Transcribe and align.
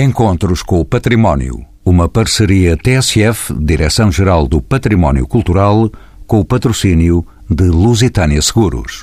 Encontros 0.00 0.62
com 0.62 0.78
o 0.78 0.84
Património. 0.84 1.66
Uma 1.84 2.08
parceria 2.08 2.76
TSF, 2.76 3.52
Direção-Geral 3.52 4.46
do 4.46 4.62
Património 4.62 5.26
Cultural, 5.26 5.90
com 6.24 6.38
o 6.38 6.44
patrocínio 6.44 7.26
de 7.50 7.64
Lusitânia 7.64 8.40
Seguros. 8.40 9.02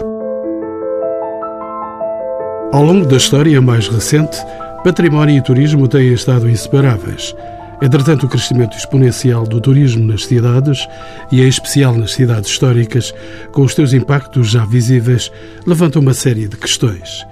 Ao 2.72 2.82
longo 2.82 3.06
da 3.06 3.18
história 3.18 3.62
mais 3.62 3.90
recente, 3.90 4.38
património 4.86 5.38
e 5.38 5.42
turismo 5.42 5.86
têm 5.86 6.14
estado 6.14 6.50
inseparáveis. 6.50 7.36
Entretanto, 7.82 8.26
o 8.26 8.30
crescimento 8.30 8.78
exponencial 8.78 9.44
do 9.44 9.60
turismo 9.60 10.06
nas 10.06 10.26
cidades, 10.26 10.88
e 11.30 11.42
em 11.42 11.48
especial 11.50 11.94
nas 11.94 12.14
cidades 12.14 12.50
históricas, 12.50 13.14
com 13.52 13.64
os 13.64 13.74
seus 13.74 13.92
impactos 13.92 14.50
já 14.50 14.64
visíveis, 14.64 15.30
levanta 15.68 16.00
uma 16.00 16.14
série 16.14 16.48
de 16.48 16.56
questões. 16.56 17.26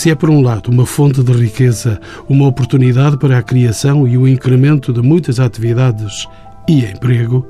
Se 0.00 0.08
é, 0.08 0.14
por 0.14 0.30
um 0.30 0.40
lado, 0.40 0.70
uma 0.70 0.86
fonte 0.86 1.22
de 1.22 1.30
riqueza, 1.30 2.00
uma 2.26 2.46
oportunidade 2.46 3.18
para 3.18 3.36
a 3.36 3.42
criação 3.42 4.08
e 4.08 4.16
o 4.16 4.26
incremento 4.26 4.94
de 4.94 5.02
muitas 5.02 5.38
atividades 5.38 6.26
e 6.66 6.86
emprego, 6.86 7.46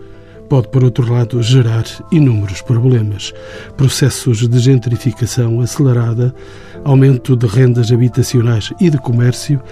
pode, 0.48 0.66
por 0.66 0.82
outro 0.82 1.08
lado, 1.12 1.40
gerar 1.44 1.84
inúmeros 2.10 2.60
problemas. 2.60 3.32
Processos 3.76 4.48
de 4.48 4.58
gentrificação 4.58 5.60
acelerada, 5.60 6.34
aumento 6.82 7.36
de 7.36 7.46
rendas 7.46 7.92
habitacionais 7.92 8.72
e 8.80 8.90
de 8.90 8.98
comércio, 8.98 9.62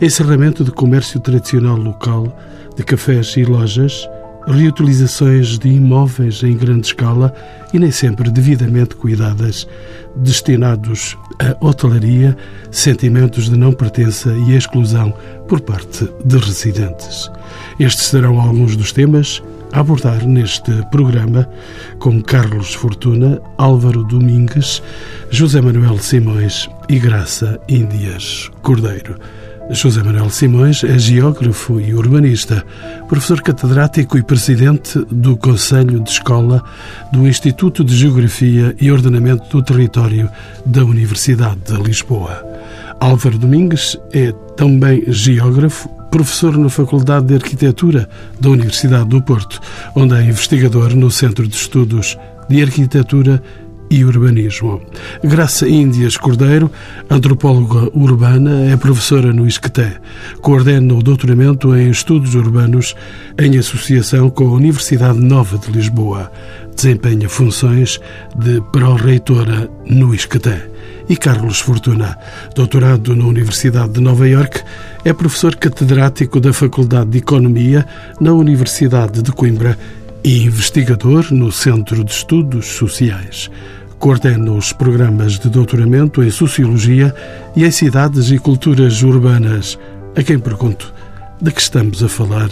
encerramento 0.00 0.62
de 0.62 0.70
comércio 0.70 1.18
tradicional 1.18 1.76
local, 1.76 2.38
de 2.76 2.84
cafés 2.84 3.36
e 3.36 3.44
lojas, 3.44 4.08
reutilizações 4.48 5.58
de 5.58 5.68
imóveis 5.68 6.42
em 6.42 6.56
grande 6.56 6.86
escala 6.86 7.32
e 7.72 7.78
nem 7.78 7.90
sempre 7.90 8.30
devidamente 8.30 8.96
cuidadas, 8.96 9.68
destinados 10.16 11.16
à 11.38 11.56
hotelaria, 11.64 12.36
sentimentos 12.70 13.50
de 13.50 13.56
não 13.56 13.72
pertença 13.72 14.30
e 14.48 14.56
exclusão 14.56 15.12
por 15.46 15.60
parte 15.60 16.08
de 16.24 16.38
residentes. 16.38 17.30
Estes 17.78 18.06
serão 18.06 18.40
alguns 18.40 18.74
dos 18.74 18.92
temas 18.92 19.42
a 19.72 19.80
abordar 19.80 20.26
neste 20.26 20.72
programa 20.90 21.48
com 21.98 22.22
Carlos 22.22 22.74
Fortuna, 22.74 23.40
Álvaro 23.58 24.02
Domingues, 24.04 24.82
José 25.30 25.60
Manuel 25.60 25.98
Simões 25.98 26.68
e 26.88 26.98
Graça 26.98 27.60
Índias 27.68 28.50
Cordeiro. 28.62 29.16
José 29.70 30.02
Manuel 30.02 30.30
Simões 30.30 30.82
é 30.82 30.98
geógrafo 30.98 31.78
e 31.78 31.92
urbanista, 31.92 32.64
professor 33.06 33.42
catedrático 33.42 34.16
e 34.16 34.22
presidente 34.22 34.98
do 35.10 35.36
Conselho 35.36 36.00
de 36.00 36.10
Escola 36.10 36.64
do 37.12 37.28
Instituto 37.28 37.84
de 37.84 37.94
Geografia 37.94 38.74
e 38.80 38.90
Ordenamento 38.90 39.48
do 39.50 39.62
Território 39.62 40.30
da 40.64 40.84
Universidade 40.84 41.60
de 41.66 41.82
Lisboa. 41.82 42.42
Álvaro 42.98 43.38
Domingues 43.38 43.98
é 44.12 44.32
também 44.56 45.04
geógrafo, 45.08 45.88
professor 46.10 46.56
na 46.56 46.70
Faculdade 46.70 47.26
de 47.26 47.34
Arquitetura 47.34 48.08
da 48.40 48.48
Universidade 48.48 49.10
do 49.10 49.22
Porto, 49.22 49.60
onde 49.94 50.14
é 50.14 50.22
investigador 50.22 50.96
no 50.96 51.10
Centro 51.10 51.46
de 51.46 51.54
Estudos 51.54 52.16
de 52.48 52.62
Arquitetura 52.62 53.42
e 53.90 54.04
Urbanismo. 54.04 54.80
Graça 55.22 55.68
Índias 55.68 56.16
Cordeiro, 56.16 56.70
antropóloga 57.08 57.90
urbana, 57.94 58.70
é 58.70 58.76
professora 58.76 59.32
no 59.32 59.46
ISCTE. 59.46 59.96
Coordena 60.40 60.94
o 60.94 61.02
doutoramento 61.02 61.74
em 61.74 61.90
Estudos 61.90 62.34
Urbanos 62.34 62.94
em 63.38 63.58
associação 63.58 64.30
com 64.30 64.48
a 64.48 64.52
Universidade 64.52 65.18
Nova 65.18 65.58
de 65.58 65.70
Lisboa. 65.70 66.30
Desempenha 66.74 67.28
funções 67.28 68.00
de 68.36 68.60
pró-reitora 68.72 69.68
no 69.86 70.14
ISCTE. 70.14 70.78
E 71.08 71.16
Carlos 71.16 71.58
Fortuna, 71.58 72.18
doutorado 72.54 73.16
na 73.16 73.24
Universidade 73.24 73.94
de 73.94 74.00
Nova 74.00 74.28
Iorque, 74.28 74.60
é 75.04 75.12
professor 75.14 75.56
catedrático 75.56 76.38
da 76.38 76.52
Faculdade 76.52 77.10
de 77.10 77.18
Economia 77.18 77.86
na 78.20 78.34
Universidade 78.34 79.22
de 79.22 79.32
Coimbra 79.32 79.78
e 80.22 80.44
investigador 80.44 81.32
no 81.32 81.50
Centro 81.50 82.04
de 82.04 82.12
Estudos 82.12 82.66
Sociais. 82.66 83.50
Coordena 83.98 84.52
os 84.52 84.72
programas 84.72 85.40
de 85.40 85.50
doutoramento 85.50 86.22
em 86.22 86.30
Sociologia 86.30 87.12
e 87.56 87.64
em 87.64 87.70
Cidades 87.70 88.30
e 88.30 88.38
Culturas 88.38 89.02
Urbanas. 89.02 89.76
A 90.16 90.22
quem 90.22 90.38
pergunto, 90.38 90.94
de 91.42 91.50
que 91.50 91.60
estamos 91.60 92.00
a 92.02 92.08
falar 92.08 92.48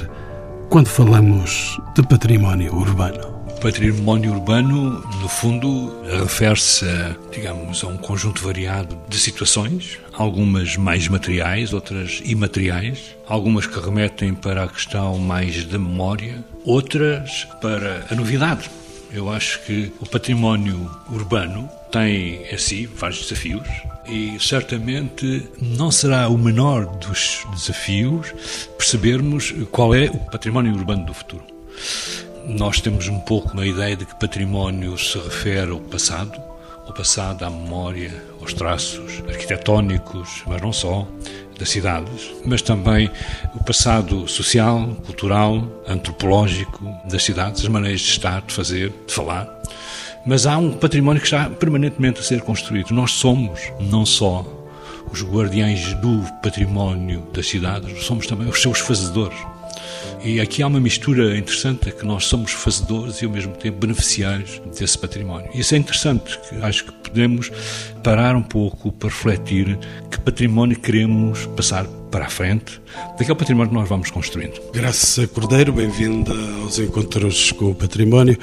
quando 0.69 0.89
falamos 0.89 1.79
de 1.95 2.03
património 2.03 2.75
urbano? 2.75 3.37
O 3.49 3.61
património 3.61 4.33
urbano, 4.33 5.01
no 5.21 5.29
fundo, 5.29 5.95
refere-se, 6.21 6.85
digamos, 7.31 7.85
a 7.85 7.87
um 7.87 7.97
conjunto 7.97 8.43
variado 8.43 8.99
de 9.09 9.17
situações, 9.17 9.99
algumas 10.15 10.77
mais 10.77 11.07
materiais, 11.07 11.73
outras 11.73 12.21
imateriais, 12.25 13.17
algumas 13.29 13.67
que 13.67 13.79
remetem 13.79 14.35
para 14.35 14.65
a 14.65 14.69
questão 14.69 15.17
mais 15.17 15.65
da 15.65 15.79
memória, 15.79 16.45
outras 16.65 17.47
para 17.61 18.05
a 18.11 18.15
novidade 18.17 18.69
eu 19.17 19.31
acho 19.31 19.63
que 19.63 19.93
o 20.01 20.07
património 20.07 20.91
urbano 21.11 21.69
tem 21.91 22.47
em 22.51 22.59
si 22.59 22.87
vários 22.87 23.23
desafios 23.23 23.67
e 24.07 24.37
certamente 24.39 25.49
não 25.61 25.91
será 25.91 26.29
o 26.29 26.37
menor 26.37 26.87
dos 26.99 27.45
desafios 27.53 28.33
percebermos 28.77 29.55
qual 29.71 29.95
é 29.95 30.11
o 30.11 30.19
património 30.31 30.75
urbano 30.75 31.07
do 31.07 31.15
futuro. 31.15 31.45
Nós 32.47 32.81
temos 32.81 33.09
um 33.09 33.19
pouco 33.21 33.53
uma 33.55 33.67
ideia 33.67 33.97
de 33.97 34.05
que 34.05 34.15
património 34.21 34.97
se 34.99 35.19
refere 35.19 35.71
ao 35.71 35.81
passado, 35.81 36.39
ao 36.87 36.93
passado, 36.93 37.45
à 37.45 37.51
memória, 37.51 38.13
aos 38.41 38.53
traços 38.53 39.23
arquitetónicos, 39.29 40.43
mas 40.47 40.61
não 40.61 40.73
só, 40.73 41.09
das 41.59 41.71
cidades, 41.71 42.31
mas 42.45 42.63
também 42.63 43.11
o 43.55 43.65
passado 43.65 44.29
social, 44.29 44.87
cultural, 45.05 45.67
antropológico 45.87 46.85
das 47.11 47.23
cidades, 47.23 47.63
as 47.63 47.69
maneiras 47.69 48.01
de 48.01 48.11
estar, 48.11 48.43
de 48.43 48.53
fazer, 48.53 48.93
de 49.07 49.13
falar. 49.13 49.49
Mas 50.25 50.47
há 50.47 50.59
um 50.59 50.73
património 50.73 51.21
que 51.21 51.27
está 51.27 51.49
permanentemente 51.49 52.21
a 52.21 52.23
ser 52.23 52.41
construído. 52.43 52.93
Nós 52.93 53.13
somos 53.13 53.61
não 53.81 54.05
só 54.05 54.45
os 55.11 55.23
guardiães 55.23 55.95
do 55.95 56.23
património 56.43 57.27
das 57.33 57.47
cidades, 57.47 58.05
somos 58.05 58.27
também 58.27 58.49
os 58.49 58.61
seus 58.61 58.81
fazedores. 58.81 59.39
E 60.25 60.41
aqui 60.41 60.63
há 60.63 60.67
uma 60.67 60.81
mistura 60.81 61.37
interessante, 61.37 61.89
é 61.89 61.93
que 61.93 62.05
nós 62.05 62.25
somos 62.25 62.53
fazedores 62.53 63.23
e 63.23 63.25
ao 63.25 63.31
mesmo 63.31 63.53
tempo 63.53 63.79
beneficiários 63.79 64.61
desse 64.79 64.99
património. 64.99 65.49
Isso 65.55 65.75
é 65.75 65.79
interessante, 65.79 66.39
acho 66.63 66.85
que 66.85 66.93
podemos 66.93 67.51
parar 68.03 68.35
um 68.35 68.43
pouco 68.43 68.91
para 68.93 69.09
refletir 69.09 69.79
que 70.11 70.21
património 70.21 70.79
queremos 70.79 71.47
passar 71.57 71.87
para 72.11 72.27
a 72.27 72.29
frente, 72.29 72.81
daquele 73.19 73.35
património 73.35 73.71
que 73.71 73.75
nós 73.79 73.89
vamos 73.89 74.11
construindo. 74.11 74.61
Graças 74.73 75.25
a 75.25 75.29
Cordeiro, 75.29 75.73
bem-vinda 75.73 76.33
aos 76.63 76.79
Encontros 76.79 77.53
com 77.53 77.71
o 77.71 77.75
Património. 77.75 78.37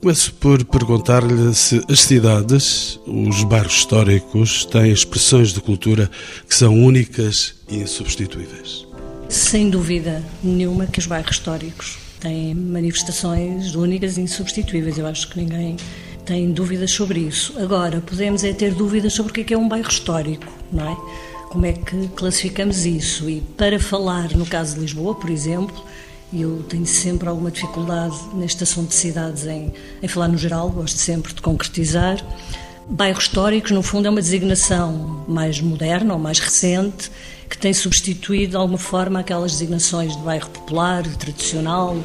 Começo 0.00 0.34
por 0.34 0.64
perguntar-lhe 0.64 1.54
se 1.54 1.80
as 1.88 2.00
cidades, 2.00 2.98
os 3.06 3.44
bairros 3.44 3.74
históricos, 3.74 4.64
têm 4.64 4.90
expressões 4.90 5.52
de 5.52 5.60
cultura 5.60 6.10
que 6.48 6.54
são 6.54 6.74
únicas 6.74 7.54
e 7.68 7.76
insubstituíveis. 7.76 8.91
Sem 9.32 9.70
dúvida 9.70 10.22
nenhuma 10.42 10.86
que 10.86 10.98
os 10.98 11.06
bairros 11.06 11.36
históricos 11.36 11.96
têm 12.20 12.54
manifestações 12.54 13.74
únicas 13.74 14.18
e 14.18 14.20
insubstituíveis. 14.20 14.98
Eu 14.98 15.06
acho 15.06 15.26
que 15.30 15.40
ninguém 15.40 15.78
tem 16.26 16.52
dúvidas 16.52 16.90
sobre 16.90 17.20
isso. 17.20 17.58
Agora, 17.58 18.02
podemos 18.02 18.44
é 18.44 18.52
ter 18.52 18.74
dúvidas 18.74 19.14
sobre 19.14 19.32
o 19.32 19.34
que 19.34 19.54
é, 19.54 19.56
é 19.56 19.58
um 19.58 19.66
bairro 19.66 19.88
histórico, 19.88 20.52
não 20.70 20.86
é? 20.86 21.48
Como 21.48 21.64
é 21.64 21.72
que 21.72 22.08
classificamos 22.08 22.84
isso? 22.84 23.28
E 23.30 23.40
para 23.40 23.80
falar, 23.80 24.36
no 24.36 24.44
caso 24.44 24.74
de 24.74 24.80
Lisboa, 24.80 25.14
por 25.14 25.30
exemplo, 25.30 25.82
eu 26.30 26.62
tenho 26.68 26.84
sempre 26.86 27.26
alguma 27.26 27.50
dificuldade 27.50 28.14
neste 28.34 28.62
assunto 28.64 28.88
de 28.88 28.96
cidades 28.96 29.46
em, 29.46 29.72
em 30.02 30.08
falar 30.08 30.28
no 30.28 30.36
geral, 30.36 30.68
gosto 30.68 30.98
sempre 30.98 31.32
de 31.32 31.40
concretizar. 31.40 32.22
Bairros 32.92 33.24
históricos, 33.24 33.70
no 33.70 33.82
fundo, 33.82 34.06
é 34.06 34.10
uma 34.10 34.20
designação 34.20 35.24
mais 35.26 35.58
moderna 35.62 36.12
ou 36.12 36.20
mais 36.20 36.38
recente 36.38 37.10
que 37.48 37.56
tem 37.56 37.72
substituído 37.72 38.50
de 38.50 38.56
alguma 38.56 38.76
forma 38.76 39.20
aquelas 39.20 39.52
designações 39.52 40.14
de 40.14 40.22
bairro 40.22 40.50
popular, 40.50 41.02
tradicional, 41.16 41.96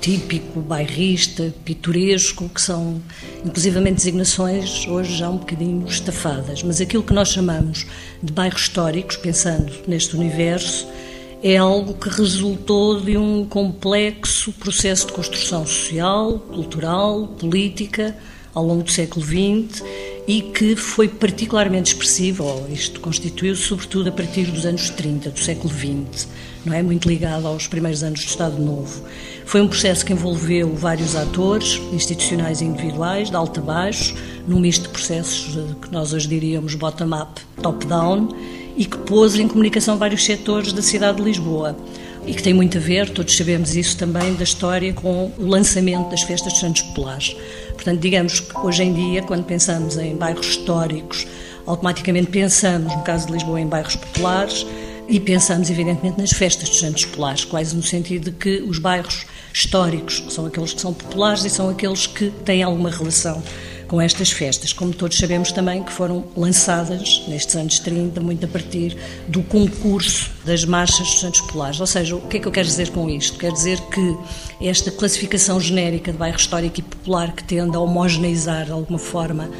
típico, 0.00 0.60
bairrista, 0.62 1.54
pitoresco, 1.62 2.48
que 2.48 2.62
são 2.62 3.02
inclusivamente 3.44 3.96
designações 3.96 4.86
hoje 4.88 5.14
já 5.14 5.28
um 5.28 5.36
bocadinho 5.36 5.86
estafadas. 5.86 6.62
Mas 6.62 6.80
aquilo 6.80 7.02
que 7.02 7.12
nós 7.12 7.28
chamamos 7.28 7.86
de 8.22 8.32
bairros 8.32 8.62
históricos, 8.62 9.18
pensando 9.18 9.70
neste 9.86 10.16
universo, 10.16 10.88
é 11.42 11.58
algo 11.58 11.92
que 11.92 12.08
resultou 12.08 12.98
de 12.98 13.14
um 13.14 13.44
complexo 13.44 14.54
processo 14.54 15.06
de 15.06 15.12
construção 15.12 15.66
social, 15.66 16.38
cultural, 16.38 17.26
política 17.38 18.16
ao 18.54 18.64
longo 18.64 18.84
do 18.84 18.90
século 18.90 19.22
XX 19.22 19.82
e 20.26 20.42
que 20.42 20.76
foi 20.76 21.08
particularmente 21.08 21.92
expressivo, 21.92 22.66
isto 22.70 23.00
constituiu-se 23.00 23.62
sobretudo 23.62 24.08
a 24.08 24.12
partir 24.12 24.44
dos 24.44 24.64
anos 24.64 24.90
30 24.90 25.30
do 25.30 25.38
século 25.38 25.72
XX, 25.72 26.28
não 26.64 26.74
é 26.74 26.82
muito 26.82 27.08
ligado 27.08 27.46
aos 27.46 27.66
primeiros 27.66 28.02
anos 28.02 28.20
do 28.20 28.26
Estado 28.26 28.60
Novo. 28.60 29.02
Foi 29.46 29.60
um 29.60 29.68
processo 29.68 30.04
que 30.04 30.12
envolveu 30.12 30.74
vários 30.74 31.16
atores, 31.16 31.80
institucionais 31.92 32.60
e 32.60 32.64
individuais, 32.64 33.30
de 33.30 33.36
alto 33.36 33.60
a 33.60 33.62
baixo, 33.62 34.14
num 34.46 34.60
misto 34.60 34.82
de 34.82 34.90
processos 34.90 35.58
que 35.80 35.90
nós 35.90 36.12
hoje 36.12 36.28
diríamos 36.28 36.74
bottom-up, 36.74 37.40
top-down, 37.62 38.28
e 38.76 38.84
que 38.84 38.98
pôs 38.98 39.34
em 39.34 39.48
comunicação 39.48 39.96
vários 39.96 40.24
setores 40.24 40.72
da 40.72 40.82
cidade 40.82 41.18
de 41.18 41.24
Lisboa 41.24 41.76
e 42.26 42.34
que 42.34 42.42
tem 42.42 42.52
muito 42.52 42.76
a 42.78 42.80
ver, 42.80 43.10
todos 43.10 43.36
sabemos 43.36 43.74
isso 43.74 43.96
também, 43.96 44.34
da 44.34 44.44
história 44.44 44.92
com 44.92 45.32
o 45.38 45.46
lançamento 45.46 46.10
das 46.10 46.22
festas 46.22 46.52
dos 46.52 46.60
Santos 46.60 46.82
Populares. 46.82 47.34
Portanto, 47.80 47.98
digamos 47.98 48.40
que 48.40 48.58
hoje 48.58 48.82
em 48.82 48.92
dia, 48.92 49.22
quando 49.22 49.42
pensamos 49.44 49.96
em 49.96 50.14
bairros 50.14 50.48
históricos, 50.48 51.26
automaticamente 51.64 52.26
pensamos, 52.26 52.94
no 52.94 53.02
caso 53.02 53.26
de 53.26 53.32
Lisboa, 53.32 53.58
em 53.58 53.66
bairros 53.66 53.96
populares 53.96 54.66
e 55.08 55.18
pensamos, 55.18 55.70
evidentemente, 55.70 56.20
nas 56.20 56.30
festas 56.30 56.68
dos 56.68 56.78
Santos 56.78 57.06
Populares, 57.06 57.46
quase 57.46 57.74
no 57.74 57.82
sentido 57.82 58.30
de 58.30 58.36
que 58.36 58.60
os 58.60 58.78
bairros 58.78 59.24
históricos 59.50 60.22
são 60.28 60.44
aqueles 60.44 60.74
que 60.74 60.80
são 60.82 60.92
populares 60.92 61.42
e 61.46 61.48
são 61.48 61.70
aqueles 61.70 62.06
que 62.06 62.28
têm 62.44 62.62
alguma 62.62 62.90
relação 62.90 63.42
com 63.90 64.00
estas 64.00 64.30
festas, 64.30 64.72
como 64.72 64.94
todos 64.94 65.18
sabemos 65.18 65.50
também 65.50 65.82
que 65.82 65.92
foram 65.92 66.24
lançadas 66.36 67.24
nestes 67.26 67.56
anos 67.56 67.80
30, 67.80 68.20
muito 68.20 68.46
a 68.46 68.48
partir 68.48 68.96
do 69.26 69.42
concurso 69.42 70.30
das 70.44 70.64
marchas 70.64 71.08
dos 71.08 71.18
Santos 71.18 71.40
Polares. 71.40 71.80
Ou 71.80 71.86
seja, 71.88 72.14
o 72.14 72.20
que 72.20 72.36
é 72.36 72.40
que 72.40 72.46
eu 72.46 72.52
quero 72.52 72.68
dizer 72.68 72.90
com 72.90 73.10
isto? 73.10 73.36
Quero 73.36 73.52
dizer 73.52 73.80
que 73.86 74.16
esta 74.60 74.92
classificação 74.92 75.58
genérica 75.58 76.12
de 76.12 76.18
bairro 76.18 76.36
histórico 76.36 76.78
e 76.78 76.82
popular 76.84 77.32
que 77.32 77.42
tende 77.42 77.76
a 77.76 77.80
homogeneizar 77.80 78.66
de 78.66 78.70
alguma 78.70 78.98
forma 78.98 79.50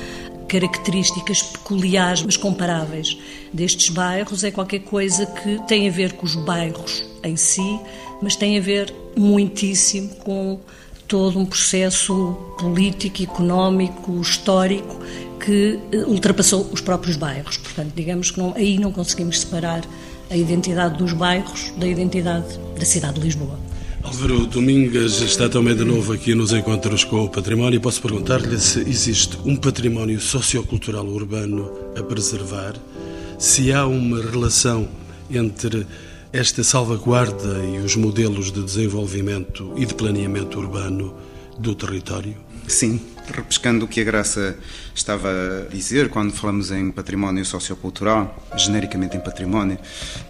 características 0.46 1.42
peculiares, 1.42 2.22
mas 2.22 2.36
comparáveis 2.36 3.18
destes 3.52 3.88
bairros, 3.88 4.44
é 4.44 4.52
qualquer 4.52 4.80
coisa 4.80 5.26
que 5.26 5.60
tem 5.66 5.88
a 5.88 5.90
ver 5.90 6.12
com 6.12 6.24
os 6.24 6.36
bairros 6.36 7.04
em 7.24 7.34
si, 7.34 7.80
mas 8.22 8.36
tem 8.36 8.56
a 8.56 8.60
ver 8.60 8.94
muitíssimo 9.16 10.08
com 10.16 10.60
todo 11.10 11.40
um 11.40 11.44
processo 11.44 12.36
político, 12.56 13.20
económico, 13.20 14.20
histórico 14.20 14.96
que 15.44 15.80
eh, 15.90 16.04
ultrapassou 16.06 16.70
os 16.72 16.80
próprios 16.80 17.16
bairros. 17.16 17.56
Portanto, 17.56 17.92
digamos 17.96 18.30
que 18.30 18.38
não, 18.38 18.54
aí 18.54 18.78
não 18.78 18.92
conseguimos 18.92 19.40
separar 19.40 19.82
a 20.30 20.36
identidade 20.36 20.96
dos 20.96 21.12
bairros 21.12 21.72
da 21.76 21.88
identidade 21.88 22.46
da 22.78 22.84
cidade 22.84 23.14
de 23.14 23.22
Lisboa. 23.22 23.58
Álvaro 24.04 24.46
Domingas 24.46 25.20
está 25.20 25.48
também 25.48 25.74
de 25.74 25.84
novo 25.84 26.12
aqui 26.12 26.32
nos 26.32 26.52
encontros 26.52 27.02
com 27.02 27.24
o 27.24 27.28
património. 27.28 27.80
Posso 27.80 28.00
perguntar-lhe 28.00 28.58
se 28.60 28.78
existe 28.78 29.36
um 29.44 29.56
património 29.56 30.20
sociocultural 30.20 31.04
urbano 31.06 31.72
a 31.98 32.04
preservar, 32.04 32.74
se 33.36 33.72
há 33.72 33.84
uma 33.84 34.22
relação 34.22 34.88
entre 35.28 35.84
esta 36.32 36.62
salvaguarda 36.62 37.64
e 37.64 37.78
os 37.78 37.96
modelos 37.96 38.52
de 38.52 38.62
desenvolvimento 38.62 39.72
e 39.76 39.84
de 39.84 39.94
planeamento 39.94 40.60
urbano 40.60 41.12
do 41.58 41.74
território? 41.74 42.36
Sim, 42.68 43.00
repescando 43.32 43.84
o 43.84 43.88
que 43.88 44.00
a 44.00 44.04
Graça 44.04 44.56
estava 44.94 45.28
a 45.28 45.68
dizer 45.72 46.08
quando 46.08 46.32
falamos 46.32 46.70
em 46.70 46.90
património 46.90 47.44
sociocultural, 47.44 48.36
genericamente 48.56 49.16
em 49.16 49.20
património, 49.20 49.78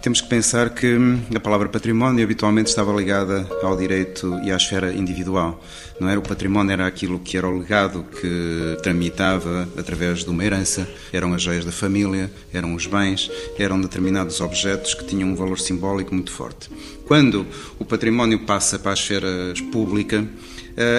temos 0.01 0.21
que 0.21 0.27
pensar 0.27 0.69
que 0.69 0.97
a 1.35 1.39
palavra 1.39 1.67
património 1.69 2.23
habitualmente 2.23 2.69
estava 2.69 2.93
ligada 2.93 3.47
ao 3.63 3.75
direito 3.75 4.39
e 4.43 4.51
à 4.51 4.55
esfera 4.55 4.93
individual. 4.93 5.61
Não 5.99 6.09
era 6.09 6.19
o 6.19 6.23
património, 6.23 6.71
era 6.71 6.87
aquilo 6.87 7.19
que 7.19 7.37
era 7.37 7.47
o 7.47 7.57
legado 7.57 8.05
que 8.19 8.77
tramitava 8.81 9.67
através 9.77 10.23
de 10.23 10.29
uma 10.29 10.43
herança, 10.43 10.87
eram 11.11 11.33
as 11.33 11.41
joias 11.41 11.65
da 11.65 11.71
família, 11.71 12.31
eram 12.53 12.73
os 12.73 12.85
bens, 12.85 13.29
eram 13.57 13.79
determinados 13.79 14.41
objetos 14.41 14.93
que 14.93 15.05
tinham 15.05 15.29
um 15.29 15.35
valor 15.35 15.59
simbólico 15.59 16.13
muito 16.13 16.31
forte. 16.31 16.69
Quando 17.05 17.45
o 17.77 17.85
património 17.85 18.39
passa 18.45 18.79
para 18.79 18.91
a 18.91 18.93
esfera 18.93 19.27
pública, 19.71 20.25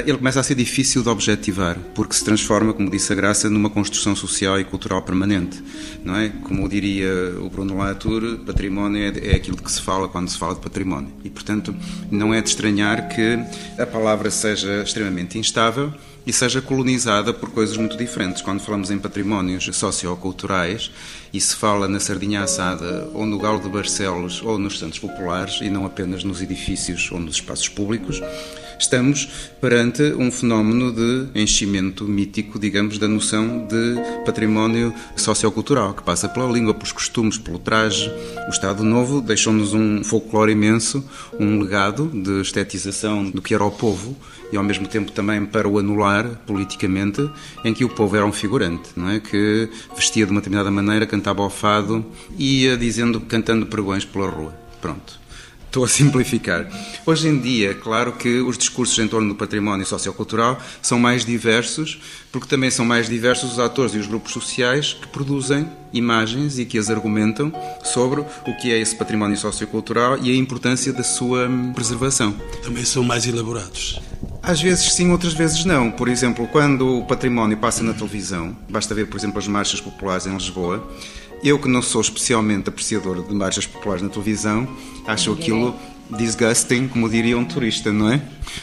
ele 0.07 0.19
começa 0.19 0.41
a 0.41 0.43
ser 0.43 0.55
difícil 0.55 1.03
de 1.03 1.09
objetivar, 1.09 1.79
porque 1.95 2.15
se 2.15 2.25
transforma, 2.25 2.73
como 2.73 2.91
disse 2.91 3.13
a 3.13 3.17
Graça, 3.17 3.49
numa 3.49 3.71
construção 3.71 4.15
social 4.15 4.61
e 4.61 4.65
cultural 4.65 5.03
permanente. 5.03 5.63
Não 6.05 6.17
é? 6.17 6.29
Como 6.29 6.69
diria 6.69 7.11
o 7.41 7.49
Bruno 7.49 7.79
Latour, 7.79 8.39
património 8.45 9.03
é, 9.03 9.33
é 9.33 9.37
aquilo 9.37 9.57
que 9.57 9.71
se 9.71 9.81
fala 9.81 10.09
quando 10.09 10.29
se 10.29 10.39
fala 10.39 10.55
de 10.55 10.61
património. 10.61 11.13
E, 11.25 11.31
portanto, 11.31 11.75
não 12.11 12.35
é 12.35 12.41
de 12.41 12.49
estranhar 12.49 13.09
que 13.09 13.39
a 13.79 13.87
palavra 13.87 14.31
seja 14.31 14.83
extremamente 14.83 15.39
instável 15.39 15.93
e 16.27 16.33
seja 16.33 16.61
colonizada 16.61 17.33
por 17.33 17.51
coisas 17.51 17.77
muito 17.77 17.97
diferentes. 17.97 18.43
Quando 18.43 18.61
falamos 18.61 18.91
em 18.91 18.99
patrimónios 18.99 19.65
socioculturais 19.73 20.91
e 21.33 21.41
se 21.41 21.57
fala 21.57 21.89
na 21.89 21.99
sardinha 21.99 22.43
assada 22.43 23.09
ou 23.13 23.27
no 23.27 23.39
galo 23.39 23.61
de 23.61 23.69
Barcelos 23.69 24.43
ou 24.43 24.59
nos 24.59 24.79
santos 24.79 24.99
populares 24.99 25.61
e 25.61 25.69
não 25.69 25.85
apenas 25.85 26.23
nos 26.23 26.41
edifícios 26.41 27.11
ou 27.11 27.19
nos 27.19 27.37
espaços 27.37 27.69
públicos, 27.69 28.21
estamos 28.82 29.29
perante 29.61 30.02
um 30.19 30.31
fenómeno 30.31 30.93
de 30.93 31.40
enchimento 31.40 32.05
mítico, 32.05 32.58
digamos, 32.58 32.99
da 32.99 33.06
noção 33.06 33.67
de 33.67 34.25
património 34.25 34.93
sociocultural, 35.17 35.94
que 35.94 36.02
passa 36.02 36.29
pela 36.29 36.50
língua, 36.50 36.75
pelos 36.75 36.93
costumes, 36.93 37.38
pelo 37.38 37.58
traje. 37.58 38.11
O 38.46 38.50
Estado 38.50 38.82
Novo 38.84 39.20
deixou-nos 39.20 39.73
um 39.73 40.02
folclore 40.02 40.52
imenso, 40.52 41.05
um 41.38 41.61
legado 41.61 42.11
de 42.12 42.40
estetização 42.40 43.31
do 43.31 43.40
que 43.40 43.55
era 43.55 43.64
o 43.64 43.70
povo 43.70 44.17
e 44.52 44.56
ao 44.56 44.64
mesmo 44.64 44.87
tempo 44.87 45.12
também 45.12 45.46
para 45.46 45.69
o 45.69 45.79
anular 45.79 46.29
politicamente, 46.46 47.29
em 47.64 47.73
que 47.73 47.84
o 47.84 47.88
povo 47.88 48.17
era 48.17 48.26
um 48.26 48.32
figurante, 48.32 48.90
não 48.96 49.08
é? 49.08 49.20
Que 49.20 49.69
vestia 49.94 50.26
de 50.26 50.32
uma 50.32 50.40
determinada 50.40 50.70
maneira, 50.70 51.06
cantava 51.06 51.43
ao 51.43 51.49
fado 51.49 52.05
e 52.37 52.64
ia 52.64 52.76
dizendo, 52.76 53.20
cantando 53.20 53.64
pregões 53.67 54.05
pela 54.05 54.29
rua. 54.29 54.55
Pronto. 54.81 55.22
Estou 55.73 55.85
a 55.85 55.89
simplificar. 55.89 56.67
Hoje 57.07 57.29
em 57.29 57.41
dia, 57.41 57.73
claro 57.73 58.13
que 58.13 58.43
os 58.43 58.59
discursos 58.59 58.99
em 58.99 59.09
torno 59.09 59.31
do 59.31 59.35
património 59.35 59.87
sociocultural 59.87 60.61
são 60.83 60.99
mais 60.99 61.25
diversos, 61.25 61.99
porque 62.31 62.47
também 62.47 62.71
são 62.71 62.85
mais 62.85 63.09
diversos 63.09 63.53
os 63.53 63.59
atores 63.59 63.95
e 63.95 63.97
os 63.97 64.07
grupos 64.07 64.35
sociais 64.35 64.93
que 64.93 65.09
produzem 65.09 65.67
imagens 65.91 66.59
e 66.59 66.67
que 66.67 66.77
as 66.77 66.91
argumentam 66.91 67.51
sobre 67.83 68.21
o 68.21 68.57
que 68.61 68.71
é 68.71 68.79
esse 68.79 68.95
património 68.95 69.39
sociocultural 69.39 70.19
e 70.23 70.31
a 70.31 70.37
importância 70.37 70.93
da 70.93 71.03
sua 71.03 71.49
preservação. 71.75 72.37
Também 72.63 72.85
são 72.85 73.03
mais 73.03 73.27
elaborados. 73.27 73.99
Às 74.43 74.61
vezes 74.61 74.93
sim, 74.93 75.11
outras 75.11 75.35
vezes 75.35 75.65
não. 75.65 75.91
Por 75.91 76.09
exemplo, 76.09 76.49
quando 76.49 76.99
o 76.99 77.05
património 77.05 77.56
passa 77.56 77.83
na 77.85 77.93
televisão, 77.93 78.56
basta 78.69 78.93
ver, 78.93 79.06
por 79.06 79.17
exemplo, 79.17 79.39
as 79.39 79.47
marchas 79.47 79.81
populares 79.81 80.27
em 80.27 80.35
Lisboa, 80.35 80.91
eu, 81.44 81.59
que 81.59 81.69
não 81.69 81.81
sou 81.81 82.00
especialmente 82.00 82.69
apreciador 82.69 83.23
de 83.23 83.33
marchas 83.33 83.67
populares 83.67 84.03
na 84.03 84.09
televisão, 84.09 84.69
acho 85.06 85.33
aquilo 85.33 85.77
disgusting, 86.11 86.89
como 86.89 87.09
diria 87.09 87.39
um 87.39 87.44
turista, 87.44 87.93
não 87.93 88.12
é? 88.12 88.21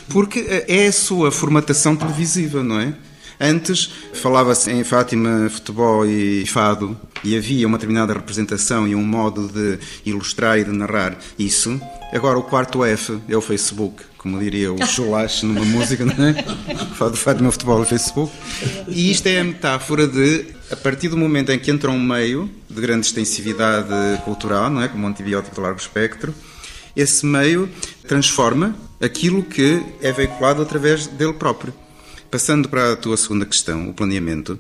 Porque 0.10 0.46
é 0.68 0.88
a 0.88 0.92
sua 0.92 1.32
formatação 1.32 1.96
televisiva, 1.96 2.62
não 2.62 2.80
é? 2.80 2.94
Antes 3.40 3.90
falava-se 4.14 4.70
em 4.70 4.84
Fátima 4.84 5.50
futebol 5.50 6.06
e 6.06 6.46
fado 6.46 7.00
e 7.24 7.38
havia 7.38 7.66
uma 7.66 7.78
determinada 7.78 8.14
representação 8.14 8.86
e 8.86 8.94
um 8.94 9.04
modo 9.04 9.48
de 9.48 9.80
ilustrar 10.06 10.60
e 10.60 10.66
de 10.66 10.72
narrar 10.72 11.18
isso. 11.38 11.80
Agora 12.12 12.38
o 12.38 12.44
quarto 12.44 12.84
F 12.84 13.18
é 13.30 13.38
o 13.38 13.42
Facebook, 13.42 14.04
como 14.18 14.38
diria 14.40 14.74
o 14.74 14.86
Chulache 14.86 15.46
numa 15.46 15.64
música, 15.66 16.04
não 16.04 16.26
é? 16.26 16.34
Fado 16.96 17.16
Fátima 17.16 17.50
futebol 17.50 17.82
e 17.82 17.86
Facebook. 17.86 18.34
E 18.90 19.10
isto 19.10 19.28
é 19.28 19.40
a 19.40 19.44
metáfora 19.44 20.06
de 20.06 20.46
a 20.70 20.76
partir 20.76 21.08
do 21.08 21.18
momento 21.18 21.52
em 21.52 21.58
que 21.58 21.72
entra 21.72 21.90
um 21.90 22.00
meio 22.00 22.50
de 22.70 22.82
grande 22.82 23.06
extensividade 23.06 23.88
cultural, 24.24 24.70
não 24.70 24.82
é, 24.82 24.88
como 24.88 25.06
um 25.06 25.08
antibiótico 25.10 25.56
de 25.56 25.62
largo 25.62 25.80
espectro, 25.80 26.34
esse 26.96 27.26
meio 27.26 27.70
transforma 28.08 28.76
aquilo 29.02 29.44
que 29.44 29.82
é 30.02 30.12
veiculado 30.12 30.62
através 30.62 31.08
dele 31.08 31.34
próprio. 31.34 31.74
Passando 32.32 32.70
para 32.70 32.94
a 32.94 32.96
tua 32.96 33.18
segunda 33.18 33.44
questão, 33.44 33.90
o 33.90 33.94
planeamento, 33.94 34.60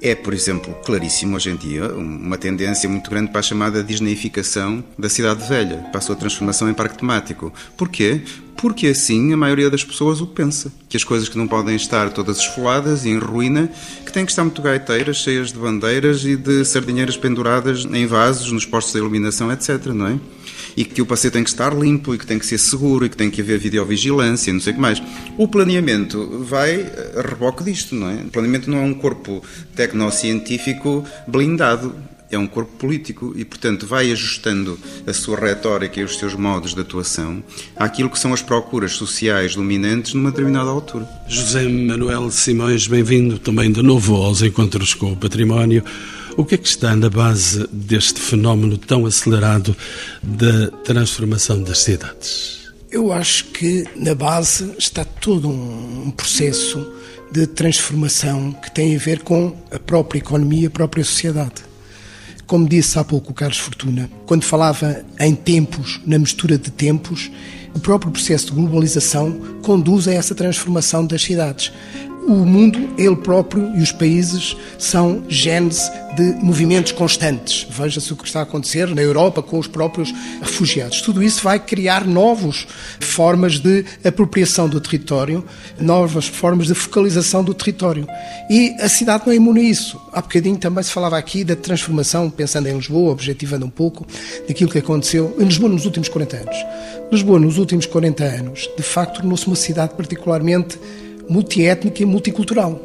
é, 0.00 0.14
por 0.14 0.32
exemplo, 0.32 0.74
claríssimo 0.86 1.36
hoje 1.36 1.50
em 1.50 1.56
dia 1.56 1.94
uma 1.94 2.38
tendência 2.38 2.88
muito 2.88 3.10
grande 3.10 3.30
para 3.30 3.40
a 3.40 3.42
chamada 3.42 3.84
disneificação 3.84 4.82
da 4.98 5.10
cidade 5.10 5.46
velha, 5.46 5.84
para 5.90 5.98
a 5.98 6.00
sua 6.00 6.16
transformação 6.16 6.66
em 6.68 6.72
parque 6.72 6.96
temático. 6.96 7.52
Porquê? 7.76 8.22
Porque 8.56 8.86
assim 8.86 9.34
a 9.34 9.36
maioria 9.36 9.68
das 9.68 9.84
pessoas 9.84 10.22
o 10.22 10.26
pensa. 10.26 10.72
Que 10.88 10.96
as 10.96 11.04
coisas 11.04 11.28
que 11.28 11.36
não 11.36 11.46
podem 11.46 11.76
estar 11.76 12.08
todas 12.08 12.38
esfoladas 12.38 13.04
e 13.04 13.10
em 13.10 13.18
ruína, 13.18 13.70
que 14.06 14.10
têm 14.10 14.24
que 14.24 14.32
estar 14.32 14.44
muito 14.44 14.62
gaiteiras, 14.62 15.18
cheias 15.18 15.52
de 15.52 15.58
bandeiras 15.58 16.24
e 16.24 16.36
de 16.36 16.64
sardinheiras 16.64 17.18
penduradas 17.18 17.84
em 17.84 18.06
vasos, 18.06 18.50
nos 18.50 18.64
postos 18.64 18.94
de 18.94 18.98
iluminação, 19.00 19.52
etc. 19.52 19.88
Não 19.88 20.06
é? 20.06 20.18
E 20.76 20.84
que 20.84 21.02
o 21.02 21.06
passeio 21.06 21.32
tem 21.32 21.44
que 21.44 21.50
estar 21.50 21.74
limpo 21.74 22.14
e 22.14 22.18
que 22.18 22.26
tem 22.26 22.38
que 22.38 22.46
ser 22.46 22.58
seguro 22.58 23.06
e 23.06 23.08
que 23.08 23.16
tem 23.16 23.30
que 23.30 23.40
haver 23.40 23.58
videovigilância, 23.58 24.52
não 24.52 24.60
sei 24.60 24.72
o 24.72 24.76
que 24.76 24.82
mais. 24.82 25.02
O 25.36 25.48
planeamento 25.48 26.44
vai 26.44 26.86
a 27.16 27.22
reboque 27.22 27.64
disto, 27.64 27.94
não 27.94 28.10
é? 28.10 28.14
O 28.14 28.30
planeamento 28.30 28.70
não 28.70 28.78
é 28.78 28.82
um 28.82 28.94
corpo 28.94 29.42
tecnocientífico 29.74 31.04
blindado 31.26 31.94
é 32.30 32.38
um 32.38 32.46
corpo 32.46 32.72
político 32.72 33.32
e, 33.36 33.44
portanto, 33.44 33.86
vai 33.86 34.10
ajustando 34.10 34.78
a 35.06 35.12
sua 35.12 35.38
retórica 35.38 36.00
e 36.00 36.04
os 36.04 36.18
seus 36.18 36.34
modos 36.34 36.74
de 36.74 36.80
atuação 36.80 37.42
àquilo 37.76 38.10
que 38.10 38.18
são 38.18 38.32
as 38.32 38.42
procuras 38.42 38.92
sociais 38.92 39.54
dominantes 39.54 40.14
numa 40.14 40.30
determinada 40.30 40.70
altura. 40.70 41.08
José 41.28 41.62
Manuel 41.68 42.30
Simões, 42.30 42.86
bem-vindo 42.86 43.38
também 43.38 43.70
de 43.70 43.82
novo 43.82 44.16
aos 44.16 44.42
Encontros 44.42 44.94
com 44.94 45.12
o 45.12 45.16
Património. 45.16 45.84
O 46.36 46.44
que 46.44 46.56
é 46.56 46.58
que 46.58 46.66
está 46.66 46.96
na 46.96 47.08
base 47.08 47.64
deste 47.70 48.20
fenómeno 48.20 48.76
tão 48.76 49.06
acelerado 49.06 49.76
da 50.20 50.68
transformação 50.82 51.62
das 51.62 51.78
cidades? 51.78 52.72
Eu 52.90 53.12
acho 53.12 53.46
que 53.46 53.84
na 53.94 54.16
base 54.16 54.74
está 54.76 55.04
todo 55.04 55.48
um 55.48 56.10
processo 56.10 56.92
de 57.30 57.46
transformação 57.46 58.50
que 58.50 58.68
tem 58.74 58.96
a 58.96 58.98
ver 58.98 59.22
com 59.22 59.56
a 59.70 59.78
própria 59.78 60.18
economia, 60.18 60.66
a 60.66 60.70
própria 60.70 61.04
sociedade. 61.04 61.62
Como 62.48 62.68
disse 62.68 62.98
há 62.98 63.04
pouco 63.04 63.30
o 63.30 63.34
Carlos 63.34 63.58
Fortuna, 63.58 64.10
quando 64.26 64.42
falava 64.42 65.04
em 65.20 65.36
tempos, 65.36 66.00
na 66.04 66.18
mistura 66.18 66.58
de 66.58 66.70
tempos, 66.70 67.30
o 67.74 67.78
próprio 67.78 68.10
processo 68.10 68.46
de 68.46 68.52
globalização 68.52 69.32
conduz 69.62 70.08
a 70.08 70.12
essa 70.12 70.34
transformação 70.34 71.06
das 71.06 71.22
cidades 71.22 71.72
o 72.26 72.44
mundo, 72.46 72.90
ele 72.96 73.16
próprio 73.16 73.74
e 73.76 73.82
os 73.82 73.92
países 73.92 74.56
são 74.78 75.22
genes 75.28 75.90
de 76.16 76.22
movimentos 76.42 76.92
constantes. 76.92 77.66
Veja-se 77.68 78.12
o 78.12 78.16
que 78.16 78.24
está 78.24 78.40
a 78.40 78.42
acontecer 78.44 78.88
na 78.94 79.02
Europa 79.02 79.42
com 79.42 79.58
os 79.58 79.66
próprios 79.66 80.12
refugiados. 80.40 81.02
Tudo 81.02 81.22
isso 81.22 81.42
vai 81.42 81.58
criar 81.58 82.06
novas 82.06 82.66
formas 83.00 83.58
de 83.58 83.84
apropriação 84.04 84.68
do 84.68 84.80
território, 84.80 85.44
novas 85.78 86.26
formas 86.26 86.68
de 86.68 86.74
focalização 86.74 87.42
do 87.42 87.52
território. 87.52 88.06
E 88.48 88.74
a 88.80 88.88
cidade 88.88 89.24
não 89.26 89.32
é 89.32 89.36
imune 89.36 89.60
a 89.60 89.64
isso. 89.64 90.00
Há 90.12 90.22
bocadinho 90.22 90.56
também 90.56 90.84
se 90.84 90.92
falava 90.92 91.18
aqui 91.18 91.42
da 91.44 91.56
transformação, 91.56 92.30
pensando 92.30 92.68
em 92.68 92.76
Lisboa, 92.76 93.12
objetivando 93.12 93.66
um 93.66 93.70
pouco, 93.70 94.06
daquilo 94.46 94.70
que 94.70 94.78
aconteceu 94.78 95.36
em 95.38 95.44
Lisboa 95.44 95.70
nos 95.70 95.84
últimos 95.84 96.08
40 96.08 96.36
anos. 96.36 96.56
Lisboa, 97.10 97.38
nos 97.38 97.58
últimos 97.58 97.86
40 97.86 98.24
anos, 98.24 98.70
de 98.76 98.82
facto, 98.82 99.16
tornou-se 99.16 99.46
uma 99.46 99.56
cidade 99.56 99.94
particularmente 99.94 100.78
multiétnica 101.28 102.02
e 102.02 102.06
multicultural. 102.06 102.80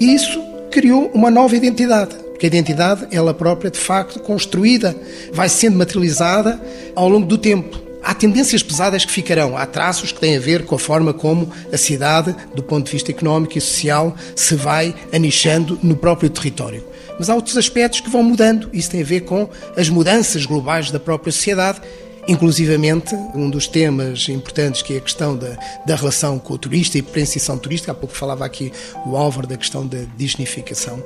Isso 0.00 0.42
criou 0.70 1.10
uma 1.14 1.30
nova 1.30 1.56
identidade, 1.56 2.16
porque 2.16 2.46
a 2.46 2.48
identidade, 2.48 3.06
ela 3.12 3.32
própria, 3.32 3.70
de 3.70 3.78
facto, 3.78 4.20
construída, 4.20 4.96
vai 5.32 5.48
sendo 5.48 5.78
materializada 5.78 6.60
ao 6.94 7.08
longo 7.08 7.26
do 7.26 7.38
tempo. 7.38 7.80
Há 8.02 8.12
tendências 8.12 8.62
pesadas 8.62 9.04
que 9.04 9.12
ficarão, 9.12 9.56
há 9.56 9.64
traços 9.64 10.12
que 10.12 10.20
têm 10.20 10.36
a 10.36 10.40
ver 10.40 10.66
com 10.66 10.74
a 10.74 10.78
forma 10.78 11.14
como 11.14 11.50
a 11.72 11.76
cidade, 11.78 12.34
do 12.54 12.62
ponto 12.62 12.86
de 12.86 12.92
vista 12.92 13.10
económico 13.10 13.56
e 13.56 13.60
social, 13.60 14.14
se 14.36 14.54
vai 14.54 14.94
anichando 15.10 15.78
no 15.82 15.96
próprio 15.96 16.28
território. 16.28 16.84
Mas 17.18 17.30
há 17.30 17.34
outros 17.34 17.56
aspectos 17.56 18.00
que 18.00 18.10
vão 18.10 18.22
mudando, 18.22 18.68
isso 18.72 18.90
tem 18.90 19.00
a 19.00 19.04
ver 19.04 19.20
com 19.20 19.48
as 19.76 19.88
mudanças 19.88 20.44
globais 20.44 20.90
da 20.90 21.00
própria 21.00 21.32
sociedade 21.32 21.80
Inclusivamente, 22.26 23.14
um 23.34 23.50
dos 23.50 23.66
temas 23.66 24.28
importantes 24.30 24.80
que 24.80 24.94
é 24.94 24.96
a 24.96 25.00
questão 25.00 25.36
da, 25.36 25.58
da 25.86 25.94
relação 25.94 26.38
com 26.38 26.54
o 26.54 26.58
turista 26.58 26.96
e 26.96 27.02
presenciação 27.02 27.58
turística, 27.58 27.92
há 27.92 27.94
pouco 27.94 28.16
falava 28.16 28.46
aqui 28.46 28.72
o 29.04 29.14
Álvaro 29.14 29.46
da 29.46 29.58
questão 29.58 29.86
da 29.86 29.98
disnificação, 30.16 31.02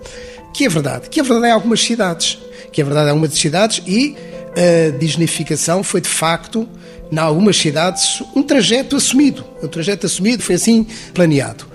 que 0.55 0.65
é 0.65 0.69
verdade, 0.69 1.09
que 1.09 1.19
é 1.19 1.23
verdade 1.23 1.49
em 1.49 1.53
algumas 1.53 1.81
cidades, 1.81 2.39
que 2.73 2.81
é 2.81 2.85
verdade 2.85 3.09
em 3.09 3.11
algumas 3.11 3.35
cidades 3.35 3.83
e 3.85 4.17
a 4.57 4.97
disnificação 4.97 5.83
foi 5.83 6.01
de 6.01 6.09
facto, 6.09 6.69
em 7.11 7.19
algumas 7.19 7.57
cidades, 7.57 8.23
um 8.37 8.43
trajeto 8.43 8.95
assumido, 8.95 9.45
um 9.61 9.67
trajeto 9.67 10.07
assumido, 10.07 10.43
foi 10.43 10.55
assim 10.55 10.87
planeado. 11.13 11.67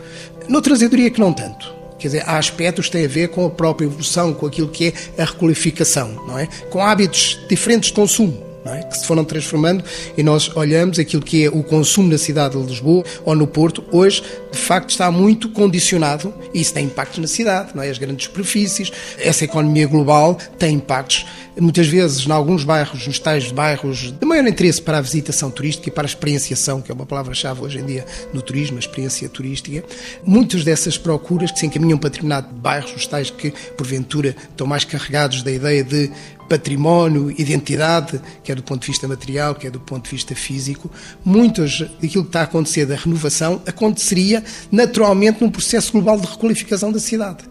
Noutras 0.47 0.81
eu 0.81 0.87
diria 0.87 1.09
que 1.09 1.19
não 1.19 1.33
tanto. 1.33 1.73
Quer 1.99 2.07
dizer, 2.07 2.23
há 2.25 2.37
aspectos 2.37 2.85
que 2.85 2.93
têm 2.93 3.05
a 3.05 3.09
ver 3.09 3.29
com 3.29 3.45
a 3.45 3.49
própria 3.49 3.85
evolução, 3.85 4.33
com 4.33 4.45
aquilo 4.45 4.67
que 4.69 4.93
é 5.17 5.21
a 5.21 5.25
requalificação, 5.25 6.13
não 6.27 6.37
é? 6.37 6.47
Com 6.69 6.81
hábitos 6.81 7.39
diferentes 7.49 7.89
de 7.89 7.95
consumo 7.95 8.52
é? 8.65 8.83
que 8.83 8.97
se 8.97 9.05
foram 9.05 9.23
transformando 9.23 9.83
e 10.17 10.23
nós 10.23 10.55
olhamos 10.55 10.99
aquilo 10.99 11.21
que 11.21 11.45
é 11.45 11.49
o 11.49 11.63
consumo 11.63 12.09
na 12.09 12.17
cidade 12.17 12.57
de 12.57 12.65
Lisboa 12.65 13.03
ou 13.25 13.35
no 13.35 13.47
Porto, 13.47 13.83
hoje 13.91 14.23
de 14.51 14.57
facto 14.57 14.89
está 14.89 15.11
muito 15.11 15.49
condicionado 15.49 16.33
e 16.53 16.61
isso 16.61 16.73
tem 16.73 16.85
impactos 16.85 17.19
na 17.19 17.27
cidade, 17.27 17.71
não 17.75 17.83
é? 17.83 17.89
as 17.89 17.97
grandes 17.97 18.25
superfícies, 18.25 18.91
essa 19.17 19.43
economia 19.43 19.87
global 19.87 20.37
tem 20.57 20.75
impactos 20.75 21.25
muitas 21.59 21.87
vezes 21.87 22.25
em 22.25 22.31
alguns 22.31 22.63
bairros, 22.63 23.05
nos 23.07 23.19
tais 23.19 23.51
bairros 23.51 24.11
de 24.11 24.25
maior 24.25 24.45
interesse 24.47 24.81
para 24.81 24.97
a 24.97 25.01
visitação 25.01 25.51
turística 25.51 25.89
e 25.89 25.91
para 25.91 26.05
a 26.05 26.09
experienciação, 26.09 26.81
que 26.81 26.91
é 26.91 26.95
uma 26.95 27.05
palavra-chave 27.05 27.61
hoje 27.61 27.79
em 27.79 27.85
dia 27.85 28.05
no 28.33 28.41
turismo, 28.41 28.77
a 28.77 28.79
experiência 28.79 29.27
turística, 29.29 29.83
muitas 30.25 30.63
dessas 30.63 30.97
procuras 30.97 31.51
que 31.51 31.59
se 31.59 31.65
encaminham 31.65 31.97
para 31.97 32.09
determinados 32.09 32.51
bairros, 32.51 32.95
os 32.95 33.07
tais 33.07 33.29
que 33.29 33.51
porventura 33.77 34.35
estão 34.49 34.65
mais 34.65 34.83
carregados 34.83 35.43
da 35.43 35.51
ideia 35.51 35.83
de 35.83 36.11
património, 36.49 37.31
identidade, 37.31 38.21
quer 38.43 38.55
do 38.55 38.63
ponto 38.63 38.81
de 38.81 38.87
vista 38.87 39.07
material, 39.07 39.55
quer 39.55 39.71
do 39.71 39.79
ponto 39.79 40.05
de 40.05 40.11
vista 40.11 40.35
físico, 40.35 40.91
muitas 41.23 41.79
daquilo 41.79 42.23
que 42.23 42.29
está 42.29 42.41
a 42.41 42.43
acontecer 42.43 42.85
da 42.85 42.95
renovação 42.95 43.61
aconteceria 43.65 44.43
naturalmente 44.71 45.41
num 45.41 45.49
processo 45.49 45.91
global 45.91 46.19
de 46.19 46.27
requalificação 46.27 46.91
da 46.91 46.99
cidade. 46.99 47.43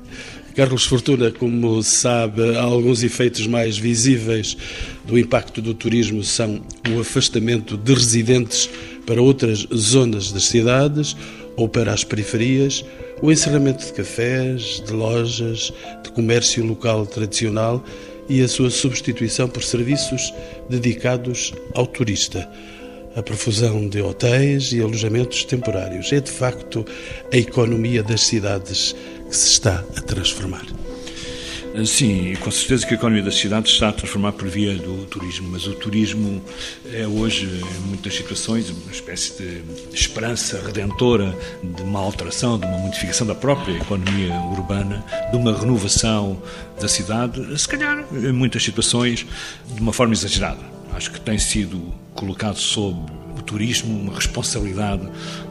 Carlos 0.54 0.84
Fortuna, 0.84 1.30
como 1.30 1.82
sabe, 1.82 2.56
alguns 2.58 3.02
efeitos 3.02 3.46
mais 3.46 3.78
visíveis 3.78 4.54
do 5.02 5.18
impacto 5.18 5.62
do 5.62 5.72
turismo 5.72 6.22
são 6.22 6.60
o 6.94 7.00
afastamento 7.00 7.74
de 7.74 7.94
residentes 7.94 8.68
para 9.06 9.22
outras 9.22 9.66
zonas 9.74 10.30
das 10.30 10.44
cidades 10.44 11.16
ou 11.56 11.70
para 11.70 11.92
as 11.92 12.04
periferias, 12.04 12.84
o 13.22 13.32
encerramento 13.32 13.86
de 13.86 13.92
cafés, 13.94 14.82
de 14.86 14.92
lojas, 14.92 15.72
de 16.04 16.10
comércio 16.10 16.62
local 16.66 17.06
tradicional 17.06 17.82
e 18.28 18.42
a 18.42 18.48
sua 18.48 18.68
substituição 18.68 19.48
por 19.48 19.62
serviços 19.62 20.34
dedicados 20.68 21.54
ao 21.74 21.86
turista. 21.86 22.46
A 23.14 23.22
profusão 23.22 23.88
de 23.88 24.00
hotéis 24.00 24.72
e 24.72 24.80
alojamentos 24.80 25.44
temporários 25.44 26.12
é 26.12 26.20
de 26.20 26.30
facto 26.30 26.84
a 27.30 27.36
economia 27.36 28.02
das 28.02 28.22
cidades 28.22 28.96
se 29.32 29.52
está 29.52 29.84
a 29.96 30.00
transformar. 30.00 30.64
Sim, 31.86 32.34
com 32.38 32.50
certeza 32.50 32.86
que 32.86 32.92
a 32.92 32.96
economia 32.98 33.22
das 33.22 33.36
cidades 33.36 33.72
está 33.72 33.88
a 33.88 33.92
transformar 33.92 34.32
por 34.32 34.46
via 34.46 34.74
do 34.74 35.06
turismo, 35.06 35.48
mas 35.50 35.66
o 35.66 35.72
turismo 35.72 36.42
é 36.92 37.06
hoje, 37.06 37.46
em 37.46 37.88
muitas 37.88 38.14
situações, 38.14 38.68
uma 38.68 38.92
espécie 38.92 39.42
de 39.42 39.62
esperança 39.94 40.60
redentora 40.62 41.34
de 41.64 41.82
uma 41.82 41.98
alteração, 41.98 42.58
de 42.58 42.66
uma 42.66 42.76
modificação 42.76 43.26
da 43.26 43.34
própria 43.34 43.74
economia 43.74 44.34
urbana, 44.50 45.02
de 45.30 45.36
uma 45.36 45.58
renovação 45.58 46.42
da 46.78 46.88
cidade, 46.88 47.58
se 47.58 47.66
calhar, 47.66 48.04
em 48.12 48.32
muitas 48.32 48.62
situações, 48.62 49.26
de 49.66 49.80
uma 49.80 49.94
forma 49.94 50.12
exagerada. 50.12 50.60
Acho 50.92 51.10
que 51.10 51.20
tem 51.22 51.38
sido 51.38 51.80
colocado 52.14 52.58
sob 52.58 53.00
o 53.34 53.40
turismo 53.40 53.98
uma 53.98 54.14
responsabilidade 54.14 55.08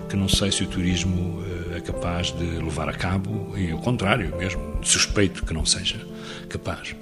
que 0.08 0.16
não 0.16 0.30
sei 0.30 0.52
se 0.52 0.64
o 0.64 0.68
turismo 0.68 1.44
eh, 1.48 1.61
capaz 1.92 2.32
de 2.32 2.46
levar 2.46 2.88
a 2.88 2.94
cabo 2.94 3.54
e, 3.58 3.72
ao 3.72 3.78
contrário, 3.80 4.34
mesmo 4.38 4.62
suspeito 4.82 5.46
que 5.46 5.54
não 5.54 5.66
seja 5.66 6.00
capaz. 6.50 6.96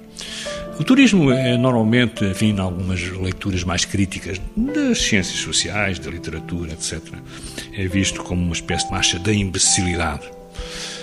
O 0.78 0.84
turismo 0.84 1.30
é 1.30 1.56
normalmente, 1.56 2.24
enfim, 2.24 2.54
em 2.54 2.58
algumas 2.58 3.00
leituras 3.02 3.62
mais 3.62 3.84
críticas 3.84 4.40
das 4.56 4.98
ciências 4.98 5.38
sociais, 5.38 5.98
da 5.98 6.10
literatura, 6.10 6.72
etc., 6.72 7.00
é 7.72 7.86
visto 7.86 8.22
como 8.22 8.42
uma 8.42 8.52
espécie 8.52 8.86
de 8.86 8.92
marcha 8.92 9.18
da 9.18 9.32
imbecilidade. 9.32 10.28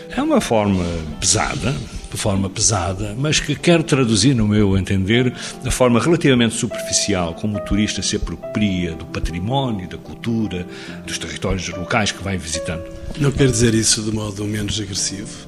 É 0.10 0.22
uma 0.22 0.42
forma 0.42 0.84
pesada, 1.20 1.76
de 2.12 2.18
forma 2.18 2.50
pesada, 2.50 3.16
mas 3.18 3.40
que 3.40 3.56
quer 3.56 3.84
traduzir, 3.84 4.34
no 4.34 4.48
meu 4.48 4.78
entender, 4.78 5.34
da 5.64 5.70
forma 5.70 6.00
relativamente 6.00 6.56
superficial 6.56 7.34
como 7.36 7.58
o 7.58 7.62
turista 7.62 8.02
se 8.02 8.16
apropria 8.16 8.94
do 8.94 9.06
património, 9.06 9.88
da 9.88 9.98
cultura, 9.98 10.66
dos 11.06 11.18
territórios 11.18 11.68
locais 11.70 12.12
que 12.12 12.24
vai 12.24 12.38
visitando. 12.38 12.84
Não 13.20 13.32
quer 13.32 13.50
dizer 13.50 13.74
isso 13.74 14.02
de 14.04 14.12
modo 14.12 14.46
menos 14.46 14.80
agressivo? 14.80 15.48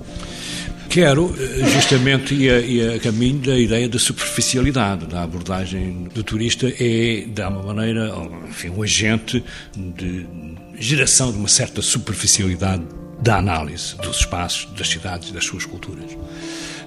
Quero, 0.89 1.35
eh, 1.39 1.69
justamente, 1.69 2.33
e 2.33 2.49
a, 2.49 2.59
e 2.59 2.95
a, 2.95 2.99
caminho 2.99 3.39
da 3.41 3.55
ideia 3.57 3.88
da 3.88 3.99
superficialidade, 3.99 5.05
da 5.05 5.21
abordagem 5.21 6.07
do 6.11 6.23
turista 6.23 6.67
é, 6.67 7.25
de 7.27 7.41
alguma 7.43 7.75
maneira, 7.75 8.11
enfim, 8.47 8.69
um 8.69 8.81
agente 8.81 9.43
de 9.77 10.25
geração 10.79 11.31
de 11.31 11.38
uma 11.38 11.47
certa 11.47 11.83
superficialidade 11.83 12.81
da 13.21 13.38
análise 13.38 13.95
dos 13.97 14.21
espaços, 14.21 14.67
das 14.75 14.89
cidades, 14.89 15.31
das 15.31 15.45
suas 15.45 15.63
culturas. 15.63 16.17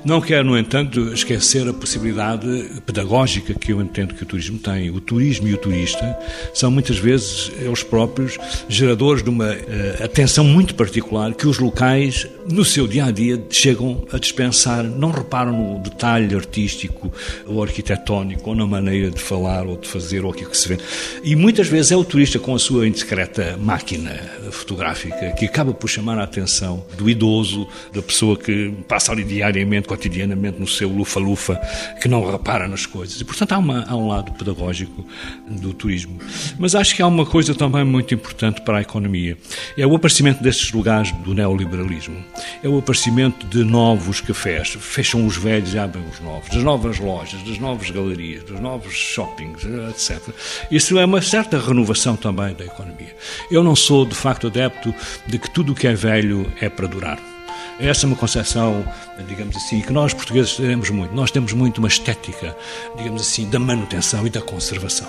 Não 0.05 0.21
quero, 0.21 0.49
no 0.49 0.59
entanto, 0.59 1.13
esquecer 1.13 1.69
a 1.69 1.73
possibilidade 1.73 2.81
pedagógica 2.85 3.55
que 3.55 3.73
eu 3.73 3.81
entendo 3.81 4.15
que 4.15 4.25
o 4.25 4.27
turismo 4.27 4.59
tem. 4.59 4.91
O 4.91 5.01
turismo 5.01 5.47
e 5.47 5.55
o 5.55 5.57
turista 5.57 6.19
são 6.53 6.73
muitas 6.73 6.99
vezes 6.99 7.53
eles 7.61 7.85
próprios 7.85 8.37
geradores 8.69 9.23
de 9.23 9.31
uma 9.31 9.53
uh, 9.53 10.05
atenção 10.05 10.45
muito 10.45 10.75
particular 10.75 11.33
que 11.35 11.47
os 11.47 11.61
locais, 11.61 12.27
no 12.49 12.65
seu 12.65 12.87
dia 12.87 13.07
a 13.07 13.11
dia, 13.11 13.43
chegam 13.51 14.05
a 14.13 14.19
dispensar. 14.19 14.85
Não 14.85 15.11
reparam 15.11 15.53
no 15.53 15.79
detalhe 15.81 16.35
artístico 16.35 17.13
ou 17.47 17.63
arquitetónico, 17.63 18.51
ou 18.51 18.57
na 18.57 18.67
maneira 18.67 19.11
de 19.11 19.21
falar 19.21 19.67
ou 19.67 19.77
de 19.77 19.89
fazer, 19.89 20.25
ou 20.25 20.33
aquilo 20.33 20.51
que 20.51 20.57
se 20.57 20.69
vê. 20.69 20.79
E 21.23 21.37
muitas 21.37 21.69
vezes 21.69 21.93
é 21.93 21.97
o 21.97 22.05
turista 22.05 22.39
com 22.39 22.55
a 22.55 22.59
sua 22.59 22.87
indiscreta 22.87 23.57
máquina 23.61 24.11
fotográfica 24.51 25.33
que 25.33 25.47
acaba 25.47 25.73
por 25.73 25.89
chamar 25.89 26.19
a 26.19 26.25
atenção 26.25 26.85
do 26.97 27.09
idoso, 27.09 27.67
da 27.93 28.03
pessoa 28.03 28.37
que 28.37 28.73
passa 28.89 29.13
ali 29.13 29.25
diariamente 29.25 29.89
cotidianamente 29.89 30.59
no 30.59 30.67
seu 30.67 30.89
lufa-lufa, 30.89 31.61
que 32.01 32.09
não 32.09 32.31
repara 32.31 32.69
nas 32.69 32.87
coisas. 32.87 33.21
E, 33.21 33.25
portanto, 33.25 33.53
há, 33.53 33.59
uma, 33.59 33.85
há 33.89 33.97
um 33.97 34.09
lado 34.09 34.33
pedagógico 34.33 35.05
do 35.49 35.73
turismo. 35.73 36.19
Mas 36.59 36.75
acho 36.75 36.95
que 36.95 37.03
há 37.03 37.07
uma 37.07 37.27
coisa 37.27 37.55
também 37.55 37.85
muito 37.85 38.15
importante 38.15 38.61
para 38.63 38.79
a 38.79 38.83
economia. 38.83 39.37
É 39.77 39.87
o 39.87 39.95
aparecimento 39.95 40.43
destes 40.43 40.73
lugares 40.73 41.13
do 41.25 41.35
neoliberalismo. 41.35 42.32
É 42.63 42.69
o 42.69 42.79
aparecimento 42.79 43.47
de 43.47 43.65
novos 43.65 44.21
cafés. 44.21 44.77
Fecham 44.81 45.27
os 45.27 45.37
velhos 45.37 45.75
e 45.75 45.79
abrem 45.79 46.05
os 46.11 46.21
novos. 46.21 46.49
Das 46.49 46.63
novas 46.63 46.99
lojas, 46.99 47.43
das 47.43 47.59
novas 47.59 47.91
galerias, 47.91 48.43
dos 48.45 48.61
novos 48.61 48.95
shoppings, 48.95 49.65
etc. 49.91 50.21
Isso 50.71 50.99
é 50.99 51.05
uma 51.05 51.21
certa 51.21 51.59
renovação 51.59 52.17
também 52.17 52.55
da 52.55 52.65
economia. 52.65 53.15
Eu 53.51 53.63
não 53.63 53.77
sou, 53.77 54.07
de 54.07 54.15
facto, 54.15 54.47
adepto 54.47 54.95
de 55.27 55.39
que 55.39 55.51
tudo 55.51 55.73
o 55.73 55.75
que 55.75 55.87
é 55.87 55.95
velho 55.95 56.51
é 56.61 56.69
para 56.69 56.87
durar 56.87 57.19
Essa 57.79 58.07
é 58.07 58.09
uma 58.09 58.17
concepção, 58.17 58.85
digamos 59.29 59.57
assim, 59.57 59.81
que 59.81 59.93
nós 59.93 60.15
portugueses 60.15 60.57
temos 60.57 60.91
muito. 60.91 61.15
Nós 61.15 61.31
temos 61.31 61.53
muito 61.53 61.79
uma 61.79 61.89
estética, 61.89 62.57
digamos 62.97 63.23
assim, 63.23 63.49
da 63.49 63.59
manutenção 63.59 64.27
e 64.27 64.31
da 64.31 64.41
conservação. 64.41 65.09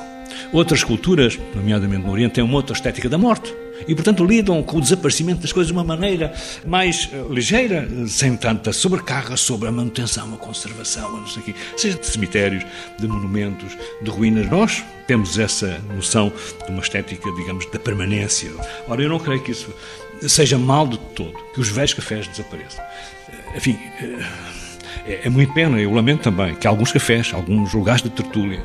Outras 0.52 0.84
culturas, 0.84 1.40
nomeadamente 1.56 2.06
no 2.06 2.12
Oriente, 2.12 2.34
têm 2.34 2.44
uma 2.44 2.56
outra 2.56 2.76
estética 2.76 3.10
da 3.10 3.18
morte. 3.18 3.54
E, 3.88 3.96
portanto, 3.96 4.26
lidam 4.26 4.62
com 4.64 4.78
o 4.78 4.82
desaparecimento 4.82 5.42
das 5.42 5.52
coisas 5.52 5.68
de 5.68 5.74
uma 5.74 5.84
maneira 5.84 6.34
mais 6.66 7.10
uh, 7.12 7.32
ligeira, 7.32 7.88
sem 8.08 8.36
tanta 8.36 8.74
sobrecarga 8.74 9.36
sobre 9.38 9.68
a 9.70 9.72
manutenção, 9.72 10.34
a 10.34 10.38
conservação, 10.38 11.18
não 11.18 11.28
sei 11.28 11.42
o 11.42 11.46
quê. 11.46 11.56
Seja 11.78 11.98
de 11.98 12.06
cemitérios, 12.06 12.66
de 13.00 13.08
monumentos, 13.08 13.78
de 14.02 14.10
ruínas. 14.10 14.50
Nós 14.50 14.84
temos 15.08 15.38
essa 15.38 15.80
noção 15.96 16.32
de 16.66 16.72
uma 16.72 16.82
estética, 16.82 17.32
digamos, 17.34 17.66
da 17.68 17.80
permanência. 17.80 18.52
Ora, 18.88 19.02
eu 19.02 19.10
não 19.10 19.20
creio 19.20 19.42
que 19.42 19.52
isso 19.52 19.74
seja 20.28 20.58
mal 20.58 20.88
de 20.88 20.98
todo, 20.98 21.34
que 21.54 21.60
os 21.60 21.70
velhos 21.70 21.94
cafés 21.94 22.28
desapareçam. 22.28 22.84
Enfim, 23.56 23.78
é, 25.06 25.22
é 25.26 25.30
muito 25.30 25.54
pena, 25.54 25.80
eu 25.80 25.92
lamento 25.94 26.24
também, 26.24 26.56
que 26.56 26.68
alguns 26.68 26.92
cafés, 26.92 27.32
alguns 27.34 27.74
lugares 27.74 28.02
de 28.02 28.10
tertúlia, 28.10 28.64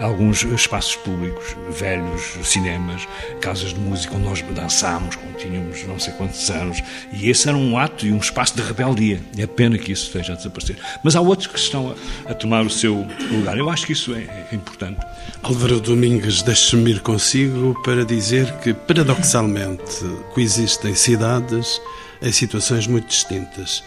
alguns 0.00 0.44
espaços 0.44 0.96
públicos, 0.96 1.56
velhos 1.70 2.22
cinemas, 2.44 3.06
casas 3.40 3.74
de 3.74 3.80
música 3.80 4.14
onde 4.14 4.24
nós 4.24 4.42
dançámos 4.42 5.16
quando 5.16 5.36
tínhamos 5.36 5.84
não 5.86 5.98
sei 5.98 6.12
quantos 6.14 6.50
anos, 6.50 6.82
e 7.12 7.28
esse 7.28 7.48
era 7.48 7.56
um 7.56 7.76
ato 7.78 8.06
e 8.06 8.12
um 8.12 8.18
espaço 8.18 8.56
de 8.56 8.62
rebeldia. 8.62 9.20
É 9.36 9.46
pena 9.46 9.78
que 9.78 9.92
isso 9.92 10.06
esteja 10.06 10.32
a 10.32 10.36
desaparecer. 10.36 10.76
Mas 11.02 11.16
há 11.16 11.20
outros 11.20 11.46
que 11.46 11.58
estão 11.58 11.94
a, 12.26 12.30
a 12.30 12.34
tomar 12.34 12.64
o 12.64 12.70
seu 12.70 13.06
lugar. 13.30 13.56
Eu 13.58 13.68
acho 13.68 13.86
que 13.86 13.92
isso 13.92 14.14
é, 14.14 14.22
é 14.50 14.54
importante. 14.54 15.00
Álvaro 15.42 15.80
Domingues, 15.80 16.42
deixe-me 16.42 16.92
ir 16.92 17.00
consigo 17.00 17.80
para 17.82 18.04
dizer 18.04 18.52
que, 18.58 18.72
paradoxalmente, 18.72 20.04
coexistem 20.34 20.94
cidades 20.94 21.80
em 22.22 22.30
situações 22.30 22.86
muito 22.86 23.08
distintas 23.08 23.82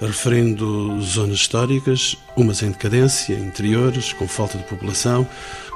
referindo 0.00 1.00
zonas 1.00 1.38
históricas, 1.38 2.16
umas 2.36 2.62
em 2.62 2.70
decadência, 2.70 3.34
interiores, 3.34 4.12
com 4.12 4.28
falta 4.28 4.58
de 4.58 4.64
população, 4.64 5.26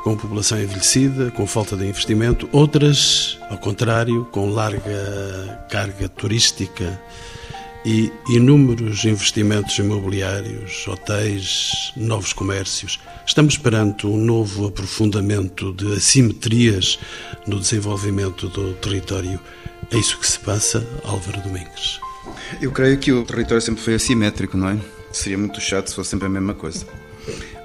com 0.04 0.16
população 0.16 0.60
envelhecida, 0.60 1.30
com 1.30 1.46
falta 1.46 1.76
de 1.76 1.86
investimento, 1.86 2.48
outras, 2.52 3.38
ao 3.48 3.58
contrário, 3.58 4.24
com 4.26 4.50
larga 4.50 5.66
carga 5.70 6.08
turística 6.08 7.00
e 7.84 8.12
inúmeros 8.28 9.04
investimentos 9.04 9.78
imobiliários, 9.78 10.86
hotéis, 10.86 11.92
novos 11.96 12.32
comércios. 12.32 13.00
Estamos 13.26 13.56
perante 13.56 14.06
um 14.06 14.18
novo 14.18 14.66
aprofundamento 14.66 15.72
de 15.72 15.94
assimetrias 15.94 16.98
no 17.46 17.58
desenvolvimento 17.58 18.48
do 18.48 18.74
território. 18.74 19.40
É 19.90 19.96
isso 19.96 20.18
que 20.18 20.26
se 20.26 20.38
passa, 20.38 20.86
Álvaro 21.04 21.40
Domingues. 21.40 22.00
Eu 22.60 22.70
creio 22.72 22.98
que 22.98 23.12
o 23.12 23.24
território 23.24 23.62
sempre 23.62 23.82
foi 23.82 23.94
assimétrico, 23.94 24.56
não 24.56 24.68
é? 24.68 24.78
Seria 25.12 25.38
muito 25.38 25.60
chato 25.60 25.88
se 25.88 25.96
fosse 25.96 26.10
sempre 26.10 26.26
a 26.26 26.30
mesma 26.30 26.54
coisa. 26.54 26.86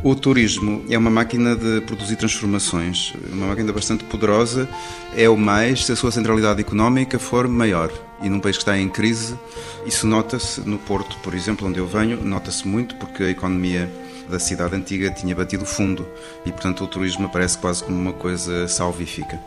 O 0.04 0.14
turismo 0.14 0.86
é 0.90 0.98
uma 0.98 1.10
máquina 1.10 1.56
de 1.56 1.82
produzir 1.82 2.16
transformações, 2.16 3.14
uma 3.32 3.48
máquina 3.48 3.74
bastante 3.74 4.04
poderosa, 4.04 4.70
é 5.16 5.28
o 5.28 5.36
mais 5.36 5.86
se 5.86 5.92
a 5.92 5.96
sua 5.96 6.12
centralidade 6.12 6.62
económica 6.62 7.18
for 7.18 7.48
maior. 7.48 7.92
E 8.22 8.30
num 8.30 8.40
país 8.40 8.56
que 8.56 8.62
está 8.62 8.78
em 8.78 8.88
crise, 8.88 9.36
isso 9.86 10.06
nota-se 10.06 10.62
no 10.62 10.78
Porto, 10.78 11.18
por 11.24 11.34
exemplo, 11.34 11.68
onde 11.68 11.80
eu 11.80 11.88
venho, 11.88 12.24
nota-se 12.24 12.68
muito 12.68 12.96
porque 12.96 13.24
a 13.24 13.30
economia 13.30 13.92
da 14.30 14.40
cidade 14.40 14.76
antiga 14.76 15.10
tinha 15.12 15.36
batido 15.36 15.66
fundo 15.66 16.08
e, 16.46 16.52
portanto, 16.52 16.84
o 16.84 16.88
turismo 16.88 17.26
aparece 17.26 17.58
quase 17.58 17.84
como 17.84 17.98
uma 18.00 18.14
coisa 18.14 18.68
salvífica. 18.68 19.40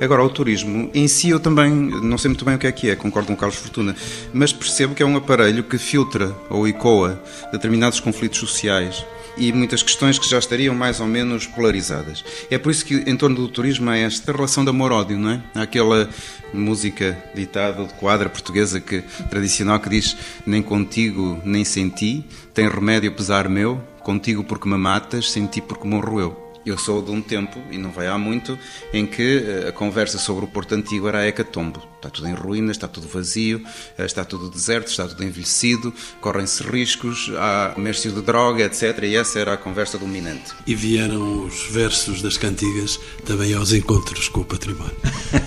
Agora, 0.00 0.22
o 0.22 0.30
turismo 0.30 0.90
em 0.94 1.06
si 1.08 1.30
eu 1.30 1.40
também 1.40 1.70
não 1.70 2.18
sei 2.18 2.28
muito 2.28 2.44
bem 2.44 2.54
o 2.54 2.58
que 2.58 2.66
é 2.66 2.72
que 2.72 2.90
é, 2.90 2.96
concordo 2.96 3.28
com 3.28 3.34
o 3.34 3.36
Carlos 3.36 3.58
Fortuna, 3.58 3.94
mas 4.32 4.52
percebo 4.52 4.94
que 4.94 5.02
é 5.02 5.06
um 5.06 5.16
aparelho 5.16 5.62
que 5.62 5.78
filtra 5.78 6.34
ou 6.48 6.66
ecoa 6.66 7.22
determinados 7.52 8.00
conflitos 8.00 8.38
sociais 8.38 9.04
e 9.36 9.52
muitas 9.52 9.82
questões 9.82 10.18
que 10.18 10.28
já 10.28 10.38
estariam 10.38 10.74
mais 10.74 11.00
ou 11.00 11.06
menos 11.06 11.46
polarizadas. 11.46 12.24
É 12.50 12.58
por 12.58 12.70
isso 12.70 12.84
que 12.84 12.94
em 12.94 13.16
torno 13.16 13.36
do 13.36 13.48
turismo 13.48 13.90
há 13.90 13.96
esta 13.96 14.32
relação 14.32 14.64
de 14.64 14.70
amor-ódio, 14.70 15.18
não 15.18 15.30
é? 15.30 15.42
Há 15.54 15.62
aquela 15.62 16.08
música 16.52 17.16
ditada 17.34 17.84
de 17.84 17.94
quadra 17.94 18.28
portuguesa 18.28 18.80
que 18.80 19.02
tradicional 19.30 19.80
que 19.80 19.88
diz 19.88 20.16
nem 20.46 20.62
contigo 20.62 21.40
nem 21.44 21.64
sem 21.64 21.88
ti, 21.88 22.24
tem 22.52 22.68
remédio 22.68 23.12
pesar 23.12 23.48
meu, 23.48 23.80
contigo 24.02 24.44
porque 24.44 24.68
me 24.68 24.76
matas, 24.76 25.30
sem 25.30 25.46
ti 25.46 25.60
porque 25.60 25.86
morro 25.86 26.20
eu. 26.20 26.39
Eu 26.64 26.76
sou 26.76 27.00
de 27.00 27.10
um 27.10 27.22
tempo, 27.22 27.58
e 27.70 27.78
não 27.78 27.90
vai 27.90 28.06
há 28.06 28.18
muito, 28.18 28.58
em 28.92 29.06
que 29.06 29.42
eh, 29.46 29.68
a 29.68 29.72
conversa 29.72 30.18
sobre 30.18 30.44
o 30.44 30.48
Porto 30.48 30.74
Antigo 30.74 31.08
era 31.08 31.20
a 31.20 31.26
hecatombe. 31.26 31.78
Está 31.96 32.10
tudo 32.10 32.28
em 32.28 32.34
ruínas, 32.34 32.76
está 32.76 32.86
tudo 32.86 33.08
vazio, 33.08 33.62
eh, 33.96 34.04
está 34.04 34.26
tudo 34.26 34.50
deserto, 34.50 34.88
está 34.88 35.08
tudo 35.08 35.24
envelhecido, 35.24 35.92
correm-se 36.20 36.62
riscos, 36.62 37.32
há 37.38 37.72
comércio 37.74 38.12
de 38.12 38.20
droga, 38.20 38.64
etc. 38.64 39.04
E 39.04 39.16
essa 39.16 39.38
era 39.38 39.54
a 39.54 39.56
conversa 39.56 39.96
dominante. 39.96 40.52
E 40.66 40.74
vieram 40.74 41.46
os 41.46 41.66
versos 41.70 42.20
das 42.20 42.36
cantigas 42.36 43.00
também 43.24 43.54
aos 43.54 43.72
encontros 43.72 44.28
com 44.28 44.40
o 44.40 44.44
património. 44.44 44.96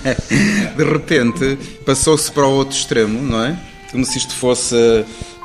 de 0.75 0.83
repente, 0.83 1.59
passou-se 1.85 2.31
para 2.31 2.47
o 2.47 2.51
outro 2.51 2.75
extremo, 2.75 3.21
não 3.21 3.43
é? 3.43 3.59
Como 3.91 4.03
se 4.03 4.17
isto 4.17 4.33
fosse, 4.35 4.75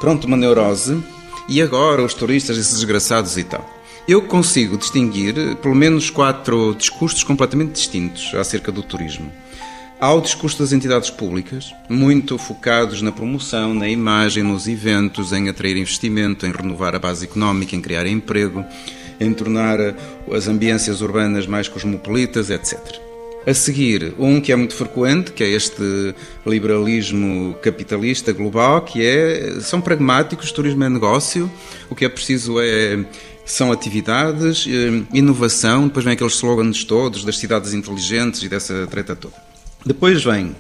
pronto, 0.01 0.27
uma 0.27 0.37
neurose. 0.37 0.99
E 1.47 1.61
agora 1.61 2.03
os 2.03 2.15
turistas, 2.15 2.57
esses 2.57 2.75
desgraçados 2.75 3.37
e 3.37 3.45
tal. 3.45 3.78
Eu 4.09 4.23
consigo 4.23 4.79
distinguir 4.79 5.57
pelo 5.57 5.75
menos 5.75 6.09
quatro 6.09 6.75
discursos 6.75 7.23
completamente 7.23 7.73
distintos 7.73 8.35
acerca 8.35 8.73
do 8.73 8.83
turismo. 8.83 9.31
Há 10.01 10.15
o 10.15 10.23
discurso 10.23 10.61
das 10.61 10.73
entidades 10.73 11.11
públicas, 11.11 11.75
muito 11.91 12.39
focados 12.39 13.03
na 13.03 13.13
promoção, 13.13 13.75
na 13.75 13.87
imagem, 13.87 14.43
nos 14.43 14.67
eventos, 14.67 15.31
em 15.35 15.51
atrair 15.51 15.77
investimento, 15.77 16.47
em 16.47 16.53
renovar 16.53 16.95
a 16.95 16.99
base 16.99 17.27
económica, 17.27 17.77
em 17.77 17.83
criar 17.83 18.07
emprego, 18.07 18.65
em 19.21 19.31
tornar 19.35 19.79
as 20.33 20.49
ambiências 20.49 21.03
urbanas 21.03 21.47
mais 21.47 21.69
cosmopolitas, 21.69 22.49
etc. 22.49 22.79
A 23.47 23.53
seguir, 23.53 24.15
um 24.19 24.41
que 24.41 24.53
é 24.53 24.57
muito 24.57 24.75
frequente, 24.75 25.33
que 25.33 25.45
é 25.45 25.49
este 25.49 26.15
liberalismo 26.47 27.55
capitalista 27.63 28.33
global, 28.33 28.81
que 28.83 29.05
é 29.05 29.61
são 29.61 29.83
pragmáticos, 29.83 30.51
turismo 30.51 30.83
é 30.85 30.89
negócio, 30.89 31.51
o 31.91 31.95
que 31.95 32.07
é 32.07 32.09
preciso 32.09 32.59
é 32.59 33.05
são 33.53 33.73
atividades, 33.73 34.67
eh, 34.69 35.03
inovação, 35.13 35.89
depois 35.89 36.05
vem 36.05 36.15
aqueles 36.15 36.35
slogans 36.35 36.85
todos 36.85 37.25
das 37.25 37.39
cidades 37.39 37.73
inteligentes 37.73 38.43
e 38.43 38.49
dessa 38.49 38.87
treta 38.87 39.17
toda. 39.17 39.35
Depois 39.85 40.23
vem 40.23 40.55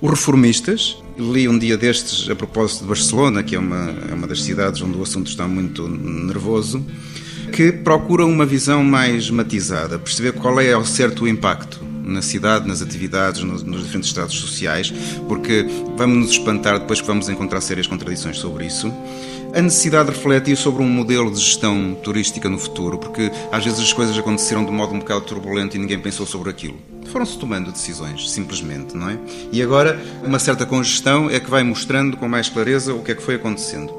os 0.00 0.10
reformistas. 0.10 0.98
Li 1.18 1.48
um 1.48 1.58
dia 1.58 1.76
destes 1.76 2.28
a 2.28 2.34
propósito 2.34 2.82
de 2.82 2.88
Barcelona, 2.88 3.42
que 3.42 3.54
é 3.54 3.58
uma, 3.58 3.94
é 4.10 4.14
uma 4.14 4.26
das 4.26 4.42
cidades 4.42 4.80
onde 4.82 4.96
o 4.96 5.02
assunto 5.02 5.28
está 5.28 5.48
muito 5.48 5.88
nervoso, 5.88 6.84
que 7.52 7.72
procuram 7.72 8.30
uma 8.30 8.44
visão 8.44 8.84
mais 8.84 9.30
matizada, 9.30 9.98
perceber 9.98 10.32
qual 10.32 10.60
é 10.60 10.72
ao 10.72 10.84
certo 10.84 11.24
o 11.24 11.28
impacto 11.28 11.84
na 12.04 12.22
cidade, 12.22 12.68
nas 12.68 12.82
atividades, 12.82 13.42
nos, 13.42 13.62
nos 13.62 13.82
diferentes 13.82 14.10
estados 14.10 14.38
sociais, 14.38 14.92
porque 15.26 15.66
vamos 15.96 16.18
nos 16.18 16.30
espantar 16.30 16.78
depois 16.78 17.00
que 17.00 17.06
vamos 17.06 17.28
encontrar 17.28 17.60
sérias 17.60 17.86
contradições 17.86 18.38
sobre 18.38 18.66
isso 18.66 18.92
a 19.56 19.62
necessidade 19.62 20.10
de 20.10 20.14
refletir 20.14 20.54
sobre 20.54 20.82
um 20.82 20.88
modelo 20.88 21.30
de 21.30 21.40
gestão 21.40 21.96
turística 22.02 22.46
no 22.46 22.58
futuro, 22.58 22.98
porque 22.98 23.32
às 23.50 23.64
vezes 23.64 23.80
as 23.80 23.90
coisas 23.90 24.16
aconteceram 24.18 24.62
de 24.62 24.70
modo 24.70 24.92
um 24.92 24.98
bocado 24.98 25.22
turbulento 25.22 25.74
e 25.74 25.78
ninguém 25.78 25.98
pensou 25.98 26.26
sobre 26.26 26.50
aquilo. 26.50 26.76
Foram-se 27.06 27.38
tomando 27.38 27.72
decisões, 27.72 28.30
simplesmente, 28.30 28.94
não 28.94 29.08
é? 29.08 29.18
E 29.50 29.62
agora, 29.62 29.98
uma 30.22 30.38
certa 30.38 30.66
congestão 30.66 31.30
é 31.30 31.40
que 31.40 31.48
vai 31.48 31.62
mostrando 31.62 32.18
com 32.18 32.28
mais 32.28 32.50
clareza 32.50 32.92
o 32.92 33.02
que 33.02 33.12
é 33.12 33.14
que 33.14 33.22
foi 33.22 33.36
acontecendo. 33.36 33.94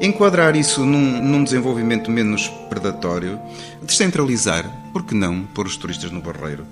Enquadrar 0.00 0.54
isso 0.54 0.86
num, 0.86 1.20
num 1.20 1.42
desenvolvimento 1.42 2.08
menos 2.08 2.46
predatório, 2.68 3.40
descentralizar, 3.82 4.64
por 4.92 5.02
que 5.02 5.16
não 5.16 5.42
pôr 5.46 5.66
os 5.66 5.76
turistas 5.76 6.12
no 6.12 6.20
barreiro? 6.20 6.64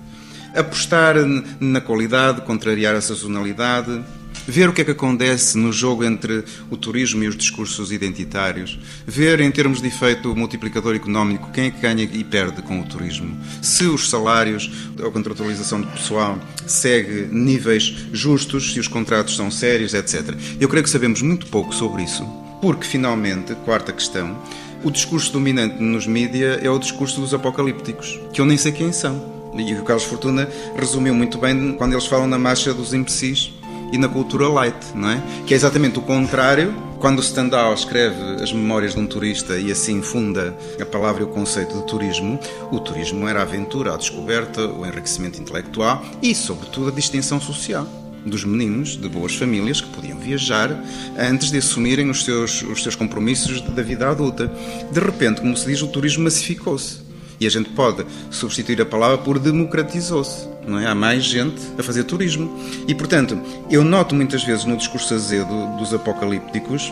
Apostar 0.55 1.15
na 1.59 1.81
qualidade, 1.81 2.41
contrariar 2.43 2.95
a 2.95 3.01
sazonalidade, 3.01 4.01
ver 4.47 4.69
o 4.69 4.73
que 4.73 4.81
é 4.81 4.85
que 4.85 4.91
acontece 4.91 5.57
no 5.57 5.71
jogo 5.71 6.03
entre 6.03 6.43
o 6.69 6.77
turismo 6.77 7.23
e 7.23 7.27
os 7.27 7.35
discursos 7.35 7.91
identitários, 7.91 8.79
ver 9.05 9.39
em 9.39 9.51
termos 9.51 9.81
de 9.81 9.87
efeito 9.87 10.35
multiplicador 10.35 10.95
económico 10.95 11.51
quem 11.51 11.65
é 11.65 11.71
que 11.71 11.81
ganha 11.81 12.03
e 12.03 12.23
perde 12.23 12.61
com 12.61 12.79
o 12.79 12.85
turismo, 12.85 13.37
se 13.61 13.85
os 13.85 14.09
salários 14.09 14.71
ou 15.01 15.11
contratualização 15.11 15.81
de 15.81 15.87
pessoal 15.87 16.39
segue 16.65 17.27
níveis 17.31 18.07
justos, 18.11 18.73
se 18.73 18.79
os 18.79 18.87
contratos 18.87 19.35
são 19.35 19.51
sérios, 19.51 19.93
etc. 19.93 20.35
Eu 20.59 20.69
creio 20.69 20.83
que 20.83 20.89
sabemos 20.89 21.21
muito 21.21 21.47
pouco 21.47 21.73
sobre 21.73 22.03
isso, 22.03 22.25
porque 22.61 22.85
finalmente, 22.85 23.55
quarta 23.65 23.91
questão, 23.91 24.41
o 24.83 24.89
discurso 24.89 25.31
dominante 25.31 25.81
nos 25.81 26.07
mídias 26.07 26.59
é 26.63 26.69
o 26.69 26.79
discurso 26.79 27.21
dos 27.21 27.33
apocalípticos, 27.33 28.19
que 28.33 28.41
eu 28.41 28.45
nem 28.45 28.57
sei 28.57 28.71
quem 28.71 28.91
são. 28.91 29.41
E 29.55 29.73
o 29.73 29.83
Carlos 29.83 30.05
Fortuna 30.05 30.47
resumiu 30.75 31.13
muito 31.13 31.37
bem 31.37 31.73
quando 31.73 31.93
eles 31.93 32.05
falam 32.05 32.25
na 32.25 32.39
marcha 32.39 32.73
dos 32.73 32.93
imbecis 32.93 33.51
e 33.91 33.97
na 33.97 34.07
cultura 34.07 34.47
light, 34.47 34.77
não 34.95 35.09
é? 35.09 35.21
Que 35.45 35.53
é 35.53 35.57
exatamente 35.57 35.99
o 35.99 36.01
contrário. 36.01 36.73
Quando 36.99 37.21
Stendhal 37.21 37.73
escreve 37.73 38.43
as 38.43 38.53
memórias 38.53 38.93
de 38.93 38.99
um 38.99 39.07
turista 39.07 39.57
e 39.57 39.71
assim 39.71 40.03
funda 40.03 40.55
a 40.79 40.85
palavra 40.85 41.23
e 41.23 41.25
o 41.25 41.29
conceito 41.29 41.75
de 41.75 41.87
turismo, 41.87 42.39
o 42.71 42.79
turismo 42.79 43.27
era 43.27 43.39
a 43.39 43.41
aventura, 43.41 43.93
a 43.93 43.97
descoberta, 43.97 44.67
o 44.67 44.85
enriquecimento 44.85 45.41
intelectual 45.41 46.03
e, 46.21 46.35
sobretudo, 46.35 46.89
a 46.89 46.91
distinção 46.91 47.41
social. 47.41 47.87
dos 48.23 48.43
meninos 48.43 48.95
de 48.95 49.09
boas 49.09 49.35
famílias 49.35 49.81
que 49.81 49.89
podiam 49.89 50.19
viajar 50.19 50.69
antes 51.17 51.49
de 51.49 51.57
assumirem 51.57 52.07
os 52.07 52.23
seus, 52.23 52.61
os 52.61 52.83
seus 52.83 52.95
compromissos 52.95 53.61
da 53.61 53.81
vida 53.81 54.07
adulta. 54.07 54.45
De 54.91 54.99
repente, 54.99 55.41
como 55.41 55.57
se 55.57 55.65
diz, 55.65 55.81
o 55.81 55.87
turismo 55.87 56.25
massificou-se. 56.25 56.99
E 57.39 57.47
a 57.47 57.49
gente 57.49 57.71
pode 57.71 58.05
substituir 58.29 58.79
a 58.79 58.85
palavra 58.85 59.17
por 59.17 59.39
democratizou-se. 59.39 60.50
Não 60.67 60.79
é? 60.79 60.87
Há 60.87 60.95
mais 60.95 61.23
gente 61.23 61.61
a 61.77 61.83
fazer 61.83 62.03
turismo. 62.03 62.59
E, 62.87 62.93
portanto, 62.93 63.39
eu 63.69 63.83
noto 63.83 64.15
muitas 64.15 64.43
vezes 64.43 64.65
no 64.65 64.77
discurso 64.77 65.13
azedo 65.13 65.77
dos 65.77 65.93
apocalípticos 65.93 66.91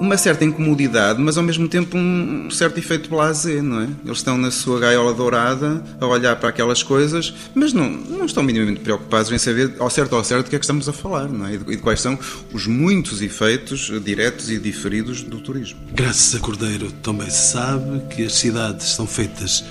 uma 0.00 0.16
certa 0.16 0.44
incomodidade, 0.44 1.20
mas 1.20 1.36
ao 1.36 1.42
mesmo 1.42 1.68
tempo 1.68 1.96
um 1.96 2.50
certo 2.50 2.78
efeito 2.78 3.10
blasé, 3.10 3.60
não 3.60 3.82
é? 3.82 3.88
Eles 4.04 4.18
estão 4.18 4.38
na 4.38 4.50
sua 4.50 4.78
gaiola 4.78 5.12
dourada 5.12 5.82
a 6.00 6.06
olhar 6.06 6.36
para 6.36 6.48
aquelas 6.48 6.82
coisas, 6.82 7.34
mas 7.54 7.72
não, 7.72 7.90
não 7.90 8.24
estão 8.24 8.42
minimamente 8.42 8.80
preocupados 8.80 9.30
em 9.32 9.38
saber 9.38 9.74
ao 9.78 9.90
certo 9.90 10.14
ao 10.14 10.22
certo 10.22 10.46
o 10.46 10.50
que 10.50 10.56
é 10.56 10.58
que 10.58 10.64
estamos 10.64 10.88
a 10.88 10.92
falar, 10.92 11.28
não 11.28 11.46
é? 11.46 11.54
E 11.54 11.58
de 11.58 11.76
quais 11.78 12.00
são 12.00 12.18
os 12.52 12.66
muitos 12.66 13.20
efeitos 13.20 13.90
diretos 14.04 14.50
e 14.50 14.58
diferidos 14.58 15.22
do 15.22 15.40
turismo. 15.40 15.80
Graças 15.92 16.34
a 16.34 16.38
Cordeiro 16.38 16.92
também 17.02 17.28
se 17.28 17.52
sabe 17.52 18.00
que 18.08 18.24
as 18.24 18.34
cidades 18.34 18.90
são 18.90 19.06
feitas 19.06 19.64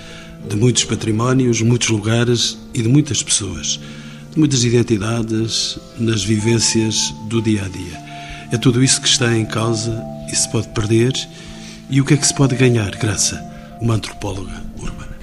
de 0.45 0.55
muitos 0.55 0.83
patrimónios, 0.85 1.61
muitos 1.61 1.89
lugares 1.89 2.57
e 2.73 2.81
de 2.81 2.87
muitas 2.87 3.23
pessoas, 3.23 3.79
de 4.31 4.39
muitas 4.39 4.63
identidades 4.63 5.77
nas 5.97 6.23
vivências 6.23 7.13
do 7.29 7.41
dia 7.41 7.65
a 7.65 7.67
dia. 7.67 8.07
É 8.51 8.57
tudo 8.57 8.83
isso 8.83 9.01
que 9.01 9.07
está 9.07 9.35
em 9.35 9.45
causa 9.45 10.03
e 10.31 10.35
se 10.35 10.49
pode 10.49 10.67
perder. 10.69 11.13
E 11.89 11.99
o 11.99 12.05
que 12.05 12.13
é 12.13 12.17
que 12.17 12.27
se 12.27 12.33
pode 12.33 12.55
ganhar, 12.55 12.91
Graça, 12.91 13.41
uma 13.81 13.95
antropóloga 13.95 14.61
urbana? 14.77 15.17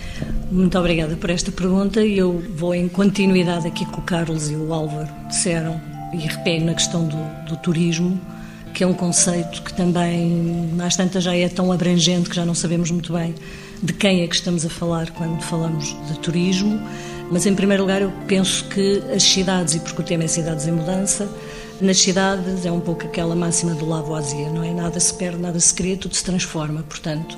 Muito 0.51 0.79
obrigada 0.79 1.17
por 1.17 1.31
esta 1.31 1.51
pergunta 1.51 2.05
eu 2.05 2.43
vou 2.57 2.75
em 2.75 2.89
continuidade 2.89 3.67
aqui 3.67 3.85
com 3.87 4.01
o 4.01 4.05
Carlos 4.05 4.51
e 4.51 4.55
o 4.55 4.73
Álvaro 4.73 5.09
disseram 5.29 5.81
e 6.13 6.19
repego 6.19 6.67
na 6.67 6.75
questão 6.75 7.07
do, 7.07 7.49
do 7.49 7.57
turismo, 7.57 8.21
que 8.73 8.85
é 8.85 8.87
um 8.87 8.95
conceito 8.95 9.63
que 9.63 9.75
também, 9.75 10.71
às 10.85 10.97
tantas, 10.97 11.25
já 11.25 11.35
é 11.35 11.49
tão 11.49 11.73
abrangente 11.73 12.29
que 12.29 12.37
já 12.37 12.45
não 12.45 12.55
sabemos 12.55 12.91
muito 12.91 13.13
bem 13.13 13.35
de 13.83 13.93
quem 13.93 14.23
é 14.23 14.27
que 14.27 14.35
estamos 14.35 14.65
a 14.65 14.71
falar 14.71 15.11
quando 15.11 15.41
falamos 15.43 15.97
de 16.09 16.19
turismo. 16.19 16.81
Mas, 17.31 17.47
em 17.47 17.55
primeiro 17.55 17.83
lugar, 17.83 18.03
eu 18.03 18.13
penso 18.27 18.65
que 18.69 19.03
as 19.15 19.23
cidades, 19.23 19.75
e 19.75 19.81
porque 19.81 20.03
o 20.03 20.05
tema 20.05 20.25
é 20.25 20.27
cidades 20.27 20.67
em 20.67 20.73
mudança, 20.73 21.29
nas 21.81 21.99
cidades 21.99 22.65
é 22.65 22.71
um 22.71 22.81
pouco 22.81 23.05
aquela 23.05 23.35
máxima 23.35 23.75
do 23.75 23.87
Lavoisier, 23.87 24.53
não 24.53 24.63
é? 24.63 24.73
Nada 24.73 25.01
se 25.01 25.13
perde, 25.15 25.39
nada 25.39 25.59
se 25.59 25.75
cria, 25.75 25.97
tudo 25.97 26.15
se 26.15 26.23
transforma. 26.23 26.85
Portanto, 26.89 27.37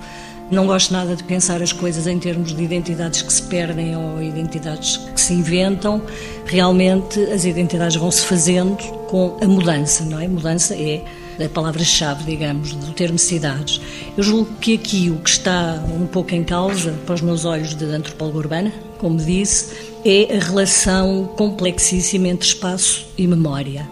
não 0.50 0.66
gosto 0.66 0.92
nada 0.92 1.16
de 1.16 1.24
pensar 1.24 1.62
as 1.62 1.72
coisas 1.72 2.06
em 2.06 2.18
termos 2.18 2.54
de 2.54 2.62
identidades 2.62 3.22
que 3.22 3.32
se 3.32 3.42
perdem 3.42 3.96
ou 3.96 4.22
identidades 4.22 4.96
que 4.96 5.20
se 5.20 5.32
inventam. 5.32 6.02
Realmente, 6.44 7.18
as 7.32 7.44
identidades 7.44 7.96
vão 7.96 8.10
se 8.10 8.24
fazendo 8.26 8.76
com 9.08 9.36
a 9.40 9.46
mudança, 9.46 10.04
não 10.04 10.20
é? 10.20 10.28
Mudança 10.28 10.74
é 10.74 11.02
a 11.44 11.48
palavra-chave, 11.48 12.24
digamos, 12.24 12.72
do 12.72 12.92
termo 12.92 13.18
cidades. 13.18 13.80
Eu 14.16 14.22
julgo 14.22 14.54
que 14.60 14.74
aqui 14.74 15.10
o 15.10 15.18
que 15.18 15.30
está 15.30 15.84
um 15.88 16.06
pouco 16.06 16.34
em 16.34 16.42
causa, 16.42 16.92
para 17.04 17.14
os 17.14 17.20
meus 17.20 17.44
olhos 17.44 17.74
de 17.74 17.84
antropóloga 17.84 18.38
urbana, 18.38 18.72
como 18.98 19.18
disse, 19.18 19.94
é 20.04 20.36
a 20.36 20.40
relação 20.40 21.30
complexíssima 21.36 22.28
entre 22.28 22.46
espaço 22.46 23.06
e 23.18 23.26
memória 23.26 23.86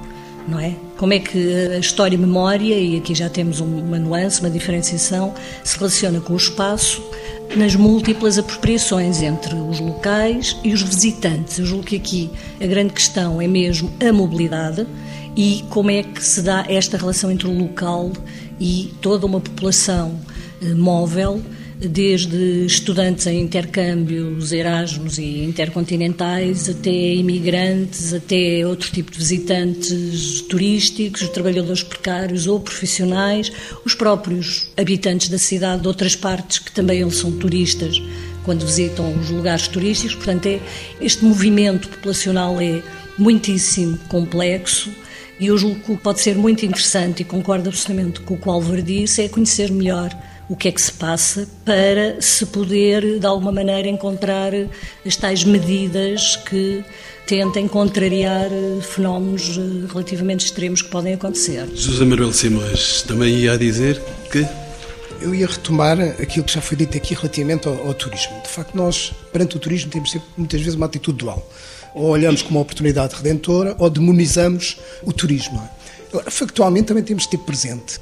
não 0.47 0.61
é? 0.61 0.75
Como 0.97 1.13
é 1.13 1.19
que 1.19 1.73
a 1.75 1.79
história 1.79 2.15
e 2.15 2.19
memória, 2.19 2.75
e 2.75 2.97
aqui 2.97 3.15
já 3.15 3.29
temos 3.29 3.61
uma 3.61 3.99
nuance, 3.99 4.41
uma 4.41 4.51
diferenciação, 4.51 5.35
se 5.65 5.77
relaciona 5.77 6.21
com 6.21 6.33
o 6.33 6.37
espaço 6.37 7.03
nas 7.57 7.75
múltiplas 7.75 8.39
apropriações 8.39 9.21
entre 9.23 9.55
os 9.55 9.81
locais 9.81 10.57
e 10.63 10.73
os 10.73 10.83
visitantes. 10.83 11.59
Eu 11.59 11.67
julgo 11.67 11.85
que 11.85 11.97
aqui 11.97 12.31
a 12.61 12.67
grande 12.67 12.93
questão 12.93 13.41
é 13.41 13.47
mesmo 13.47 13.93
a 14.01 14.13
mobilidade 14.13 14.87
e 15.37 15.65
como 15.69 15.91
é 15.91 16.03
que 16.03 16.25
se 16.25 16.43
dá 16.43 16.65
esta 16.69 16.97
relação 16.97 17.31
entre 17.31 17.49
o 17.49 17.59
local 17.59 18.13
e 18.61 18.95
toda 19.01 19.27
uma 19.27 19.41
população 19.41 20.19
eh, 20.63 20.75
móvel 20.75 21.43
desde 21.79 22.65
estudantes 22.67 23.27
em 23.27 23.41
intercâmbios 23.41 24.53
Erasmus 24.53 25.19
e 25.19 25.45
intercontinentais, 25.45 26.69
até 26.69 26.91
imigrantes, 26.91 28.13
até 28.13 28.67
outro 28.67 28.91
tipo 28.91 29.11
de 29.11 29.19
visitantes 29.19 30.41
turísticos, 30.43 31.29
trabalhadores 31.29 31.83
precários 31.83 32.47
ou 32.47 32.61
profissionais, 32.61 33.51
os 33.85 33.95
próprios 33.95 34.71
habitantes 34.77 35.29
da 35.29 35.39
cidade 35.39 35.83
de 35.83 35.89
outras 35.89 36.15
partes 36.15 36.59
que 36.59 36.73
também 36.73 37.01
eles 37.01 37.17
são 37.17 37.33
turistas 37.33 38.01
quando 38.45 38.65
visitam 38.65 39.13
os 39.15 39.31
lugares 39.31 39.67
turísticos. 39.67 40.15
Portanto, 40.15 40.47
é, 40.47 40.61
este 41.01 41.25
movimento 41.25 41.89
populacional 41.89 42.61
é 42.61 42.83
muitíssimo 43.19 43.99
complexo 44.09 44.91
e 45.41 45.47
eu 45.47 45.59
julgo 45.59 45.81
que 45.81 45.97
pode 45.97 46.21
ser 46.21 46.37
muito 46.37 46.65
interessante 46.65 47.21
e 47.21 47.25
concordo 47.25 47.69
absolutamente 47.69 48.21
com 48.21 48.35
o 48.35 48.39
que 48.39 48.49
o 48.49 48.53
Álvaro 48.53 48.83
disse, 48.83 49.23
é 49.23 49.29
conhecer 49.29 49.71
melhor 49.71 50.11
o 50.49 50.57
que 50.57 50.69
é 50.69 50.73
que 50.73 50.81
se 50.81 50.93
passa 50.93 51.49
para 51.65 52.21
se 52.21 52.45
poder, 52.47 53.19
de 53.19 53.27
alguma 53.27 53.51
maneira, 53.51 53.89
encontrar 53.89 54.53
as 55.05 55.17
tais 55.17 55.45
medidas 55.45 56.37
que 56.37 56.85
tentem 57.27 57.67
contrariar 57.67 58.51
fenómenos 58.83 59.57
eh, 59.57 59.87
relativamente 59.91 60.45
extremos 60.45 60.83
que 60.83 60.91
podem 60.91 61.15
acontecer. 61.15 61.67
José 61.75 62.05
Manuel 62.05 62.33
Simões 62.33 63.03
também 63.03 63.35
ia 63.35 63.57
dizer 63.57 64.01
que 64.31 64.47
eu 65.23 65.35
ia 65.35 65.47
retomar 65.47 65.99
aquilo 66.21 66.45
que 66.45 66.53
já 66.53 66.61
foi 66.61 66.77
dito 66.77 66.97
aqui 66.97 67.15
relativamente 67.15 67.67
ao, 67.67 67.87
ao, 67.87 67.95
turismo. 67.95 68.43
De 68.43 68.49
facto, 68.49 68.75
nós, 68.75 69.13
perante 69.33 69.57
o 69.57 69.59
turismo, 69.59 69.91
temos 69.91 70.11
sempre, 70.11 70.29
muitas 70.37 70.61
vezes 70.61 70.75
uma 70.75 70.85
atitude 70.85 71.19
dual. 71.19 71.49
Ou 71.95 72.11
olhamos 72.11 72.43
como 72.43 72.59
uma 72.59 72.63
oportunidade 72.63 73.15
redentora 73.15 73.75
ou 73.79 73.89
demonizamos 73.89 74.77
o 75.03 75.13
turismo. 75.13 75.67
Agora, 76.11 76.31
factualmente, 76.31 76.89
também 76.89 77.03
temos 77.03 77.23
de 77.23 77.31
ter 77.31 77.39
presente 77.39 77.99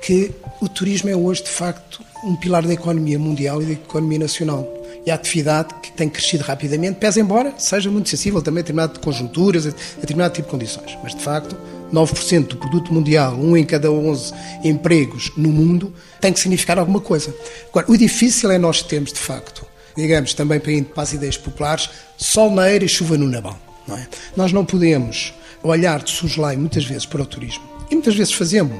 que 0.00 0.32
o 0.60 0.68
turismo 0.68 1.10
é 1.10 1.16
hoje, 1.16 1.42
de 1.42 1.50
facto, 1.50 2.02
um 2.24 2.36
pilar 2.36 2.66
da 2.66 2.72
economia 2.72 3.18
mundial 3.18 3.62
e 3.62 3.66
da 3.66 3.72
economia 3.72 4.18
nacional. 4.18 4.66
E 5.04 5.10
a 5.10 5.14
atividade 5.14 5.74
que 5.82 5.92
tem 5.92 6.08
crescido 6.08 6.42
rapidamente, 6.42 6.98
pese 6.98 7.20
embora 7.20 7.54
seja 7.58 7.90
muito 7.90 8.08
sensível 8.08 8.42
também 8.42 8.60
a 8.60 8.62
determinado 8.62 8.98
conjunturas, 9.00 9.66
a 9.66 9.70
determinado 10.00 10.34
tipo 10.34 10.46
de 10.46 10.50
condições. 10.50 10.98
Mas, 11.02 11.14
de 11.14 11.22
facto, 11.22 11.56
9% 11.92 12.48
do 12.48 12.56
produto 12.56 12.92
mundial, 12.92 13.34
um 13.34 13.56
em 13.56 13.64
cada 13.64 13.90
11 13.90 14.32
empregos 14.64 15.32
no 15.36 15.50
mundo, 15.50 15.94
tem 16.20 16.32
que 16.32 16.40
significar 16.40 16.78
alguma 16.78 17.00
coisa. 17.00 17.34
Agora, 17.68 17.86
o 17.88 17.96
difícil 17.96 18.50
é 18.50 18.58
nós 18.58 18.82
termos, 18.82 19.12
de 19.12 19.20
facto, 19.20 19.64
digamos, 19.96 20.34
também 20.34 20.58
para, 20.58 20.72
para 20.82 21.02
as 21.02 21.12
ideias 21.12 21.36
populares, 21.36 21.88
sol 22.16 22.50
na 22.50 22.70
eira 22.70 22.84
e 22.84 22.88
chuva 22.88 23.16
no 23.16 23.28
nabão. 23.28 23.56
Não 23.86 23.96
é? 23.96 24.08
Nós 24.36 24.52
não 24.52 24.64
podemos 24.64 25.32
olhar 25.62 26.02
de 26.02 26.10
suslai 26.10 26.56
muitas 26.56 26.84
vezes 26.84 27.06
para 27.06 27.22
o 27.22 27.26
turismo, 27.26 27.64
e 27.90 27.94
muitas 27.94 28.14
vezes 28.14 28.32
fazemos 28.32 28.76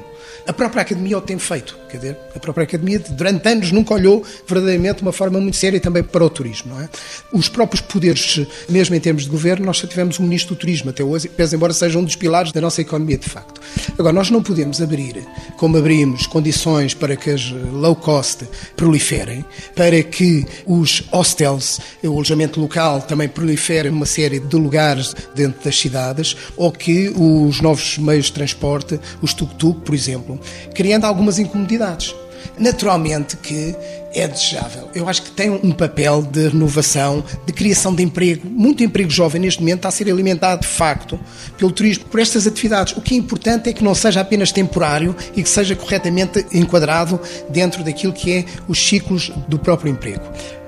a 0.46 0.52
própria 0.52 0.82
Academia 0.82 1.18
o 1.18 1.20
tem 1.20 1.38
feito. 1.38 1.76
Quer 1.88 1.96
dizer, 1.96 2.18
a 2.34 2.38
própria 2.38 2.64
Academia, 2.64 2.98
durante 2.98 3.48
anos, 3.48 3.72
nunca 3.72 3.94
olhou 3.94 4.24
verdadeiramente 4.46 4.96
de 4.96 5.02
uma 5.02 5.12
forma 5.12 5.40
muito 5.40 5.56
séria 5.56 5.80
também 5.80 6.02
para 6.02 6.24
o 6.24 6.30
turismo. 6.30 6.74
Não 6.74 6.80
é? 6.80 6.88
Os 7.32 7.48
próprios 7.48 7.80
poderes, 7.80 8.46
mesmo 8.68 8.94
em 8.94 9.00
termos 9.00 9.24
de 9.24 9.30
governo, 9.30 9.66
nós 9.66 9.78
só 9.78 9.86
tivemos 9.86 10.20
um 10.20 10.24
ministro 10.24 10.54
do 10.54 10.58
turismo 10.58 10.90
até 10.90 11.02
hoje, 11.02 11.28
pese 11.28 11.56
embora 11.56 11.72
seja 11.72 11.98
um 11.98 12.04
dos 12.04 12.16
pilares 12.16 12.52
da 12.52 12.60
nossa 12.60 12.80
economia, 12.80 13.18
de 13.18 13.28
facto. 13.28 13.60
Agora, 13.98 14.12
nós 14.12 14.30
não 14.30 14.42
podemos 14.42 14.80
abrir, 14.80 15.26
como 15.56 15.76
abrimos, 15.78 16.26
condições 16.26 16.94
para 16.94 17.16
que 17.16 17.30
as 17.30 17.50
low 17.50 17.96
cost 17.96 18.44
proliferem, 18.76 19.44
para 19.74 20.02
que 20.02 20.46
os 20.66 21.00
hostels, 21.10 21.80
o 22.02 22.08
alojamento 22.08 22.60
local, 22.60 23.02
também 23.02 23.28
proliferem 23.28 23.90
uma 23.90 24.06
série 24.06 24.38
de 24.38 24.56
lugares 24.56 25.14
dentro 25.34 25.64
das 25.64 25.78
cidades, 25.78 26.36
ou 26.56 26.70
que 26.70 27.08
os 27.08 27.60
novos 27.60 27.98
meios 27.98 28.26
de 28.26 28.32
transporte, 28.32 29.00
os 29.20 29.34
tuk-tuk, 29.34 29.80
por 29.80 29.94
exemplo, 29.94 30.35
criando 30.74 31.04
algumas 31.04 31.38
incomodidades. 31.38 32.14
Naturalmente 32.58 33.36
que 33.36 33.74
é 34.16 34.26
desejável. 34.26 34.88
Eu 34.94 35.08
acho 35.08 35.22
que 35.22 35.30
tem 35.30 35.50
um 35.50 35.72
papel 35.72 36.22
de 36.22 36.48
renovação, 36.48 37.22
de 37.44 37.52
criação 37.52 37.94
de 37.94 38.02
emprego. 38.02 38.48
Muito 38.48 38.82
emprego 38.82 39.10
jovem 39.10 39.42
neste 39.42 39.60
momento 39.60 39.80
está 39.80 39.88
a 39.88 39.92
ser 39.92 40.10
alimentado 40.10 40.62
de 40.62 40.66
facto 40.66 41.20
pelo 41.58 41.70
turismo, 41.70 42.06
por 42.06 42.18
estas 42.18 42.46
atividades. 42.46 42.96
O 42.96 43.02
que 43.02 43.14
é 43.14 43.18
importante 43.18 43.68
é 43.68 43.74
que 43.74 43.84
não 43.84 43.94
seja 43.94 44.22
apenas 44.22 44.50
temporário 44.52 45.14
e 45.36 45.42
que 45.42 45.48
seja 45.48 45.76
corretamente 45.76 46.46
enquadrado 46.50 47.20
dentro 47.50 47.84
daquilo 47.84 48.14
que 48.14 48.32
é 48.32 48.44
os 48.66 48.78
ciclos 48.78 49.30
do 49.48 49.58
próprio 49.58 49.92
emprego. 49.92 50.24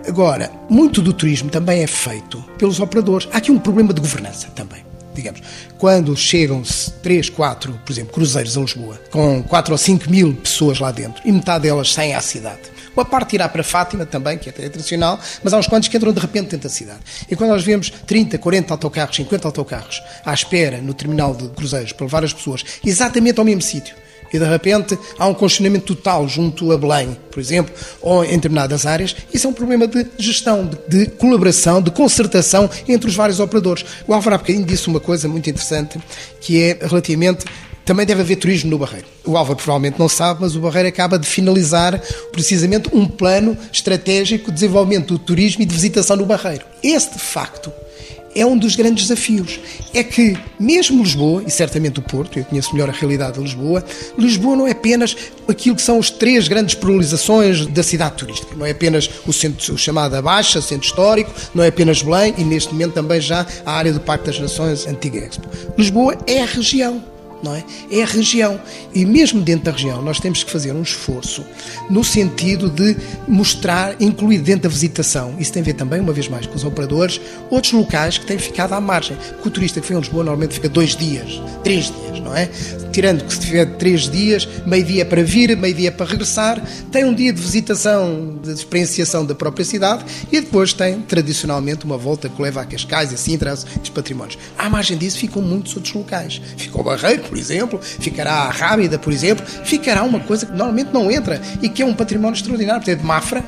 Agora, 0.06 0.50
muito 0.68 1.00
do 1.00 1.14
turismo 1.14 1.48
também 1.48 1.82
é 1.82 1.86
feito 1.86 2.44
pelos 2.58 2.80
operadores. 2.80 3.28
Há 3.32 3.38
aqui 3.38 3.50
um 3.50 3.58
problema 3.58 3.94
de 3.94 4.00
governança 4.00 4.48
também 4.54 4.88
digamos, 5.18 5.42
quando 5.78 6.16
chegam-se 6.16 6.90
3, 7.02 7.30
4, 7.30 7.80
por 7.84 7.92
exemplo, 7.92 8.12
cruzeiros 8.12 8.58
a 8.58 8.60
Lisboa, 8.60 9.00
com 9.10 9.42
4 9.42 9.72
ou 9.72 9.78
5 9.78 10.10
mil 10.10 10.34
pessoas 10.34 10.80
lá 10.80 10.90
dentro, 10.90 11.22
e 11.24 11.32
metade 11.32 11.62
delas 11.62 11.92
saem 11.92 12.14
à 12.14 12.20
cidade. 12.20 12.60
Uma 12.94 13.04
parte 13.04 13.36
irá 13.36 13.48
para 13.48 13.62
Fátima 13.62 14.04
também, 14.04 14.36
que 14.36 14.48
é 14.48 14.52
tradicional, 14.52 15.20
mas 15.42 15.52
há 15.52 15.58
uns 15.58 15.68
quantos 15.68 15.88
que 15.88 15.96
entram 15.96 16.12
de 16.12 16.18
repente 16.18 16.50
dentro 16.50 16.68
da 16.68 16.74
cidade. 16.74 16.98
E 17.30 17.36
quando 17.36 17.50
nós 17.50 17.62
vemos 17.62 17.90
30, 17.90 18.38
40 18.38 18.74
autocarros, 18.74 19.14
50 19.14 19.46
autocarros 19.46 20.02
à 20.24 20.34
espera 20.34 20.78
no 20.78 20.92
terminal 20.92 21.32
de 21.32 21.48
cruzeiros 21.50 21.92
para 21.92 22.06
levar 22.06 22.24
as 22.24 22.32
pessoas 22.32 22.64
exatamente 22.84 23.38
ao 23.38 23.44
mesmo 23.44 23.62
sítio, 23.62 23.94
e 24.32 24.38
de 24.38 24.44
repente 24.44 24.98
há 25.18 25.26
um 25.26 25.34
congestionamento 25.34 25.94
total 25.94 26.28
junto 26.28 26.72
a 26.72 26.78
Belém, 26.78 27.16
por 27.30 27.40
exemplo, 27.40 27.74
ou 28.00 28.24
em 28.24 28.36
determinadas 28.36 28.86
áreas, 28.86 29.14
isso 29.32 29.46
é 29.46 29.50
um 29.50 29.52
problema 29.52 29.86
de 29.86 30.06
gestão, 30.18 30.68
de, 30.88 31.06
de 31.06 31.10
colaboração, 31.12 31.80
de 31.80 31.90
concertação 31.90 32.68
entre 32.88 33.08
os 33.08 33.16
vários 33.16 33.40
operadores. 33.40 33.84
O 34.06 34.14
Álvaro 34.14 34.36
há 34.36 34.38
bocadinho 34.38 34.64
disse 34.64 34.88
uma 34.88 35.00
coisa 35.00 35.28
muito 35.28 35.48
interessante, 35.48 35.98
que 36.40 36.62
é 36.62 36.78
relativamente 36.80 37.44
também 37.88 38.04
deve 38.04 38.20
haver 38.20 38.36
turismo 38.36 38.70
no 38.70 38.78
Barreiro. 38.78 39.06
O 39.24 39.34
Álvaro 39.34 39.56
provavelmente 39.56 39.98
não 39.98 40.10
sabe, 40.10 40.42
mas 40.42 40.54
o 40.54 40.60
Barreiro 40.60 40.90
acaba 40.90 41.18
de 41.18 41.26
finalizar 41.26 41.98
precisamente 42.30 42.90
um 42.92 43.06
plano 43.08 43.56
estratégico 43.72 44.48
de 44.48 44.52
desenvolvimento 44.52 45.14
do 45.14 45.18
turismo 45.18 45.62
e 45.62 45.64
de 45.64 45.74
visitação 45.74 46.14
no 46.14 46.26
Barreiro. 46.26 46.66
Este, 46.82 47.14
de 47.14 47.22
facto, 47.22 47.72
é 48.38 48.46
um 48.46 48.56
dos 48.56 48.76
grandes 48.76 49.06
desafios. 49.06 49.58
É 49.92 50.02
que, 50.04 50.36
mesmo 50.58 51.02
Lisboa, 51.02 51.42
e 51.46 51.50
certamente 51.50 51.98
o 51.98 52.02
Porto, 52.02 52.38
eu 52.38 52.44
conheço 52.44 52.72
melhor 52.72 52.88
a 52.88 52.92
realidade 52.92 53.34
de 53.34 53.40
Lisboa, 53.40 53.84
Lisboa 54.16 54.56
não 54.56 54.66
é 54.66 54.70
apenas 54.70 55.16
aquilo 55.48 55.76
que 55.76 55.82
são 55.82 55.98
as 55.98 56.10
três 56.10 56.46
grandes 56.46 56.74
polarizações 56.74 57.66
da 57.66 57.82
cidade 57.82 58.16
turística. 58.16 58.54
Não 58.54 58.64
é 58.64 58.70
apenas 58.70 59.10
o 59.26 59.32
centro 59.32 59.74
o 59.74 59.78
chamado 59.78 60.20
Baixa, 60.22 60.60
centro 60.60 60.86
histórico, 60.86 61.32
não 61.54 61.64
é 61.64 61.68
apenas 61.68 62.02
Belém 62.02 62.34
e, 62.38 62.44
neste 62.44 62.72
momento, 62.72 62.94
também 62.94 63.20
já 63.20 63.46
a 63.66 63.72
área 63.72 63.92
do 63.92 64.00
Parque 64.00 64.26
das 64.26 64.38
Nações, 64.38 64.86
Antiga 64.86 65.18
Expo. 65.18 65.48
Lisboa 65.76 66.16
é 66.26 66.42
a 66.42 66.46
região 66.46 67.17
não 67.42 67.54
é? 67.54 67.64
É 67.90 68.02
a 68.02 68.06
região. 68.06 68.60
E 68.94 69.04
mesmo 69.04 69.40
dentro 69.40 69.64
da 69.64 69.72
região, 69.72 70.02
nós 70.02 70.20
temos 70.20 70.42
que 70.42 70.50
fazer 70.50 70.72
um 70.72 70.82
esforço 70.82 71.44
no 71.90 72.02
sentido 72.04 72.68
de 72.68 72.96
mostrar, 73.26 73.94
incluir 74.00 74.38
dentro 74.38 74.62
da 74.62 74.68
visitação, 74.68 75.34
isso 75.38 75.52
tem 75.52 75.62
a 75.62 75.64
ver 75.64 75.74
também, 75.74 76.00
uma 76.00 76.12
vez 76.12 76.28
mais, 76.28 76.46
com 76.46 76.54
os 76.54 76.64
operadores, 76.64 77.20
outros 77.50 77.72
locais 77.72 78.18
que 78.18 78.26
têm 78.26 78.38
ficado 78.38 78.72
à 78.72 78.80
margem. 78.80 79.16
Porque 79.34 79.48
o 79.48 79.50
turista 79.50 79.80
que 79.80 79.88
vem 79.88 79.96
a 79.96 80.00
Lisboa 80.00 80.24
normalmente 80.24 80.54
fica 80.54 80.68
dois 80.68 80.96
dias, 80.96 81.40
três 81.62 81.86
dias, 81.86 82.20
não 82.20 82.36
é? 82.36 82.48
Tirando 82.92 83.24
que 83.24 83.32
se 83.32 83.40
tiver 83.40 83.66
três 83.76 84.08
dias, 84.08 84.48
meio 84.66 84.84
dia 84.84 85.04
para 85.04 85.22
vir, 85.22 85.56
meio 85.56 85.74
dia 85.74 85.92
para 85.92 86.06
regressar, 86.06 86.62
tem 86.90 87.04
um 87.04 87.14
dia 87.14 87.32
de 87.32 87.40
visitação, 87.40 88.38
de 88.42 88.52
experienciação 88.52 89.24
da 89.24 89.34
própria 89.34 89.64
cidade 89.64 90.04
e 90.32 90.40
depois 90.40 90.72
tem, 90.72 91.00
tradicionalmente, 91.02 91.84
uma 91.84 91.96
volta 91.96 92.28
que 92.28 92.40
leva 92.40 92.62
a 92.62 92.64
Cascais 92.64 93.12
e 93.12 93.14
assim 93.14 93.38
traz 93.38 93.64
os 93.82 93.88
patrimónios. 93.88 94.38
À 94.56 94.68
margem 94.68 94.96
disso 94.96 95.18
ficam 95.18 95.42
muitos 95.42 95.76
outros 95.76 95.94
locais. 95.94 96.40
Ficou 96.56 96.80
o 96.80 96.84
Barreiro, 96.84 97.22
por 97.28 97.38
exemplo, 97.38 97.78
ficará 97.82 98.32
a 98.32 98.50
Rábida, 98.50 98.98
por 98.98 99.12
exemplo, 99.12 99.44
ficará 99.64 100.02
uma 100.02 100.20
coisa 100.20 100.46
que 100.46 100.52
normalmente 100.52 100.92
não 100.92 101.10
entra 101.10 101.40
e 101.62 101.68
que 101.68 101.82
é 101.82 101.86
um 101.86 101.94
património 101.94 102.36
extraordinário, 102.36 102.84
de 102.84 103.04
Mafra, 103.04 103.44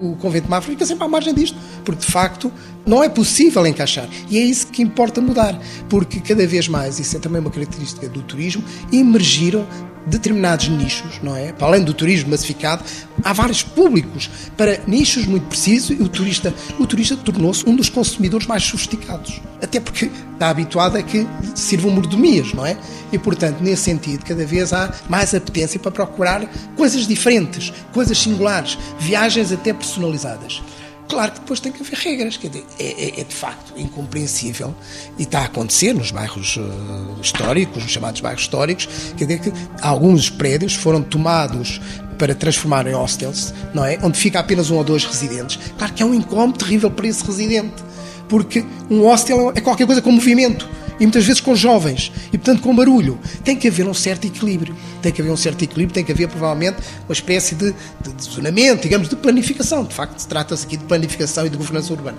o 0.00 0.14
convento 0.16 0.44
de 0.44 0.50
Mafra 0.50 0.70
fica 0.70 0.86
sempre 0.86 1.04
à 1.04 1.08
margem 1.08 1.34
disto, 1.34 1.56
porque 1.84 2.04
de 2.04 2.12
facto 2.12 2.52
não 2.86 3.02
é 3.02 3.08
possível 3.08 3.66
encaixar. 3.66 4.08
E 4.30 4.38
é 4.38 4.42
isso 4.42 4.68
que 4.68 4.82
importa 4.82 5.20
mudar, 5.20 5.58
porque 5.88 6.20
cada 6.20 6.46
vez 6.46 6.68
mais, 6.68 6.98
isso 6.98 7.16
é 7.16 7.20
também 7.20 7.40
uma 7.40 7.50
característica 7.50 8.08
do 8.08 8.22
turismo, 8.22 8.62
emergiram 8.92 9.66
determinados 10.06 10.68
nichos, 10.68 11.20
não 11.22 11.36
é? 11.36 11.52
Para 11.52 11.66
além 11.68 11.82
do 11.82 11.92
turismo 11.92 12.30
massificado, 12.30 12.84
há 13.22 13.32
vários 13.32 13.62
públicos 13.62 14.30
para 14.56 14.80
nichos 14.86 15.26
muito 15.26 15.46
precisos 15.46 15.90
e 15.90 16.02
o 16.02 16.08
turista, 16.08 16.54
o 16.78 16.86
turista 16.86 17.16
tornou-se 17.16 17.68
um 17.68 17.74
dos 17.74 17.88
consumidores 17.88 18.46
mais 18.46 18.62
sofisticados. 18.62 19.40
Até 19.60 19.80
porque 19.80 20.10
está 20.32 20.48
habituado 20.48 20.96
a 20.96 21.02
que 21.02 21.26
sirvam 21.54 21.90
mordomias, 21.90 22.52
não 22.52 22.64
é? 22.64 22.76
E, 23.12 23.18
portanto, 23.18 23.58
nesse 23.60 23.82
sentido, 23.82 24.24
cada 24.24 24.44
vez 24.44 24.72
há 24.72 24.92
mais 25.08 25.34
apetência 25.34 25.80
para 25.80 25.90
procurar 25.90 26.46
coisas 26.76 27.06
diferentes, 27.06 27.72
coisas 27.92 28.18
singulares, 28.18 28.78
viagens 28.98 29.50
até 29.52 29.72
personalizadas. 29.72 30.62
Claro 31.08 31.32
que 31.32 31.40
depois 31.40 31.60
tem 31.60 31.70
que 31.70 31.82
haver 31.82 31.98
regras, 31.98 32.36
quer 32.36 32.48
dizer, 32.48 32.66
é, 32.78 32.84
é, 32.84 33.20
é, 33.20 33.24
de 33.24 33.34
facto 33.34 33.72
incompreensível 33.76 34.74
e 35.18 35.22
está 35.22 35.40
a 35.40 35.44
acontecer 35.44 35.92
nos 35.92 36.10
bairros 36.10 36.56
uh, 36.56 37.20
históricos, 37.22 37.82
nos 37.82 37.92
chamados 37.92 38.20
bairros 38.20 38.42
históricos, 38.42 38.88
quer 39.16 39.26
dizer 39.26 39.40
que 39.40 39.52
alguns 39.80 40.28
prédios 40.28 40.74
foram 40.74 41.02
tomados 41.02 41.80
para 42.18 42.34
transformar 42.34 42.86
em 42.86 42.94
hostels, 42.94 43.54
não 43.72 43.84
é? 43.84 43.98
Onde 44.02 44.18
fica 44.18 44.40
apenas 44.40 44.70
um 44.70 44.76
ou 44.76 44.84
dois 44.84 45.04
residentes. 45.04 45.58
Claro 45.78 45.92
que 45.92 46.02
é 46.02 46.06
um 46.06 46.14
incómodo 46.14 46.58
terrível 46.58 46.90
para 46.90 47.06
esse 47.06 47.24
residente, 47.24 47.84
porque 48.28 48.64
um 48.90 49.02
hostel 49.02 49.52
é 49.54 49.60
qualquer 49.60 49.86
coisa 49.86 50.02
com 50.02 50.10
movimento 50.10 50.68
e 50.98 51.04
muitas 51.04 51.24
vezes 51.24 51.40
com 51.40 51.54
jovens 51.54 52.12
e, 52.32 52.38
portanto, 52.38 52.62
com 52.62 52.74
barulho. 52.74 53.18
Tem 53.44 53.56
que 53.56 53.68
haver 53.68 53.86
um 53.86 53.94
certo 53.94 54.26
equilíbrio. 54.26 54.74
Tem 55.02 55.12
que 55.12 55.20
haver 55.20 55.30
um 55.30 55.36
certo 55.36 55.62
equilíbrio, 55.62 55.94
tem 55.94 56.04
que 56.04 56.12
haver, 56.12 56.28
provavelmente, 56.28 56.78
uma 57.06 57.12
espécie 57.12 57.54
de, 57.54 57.74
de, 58.00 58.12
de 58.12 58.22
zonamento, 58.24 58.82
digamos, 58.82 59.08
de 59.08 59.16
planificação. 59.16 59.84
De 59.84 59.94
facto, 59.94 60.26
trata-se 60.26 60.66
aqui 60.66 60.76
de 60.76 60.84
planificação 60.84 61.46
e 61.46 61.50
de 61.50 61.56
governança 61.56 61.92
urbana. 61.92 62.18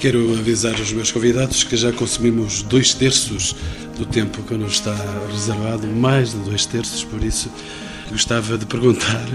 Quero 0.00 0.32
avisar 0.38 0.74
os 0.74 0.92
meus 0.92 1.10
convidados 1.12 1.64
que 1.64 1.76
já 1.76 1.92
consumimos 1.92 2.62
dois 2.62 2.94
terços 2.94 3.54
do 3.96 4.04
tempo 4.04 4.42
que 4.42 4.54
nos 4.54 4.74
está 4.74 4.96
reservado, 5.30 5.86
mais 5.86 6.32
de 6.32 6.38
dois 6.38 6.66
terços, 6.66 7.04
por 7.04 7.22
isso 7.22 7.48
gostava 8.10 8.58
de 8.58 8.66
perguntar 8.66 9.26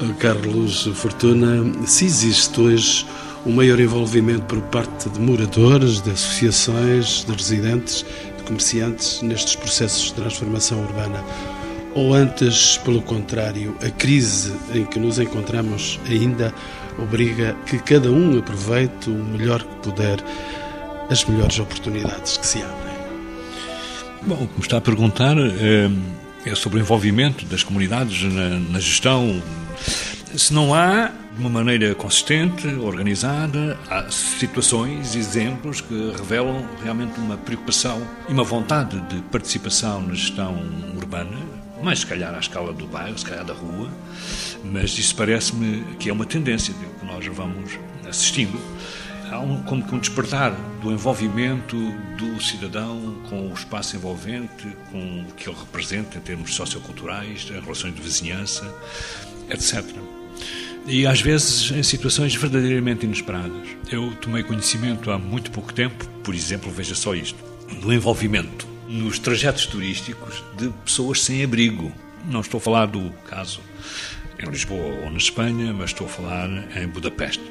ao 0.00 0.14
Carlos 0.14 0.88
Fortuna 0.94 1.86
se 1.86 2.06
existe 2.06 2.60
hoje 2.60 3.06
um 3.46 3.52
maior 3.52 3.78
envolvimento 3.78 4.42
por 4.42 4.60
parte 4.62 5.08
de 5.08 5.20
moradores, 5.20 6.02
de 6.02 6.10
associações, 6.10 7.24
de 7.24 7.32
residentes, 7.32 8.04
de 8.36 8.42
comerciantes 8.42 9.22
nestes 9.22 9.54
processos 9.54 10.06
de 10.06 10.14
transformação 10.14 10.82
urbana. 10.82 11.24
Ou 11.94 12.12
antes, 12.12 12.76
pelo 12.78 13.00
contrário, 13.00 13.76
a 13.80 13.88
crise 13.88 14.52
em 14.74 14.84
que 14.84 14.98
nos 14.98 15.20
encontramos 15.20 16.00
ainda 16.08 16.52
obriga 16.98 17.56
que 17.66 17.78
cada 17.78 18.10
um 18.10 18.36
aproveite 18.36 19.08
o 19.08 19.14
melhor 19.14 19.62
que 19.62 19.90
puder 19.90 20.18
as 21.08 21.24
melhores 21.24 21.58
oportunidades 21.60 22.36
que 22.36 22.46
se 22.46 22.58
abrem. 22.58 22.96
Bom, 24.22 24.48
como 24.48 24.60
está 24.60 24.78
a 24.78 24.80
perguntar, 24.80 25.36
eh, 25.38 25.88
é 26.44 26.54
sobre 26.56 26.80
o 26.80 26.82
envolvimento 26.82 27.44
das 27.46 27.62
comunidades 27.62 28.24
na, 28.24 28.58
na 28.58 28.80
gestão. 28.80 29.40
Se 30.36 30.52
não 30.52 30.74
há 30.74 31.12
de 31.36 31.40
uma 31.42 31.50
maneira 31.50 31.94
consistente, 31.94 32.66
organizada. 32.66 33.78
Há 33.90 34.10
situações, 34.10 35.14
exemplos 35.14 35.82
que 35.82 36.12
revelam 36.16 36.66
realmente 36.82 37.20
uma 37.20 37.36
preocupação 37.36 38.02
e 38.26 38.32
uma 38.32 38.42
vontade 38.42 38.98
de 39.02 39.20
participação 39.24 40.00
na 40.00 40.14
gestão 40.14 40.56
urbana, 40.96 41.36
mais 41.82 42.00
se 42.00 42.06
calhar 42.06 42.34
à 42.34 42.38
escala 42.38 42.72
do 42.72 42.86
bairro, 42.86 43.18
se 43.18 43.24
calhar 43.26 43.44
da 43.44 43.52
rua, 43.52 43.90
mas 44.64 44.96
isso 44.96 45.14
parece-me 45.14 45.84
que 45.98 46.08
é 46.08 46.12
uma 46.12 46.24
tendência 46.24 46.72
que 46.72 47.06
nós 47.06 47.26
vamos 47.26 47.78
assistindo. 48.08 48.58
Há 49.30 49.38
um, 49.40 49.62
como 49.64 49.84
que 49.84 49.94
um 49.94 49.98
despertar 49.98 50.52
do 50.80 50.90
envolvimento 50.90 51.76
do 52.16 52.42
cidadão 52.42 53.16
com 53.28 53.50
o 53.50 53.52
espaço 53.52 53.94
envolvente, 53.94 54.68
com 54.90 55.26
o 55.28 55.32
que 55.34 55.50
ele 55.50 55.58
representa 55.58 56.16
em 56.16 56.20
termos 56.20 56.54
socioculturais, 56.54 57.46
em 57.50 57.60
relações 57.60 57.94
de 57.94 58.00
vizinhança, 58.00 58.64
etc 59.50 59.84
e 60.86 61.06
às 61.06 61.20
vezes 61.20 61.70
em 61.72 61.82
situações 61.82 62.34
verdadeiramente 62.34 63.04
inesperadas. 63.04 63.68
Eu 63.90 64.14
tomei 64.20 64.42
conhecimento 64.42 65.10
há 65.10 65.18
muito 65.18 65.50
pouco 65.50 65.72
tempo, 65.72 66.06
por 66.22 66.34
exemplo, 66.34 66.70
veja 66.70 66.94
só 66.94 67.14
isto, 67.14 67.38
do 67.80 67.92
envolvimento 67.92 68.66
nos 68.88 69.18
trajetos 69.18 69.66
turísticos 69.66 70.44
de 70.56 70.68
pessoas 70.84 71.22
sem 71.22 71.42
abrigo. 71.42 71.92
Não 72.24 72.40
estou 72.40 72.58
a 72.58 72.60
falar 72.60 72.86
do 72.86 73.10
caso 73.28 73.60
em 74.38 74.48
Lisboa 74.48 75.04
ou 75.04 75.10
na 75.10 75.18
Espanha, 75.18 75.72
mas 75.72 75.90
estou 75.90 76.06
a 76.06 76.10
falar 76.10 76.48
em 76.76 76.86
Budapeste. 76.86 77.42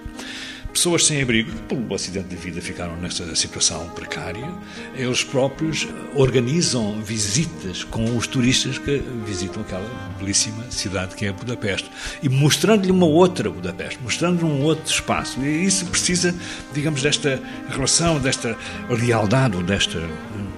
Pessoas 0.76 1.06
sem 1.06 1.22
abrigo, 1.22 1.54
pelo 1.70 1.96
acidente 1.96 2.28
de 2.28 2.36
vida, 2.36 2.62
ficaram 2.62 2.98
nessa 2.98 3.34
situação 3.34 3.88
precária. 3.92 4.46
Eles 4.94 5.24
próprios 5.24 5.88
organizam 6.14 7.02
visitas 7.02 7.86
com 7.86 8.18
os 8.18 8.28
turistas 8.28 8.78
que 8.78 9.02
visitam 9.26 9.62
aquela 9.62 9.90
belíssima 10.20 10.70
cidade 10.70 11.16
que 11.16 11.28
é 11.28 11.32
Budapeste 11.32 11.90
e 12.22 12.28
mostrando-lhe 12.28 12.92
uma 12.92 13.06
outra 13.06 13.50
Budapeste, 13.50 14.00
mostrando-lhe 14.04 14.44
um 14.44 14.64
outro 14.64 14.92
espaço. 14.92 15.40
E 15.40 15.64
isso 15.64 15.86
precisa, 15.86 16.36
digamos, 16.74 17.02
desta 17.02 17.42
relação, 17.70 18.20
desta 18.20 18.58
lealdade, 18.90 19.64
desta 19.64 19.98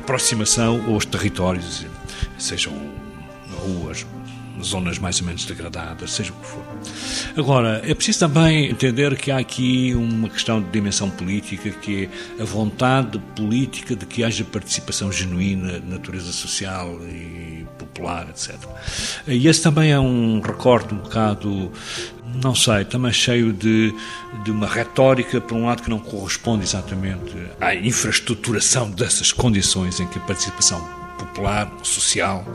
aproximação 0.01 0.83
aos 0.91 1.05
territórios, 1.05 1.85
sejam 2.39 2.73
ruas, 3.59 4.03
zonas 4.63 4.99
mais 4.99 5.19
ou 5.19 5.27
menos 5.27 5.45
degradadas, 5.45 6.11
seja 6.11 6.31
o 6.31 6.35
que 6.35 6.45
for. 6.45 6.63
Agora, 7.37 7.81
é 7.85 7.93
preciso 7.93 8.19
também 8.19 8.69
entender 8.69 9.15
que 9.15 9.31
há 9.31 9.37
aqui 9.37 9.93
uma 9.95 10.29
questão 10.29 10.61
de 10.61 10.69
dimensão 10.69 11.09
política, 11.09 11.69
que 11.69 12.09
é 12.37 12.41
a 12.41 12.45
vontade 12.45 13.19
política 13.35 13.95
de 13.95 14.05
que 14.05 14.23
haja 14.23 14.43
participação 14.43 15.11
genuína 15.11 15.79
natureza 15.79 16.31
social 16.31 16.99
e 17.07 17.65
popular, 17.77 18.27
etc. 18.29 18.55
E 19.27 19.47
esse 19.47 19.61
também 19.61 19.91
é 19.91 19.99
um 19.99 20.41
recorte 20.41 20.93
um 20.93 20.97
bocado 20.97 21.71
não 22.43 22.53
sei, 22.53 22.85
também 22.85 23.11
cheio 23.11 23.53
de, 23.53 23.93
de 24.43 24.51
uma 24.51 24.67
retórica, 24.67 25.39
por 25.39 25.55
um 25.55 25.65
lado, 25.65 25.81
que 25.81 25.89
não 25.89 25.99
corresponde 25.99 26.63
exatamente 26.63 27.35
à 27.59 27.73
infraestruturação 27.73 28.91
dessas 28.91 29.31
condições 29.31 29.99
em 29.99 30.07
que 30.07 30.17
a 30.17 30.21
participação 30.21 31.06
popular, 31.27 31.71
social, 31.83 32.45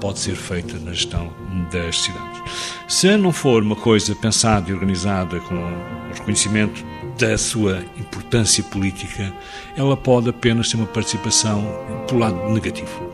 pode 0.00 0.18
ser 0.18 0.34
feita 0.34 0.78
na 0.78 0.92
gestão 0.92 1.32
das 1.70 2.00
cidades. 2.00 2.42
Se 2.88 3.16
não 3.16 3.32
for 3.32 3.62
uma 3.62 3.76
coisa 3.76 4.14
pensada 4.14 4.70
e 4.70 4.74
organizada 4.74 5.40
com 5.40 5.54
o 5.54 6.12
reconhecimento 6.14 6.84
da 7.18 7.36
sua 7.38 7.84
importância 7.96 8.64
política, 8.64 9.32
ela 9.76 9.96
pode 9.96 10.28
apenas 10.28 10.70
ser 10.70 10.76
uma 10.76 10.86
participação 10.86 11.64
pelo 12.08 12.20
lado 12.20 12.48
negativo. 12.50 13.12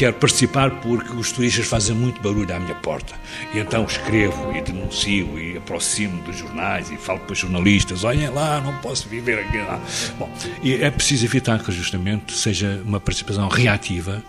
Quero 0.00 0.14
participar 0.14 0.70
porque 0.80 1.12
os 1.12 1.30
turistas 1.30 1.66
fazem 1.66 1.94
muito 1.94 2.22
barulho 2.22 2.54
à 2.54 2.58
minha 2.58 2.74
porta. 2.76 3.14
E 3.52 3.58
então 3.58 3.84
escrevo 3.84 4.50
e 4.56 4.62
denuncio 4.62 5.38
e 5.38 5.58
aproximo 5.58 6.22
dos 6.22 6.38
jornais 6.38 6.90
e 6.90 6.96
falo 6.96 7.20
para 7.20 7.34
os 7.34 7.38
jornalistas: 7.38 8.02
olhem 8.02 8.30
lá, 8.30 8.62
não 8.62 8.74
posso 8.78 9.06
viver 9.10 9.40
aqui 9.40 9.58
lá. 9.58 9.78
Bom, 10.18 10.32
e 10.62 10.72
é 10.72 10.90
preciso 10.90 11.26
evitar 11.26 11.62
que 11.62 11.70
justamente 11.70 12.32
seja 12.32 12.82
uma 12.82 12.98
participação 12.98 13.46
reativa 13.48 14.24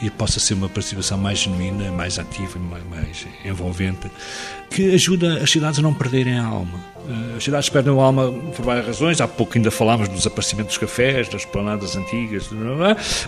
e 0.00 0.08
possa 0.10 0.38
ser 0.38 0.54
uma 0.54 0.68
participação 0.68 1.18
mais 1.18 1.40
genuína, 1.40 1.90
mais 1.90 2.20
ativa, 2.20 2.60
mais 2.60 3.26
envolvente, 3.44 4.08
que 4.70 4.94
ajuda 4.94 5.42
as 5.42 5.50
cidades 5.50 5.80
a 5.80 5.82
não 5.82 5.92
perderem 5.92 6.38
a 6.38 6.44
alma. 6.44 6.95
Eh, 7.08 7.36
as 7.36 7.44
cidades 7.44 7.68
perdem 7.68 7.92
a 7.92 8.02
alma 8.02 8.32
por 8.32 8.64
várias 8.64 8.86
razões. 8.86 9.20
Há 9.20 9.28
pouco 9.28 9.56
ainda 9.56 9.70
falámos 9.70 10.08
do 10.08 10.14
desaparecimento 10.14 10.68
dos 10.68 10.78
cafés, 10.78 11.28
das 11.28 11.44
planadas 11.44 11.96
antigas. 11.96 12.50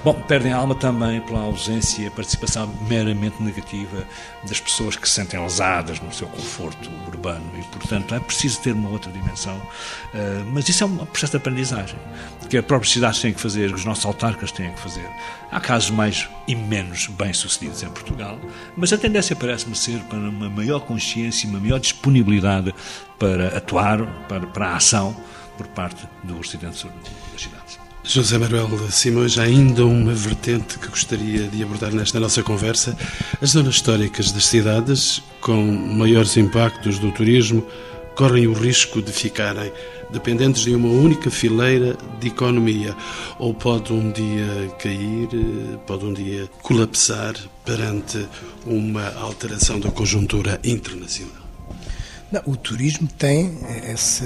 Bom, 0.03 0.15
perdem 0.27 0.53
a 0.53 0.57
alma 0.57 0.75
também 0.75 1.21
pela 1.21 1.41
ausência 1.41 2.07
e 2.07 2.11
participação 2.11 2.69
meramente 2.89 3.43
negativa 3.43 4.05
das 4.47 4.61
pessoas 4.61 4.97
que 4.97 5.09
se 5.09 5.15
sentem 5.15 5.41
lesadas 5.41 6.01
no 6.01 6.13
seu 6.13 6.27
conforto 6.29 6.91
urbano. 7.07 7.51
E, 7.59 7.63
portanto, 7.77 8.15
é 8.15 8.21
preciso 8.21 8.61
ter 8.61 8.73
uma 8.73 8.91
outra 8.91 9.11
dimensão. 9.13 9.61
Eh, 10.15 10.43
mas 10.53 10.69
isso 10.69 10.85
é 10.85 10.87
um 10.87 10.97
processo 11.07 11.33
de 11.33 11.37
aprendizagem 11.37 11.99
que 12.49 12.57
as 12.57 12.65
próprias 12.65 12.93
cidades 12.93 13.21
têm 13.21 13.33
que 13.33 13.41
fazer, 13.41 13.69
que 13.69 13.75
os 13.75 13.85
nossos 13.85 14.05
autarcas 14.05 14.51
têm 14.51 14.73
que 14.73 14.81
fazer. 14.81 15.09
Há 15.51 15.61
casos 15.61 15.91
mais 15.91 16.29
e 16.47 16.55
menos 16.55 17.07
bem-sucedidos 17.09 17.83
em 17.83 17.89
Portugal, 17.89 18.39
mas 18.77 18.93
a 18.93 18.99
tendência 18.99 19.37
parece-me 19.37 19.77
ser 19.77 20.01
para 20.05 20.19
uma 20.19 20.49
maior 20.49 20.81
consciência 20.81 21.47
e 21.47 21.51
uma 21.51 21.61
maior 21.61 21.79
disponibilidade 21.79 22.75
para 23.19 23.57
atuar, 23.57 24.05
para, 24.29 24.47
para 24.47 24.69
a 24.69 24.77
ação 24.77 25.17
por 25.57 25.67
parte 25.69 26.07
do 26.25 26.39
Ocidente 26.39 26.77
Sul 26.77 26.91
das 27.33 27.43
cidades. 27.43 27.79
José 28.05 28.39
Manuel 28.39 28.69
Simões, 28.91 29.39
ainda 29.39 29.85
uma 29.85 30.15
vertente 30.15 30.79
que 30.79 30.89
gostaria 30.89 31.47
de 31.47 31.63
abordar 31.63 31.93
nesta 31.93 32.19
nossa 32.19 32.43
conversa. 32.43 32.97
As 33.43 33.51
zonas 33.51 33.75
históricas 33.75 34.33
das 34.33 34.47
cidades, 34.47 35.23
com 35.43 35.61
maiores 35.63 36.37
impactos 36.39 36.99
do 36.99 37.13
turismo, 37.13 37.67
correm 38.15 38.47
o 38.47 38.53
risco 38.55 39.03
de 39.03 39.13
ficarem 39.13 39.71
dependentes 40.11 40.63
de 40.63 40.75
uma 40.75 40.89
única 40.89 41.31
fileira 41.31 41.97
de 42.19 42.29
economia, 42.29 42.97
ou 43.39 43.53
pode 43.53 43.93
um 43.93 44.11
dia 44.11 44.75
cair, 44.79 45.29
pode 45.87 46.07
um 46.07 46.15
dia 46.15 46.49
colapsar 46.63 47.35
perante 47.65 48.27
uma 48.65 49.07
alteração 49.21 49.79
da 49.79 49.91
conjuntura 49.91 50.59
internacional. 50.65 51.48
Não, 52.31 52.43
o 52.45 52.57
turismo 52.57 53.09
tem 53.19 53.59
esse, 53.91 54.25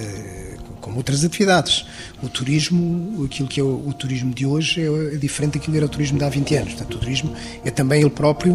como 0.80 0.96
outras 0.96 1.24
atividades. 1.24 1.86
O 2.22 2.28
turismo, 2.28 3.24
aquilo 3.24 3.48
que 3.48 3.60
é 3.60 3.62
o, 3.62 3.88
o 3.88 3.92
turismo 3.92 4.34
de 4.34 4.44
hoje 4.44 4.82
é, 4.82 5.14
é 5.14 5.16
diferente 5.16 5.54
daquilo 5.54 5.72
que 5.72 5.76
era 5.76 5.86
o 5.86 5.88
turismo 5.88 6.18
de 6.18 6.24
há 6.24 6.28
20 6.28 6.54
anos. 6.56 6.74
Portanto, 6.74 6.94
o 6.94 6.98
turismo 6.98 7.32
é 7.64 7.70
também 7.70 8.00
ele 8.00 8.10
próprio 8.10 8.54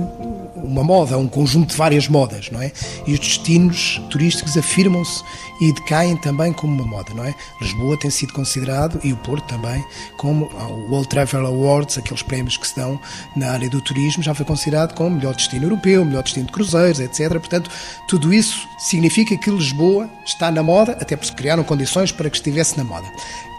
uma 0.64 0.84
moda, 0.84 1.18
um 1.18 1.28
conjunto 1.28 1.72
de 1.72 1.76
várias 1.76 2.08
modas, 2.08 2.50
não 2.52 2.62
é? 2.62 2.72
E 3.06 3.14
os 3.14 3.20
destinos 3.20 4.02
turísticos 4.10 4.58
afirmam-se 4.58 5.24
e 5.62 5.72
decaem 5.74 6.16
também 6.18 6.54
como 6.54 6.74
uma 6.74 6.86
moda, 6.86 7.14
não 7.14 7.24
é? 7.24 7.34
Lisboa 7.62 7.98
tem 8.00 8.12
sido 8.12 8.34
considerado, 8.34 9.00
e 9.04 9.12
o 9.14 9.18
Porto 9.18 9.48
também, 9.48 9.84
como 10.18 10.46
o 10.46 10.92
World 10.92 11.10
Travel 11.10 11.46
Awards, 11.46 11.98
aqueles 11.98 12.22
prémios 12.22 12.58
que 12.58 12.68
se 12.68 12.76
dão 12.76 13.00
na 13.36 13.52
área 13.52 13.70
do 13.70 13.82
turismo, 13.82 14.22
já 14.22 14.34
foi 14.34 14.46
considerado 14.46 14.94
como 14.94 15.16
melhor 15.16 15.36
destino 15.36 15.66
europeu, 15.66 16.06
melhor 16.06 16.24
destino 16.24 16.46
de 16.46 16.52
cruzeiros, 16.52 17.00
etc. 17.00 17.30
Portanto, 17.32 17.70
tudo 18.08 18.34
isso 18.34 18.68
significa 18.78 19.36
que 19.38 19.50
Lisboa 19.50 20.10
está 20.26 20.52
na 20.52 20.62
moda, 20.62 20.94
até 20.94 21.16
porque 21.16 21.34
criaram 21.36 21.64
condições 21.64 22.12
para 22.12 22.30
que 22.30 22.38
estivesse 22.38 22.78
na 22.78 22.84
moda. 22.84 23.08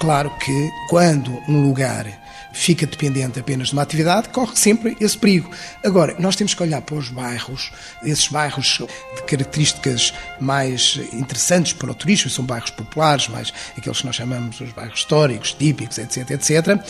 Claro 0.00 0.30
que 0.38 0.70
quando 0.88 1.42
um 1.48 1.62
lugar 1.62 2.06
fica 2.52 2.86
dependente 2.86 3.38
apenas 3.38 3.68
de 3.68 3.72
uma 3.74 3.82
atividade, 3.82 4.28
corre 4.30 4.56
sempre 4.56 4.96
esse 5.00 5.16
perigo. 5.16 5.50
Agora, 5.84 6.14
nós 6.18 6.36
temos 6.36 6.54
que 6.54 6.62
olhar 6.62 6.80
para 6.82 6.96
os 6.96 7.08
bairros, 7.08 7.70
esses 8.02 8.28
bairros 8.28 8.80
de 9.16 9.22
características 9.22 10.12
mais 10.40 11.00
interessantes 11.12 11.72
para 11.72 11.90
o 11.90 11.94
turismo, 11.94 12.30
são 12.30 12.44
bairros 12.44 12.70
populares, 12.70 13.28
mais 13.28 13.52
aqueles 13.76 14.00
que 14.00 14.06
nós 14.06 14.16
chamamos 14.16 14.60
os 14.60 14.72
bairros 14.72 15.00
históricos, 15.00 15.52
típicos, 15.52 15.98
etc, 15.98 16.30
etc, 16.30 16.80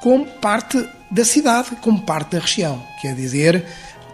como 0.00 0.26
parte 0.26 0.88
da 1.10 1.24
cidade, 1.24 1.70
como 1.80 2.02
parte 2.02 2.32
da 2.32 2.40
região. 2.40 2.84
Quer 3.00 3.14
dizer, 3.14 3.64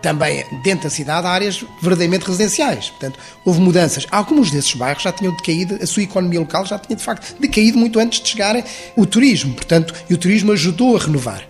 também 0.04 0.44
dentro 0.62 0.84
da 0.84 0.90
cidade 0.90 1.26
há 1.26 1.30
áreas 1.30 1.64
verdadeiramente 1.80 2.26
residenciais. 2.26 2.90
Portanto, 2.90 3.18
houve 3.42 3.58
mudanças. 3.58 4.06
Alguns 4.10 4.50
desses 4.50 4.74
bairros 4.74 5.02
já 5.02 5.10
tinham 5.10 5.34
decaído, 5.34 5.78
a 5.82 5.86
sua 5.86 6.02
economia 6.02 6.40
local 6.40 6.66
já 6.66 6.78
tinha 6.78 6.94
de 6.94 7.02
facto 7.02 7.34
decaído 7.40 7.78
muito 7.78 7.98
antes 7.98 8.20
de 8.20 8.28
chegar 8.28 8.62
o 8.94 9.06
turismo. 9.06 9.54
Portanto, 9.54 9.94
e 10.08 10.12
o 10.12 10.18
turismo 10.18 10.52
ajudou 10.52 10.94
a 10.94 11.00
renovar. 11.00 11.42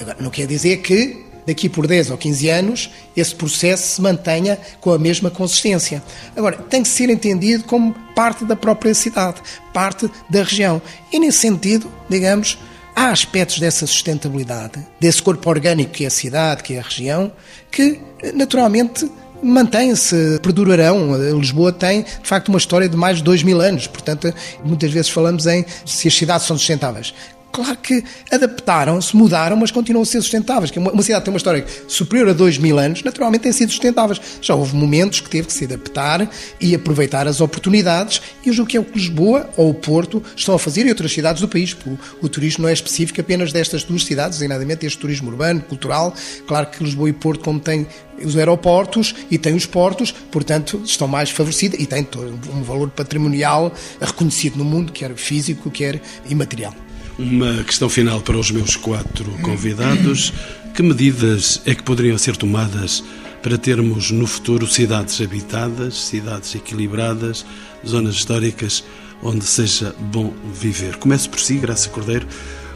Agora, 0.00 0.16
não 0.20 0.30
quer 0.30 0.46
dizer 0.46 0.78
que 0.78 1.22
daqui 1.46 1.68
por 1.68 1.86
10 1.86 2.10
ou 2.10 2.16
15 2.16 2.48
anos 2.48 2.90
esse 3.14 3.34
processo 3.34 3.96
se 3.96 4.00
mantenha 4.00 4.58
com 4.80 4.90
a 4.90 4.98
mesma 4.98 5.30
consistência. 5.30 6.02
Agora, 6.34 6.56
tem 6.56 6.82
que 6.82 6.88
ser 6.88 7.10
entendido 7.10 7.64
como 7.64 7.92
parte 8.14 8.46
da 8.46 8.56
própria 8.56 8.94
cidade, 8.94 9.42
parte 9.74 10.10
da 10.30 10.42
região. 10.42 10.80
E 11.12 11.18
nesse 11.18 11.38
sentido, 11.38 11.92
digamos, 12.08 12.56
há 12.98 13.10
aspectos 13.10 13.60
dessa 13.60 13.86
sustentabilidade, 13.86 14.84
desse 14.98 15.22
corpo 15.22 15.48
orgânico 15.48 15.92
que 15.92 16.04
é 16.04 16.08
a 16.08 16.10
cidade, 16.10 16.64
que 16.64 16.74
é 16.74 16.80
a 16.80 16.82
região, 16.82 17.30
que 17.70 18.00
naturalmente 18.34 19.08
mantêm-se, 19.40 20.40
perdurarão. 20.42 21.16
Lisboa 21.38 21.72
tem, 21.72 22.02
de 22.02 22.28
facto, 22.28 22.48
uma 22.48 22.58
história 22.58 22.88
de 22.88 22.96
mais 22.96 23.18
de 23.18 23.22
dois 23.22 23.44
mil 23.44 23.60
anos, 23.60 23.86
portanto, 23.86 24.34
muitas 24.64 24.90
vezes 24.90 25.10
falamos 25.10 25.46
em 25.46 25.64
se 25.86 26.08
as 26.08 26.14
cidades 26.14 26.46
são 26.46 26.58
sustentáveis. 26.58 27.14
Claro 27.50 27.76
que 27.78 28.04
adaptaram-se, 28.30 29.16
mudaram, 29.16 29.56
mas 29.56 29.70
continuam 29.70 30.02
a 30.02 30.06
ser 30.06 30.20
sustentáveis. 30.20 30.70
Que 30.70 30.78
uma 30.78 31.02
cidade 31.02 31.24
tem 31.24 31.32
uma 31.32 31.38
história 31.38 31.64
superior 31.88 32.28
a 32.28 32.32
dois 32.32 32.58
mil 32.58 32.78
anos, 32.78 33.02
naturalmente 33.02 33.42
tem 33.42 33.52
sido 33.52 33.70
sustentáveis. 33.70 34.20
Já 34.40 34.54
houve 34.54 34.76
momentos 34.76 35.20
que 35.20 35.30
teve 35.30 35.48
que 35.48 35.52
se 35.52 35.64
adaptar 35.64 36.28
e 36.60 36.74
aproveitar 36.74 37.26
as 37.26 37.40
oportunidades, 37.40 38.20
e 38.44 38.50
hoje 38.50 38.60
o 38.60 38.66
que 38.66 38.76
é 38.76 38.80
o 38.80 38.84
que 38.84 38.98
Lisboa 38.98 39.48
ou 39.56 39.70
o 39.70 39.74
Porto 39.74 40.22
estão 40.36 40.54
a 40.54 40.58
fazer 40.58 40.86
e 40.86 40.90
outras 40.90 41.12
cidades 41.12 41.40
do 41.40 41.48
país. 41.48 41.76
O, 41.84 41.98
o 42.26 42.28
turismo 42.28 42.62
não 42.62 42.68
é 42.68 42.72
específico 42.72 43.20
apenas 43.20 43.52
destas 43.52 43.82
duas 43.82 44.04
cidades, 44.04 44.38
designadamente 44.38 44.86
este 44.86 44.98
turismo 44.98 45.30
urbano, 45.30 45.60
cultural. 45.60 46.14
Claro 46.46 46.66
que 46.66 46.84
Lisboa 46.84 47.08
e 47.08 47.12
Porto, 47.12 47.42
como 47.42 47.58
têm 47.58 47.86
os 48.22 48.36
aeroportos 48.36 49.14
e 49.30 49.38
têm 49.38 49.54
os 49.54 49.66
portos, 49.66 50.12
portanto, 50.12 50.82
estão 50.84 51.08
mais 51.08 51.30
favorecidas 51.30 51.80
e 51.80 51.86
têm 51.86 52.06
um 52.52 52.62
valor 52.62 52.90
patrimonial 52.90 53.72
reconhecido 54.00 54.56
no 54.56 54.64
mundo, 54.64 54.92
quer 54.92 55.14
físico, 55.14 55.70
quer 55.70 56.00
imaterial. 56.28 56.74
Uma 57.18 57.64
questão 57.64 57.88
final 57.88 58.20
para 58.20 58.38
os 58.38 58.52
meus 58.52 58.76
quatro 58.76 59.24
convidados. 59.42 60.32
Que 60.72 60.84
medidas 60.84 61.60
é 61.66 61.74
que 61.74 61.82
poderiam 61.82 62.16
ser 62.16 62.36
tomadas 62.36 63.02
para 63.42 63.58
termos 63.58 64.12
no 64.12 64.24
futuro 64.24 64.68
cidades 64.68 65.20
habitadas, 65.20 66.00
cidades 66.00 66.54
equilibradas, 66.54 67.44
zonas 67.84 68.14
históricas 68.14 68.84
onde 69.20 69.44
seja 69.44 69.92
bom 69.98 70.32
viver? 70.54 70.96
Começo 70.98 71.28
por 71.28 71.40
si, 71.40 71.54
Graça 71.54 71.88
Cordeiro, 71.88 72.28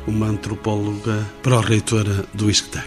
uma 0.09 0.27
antropóloga 0.27 1.25
pró-reitora 1.41 2.25
do 2.35 2.51
ISCTE. 2.51 2.81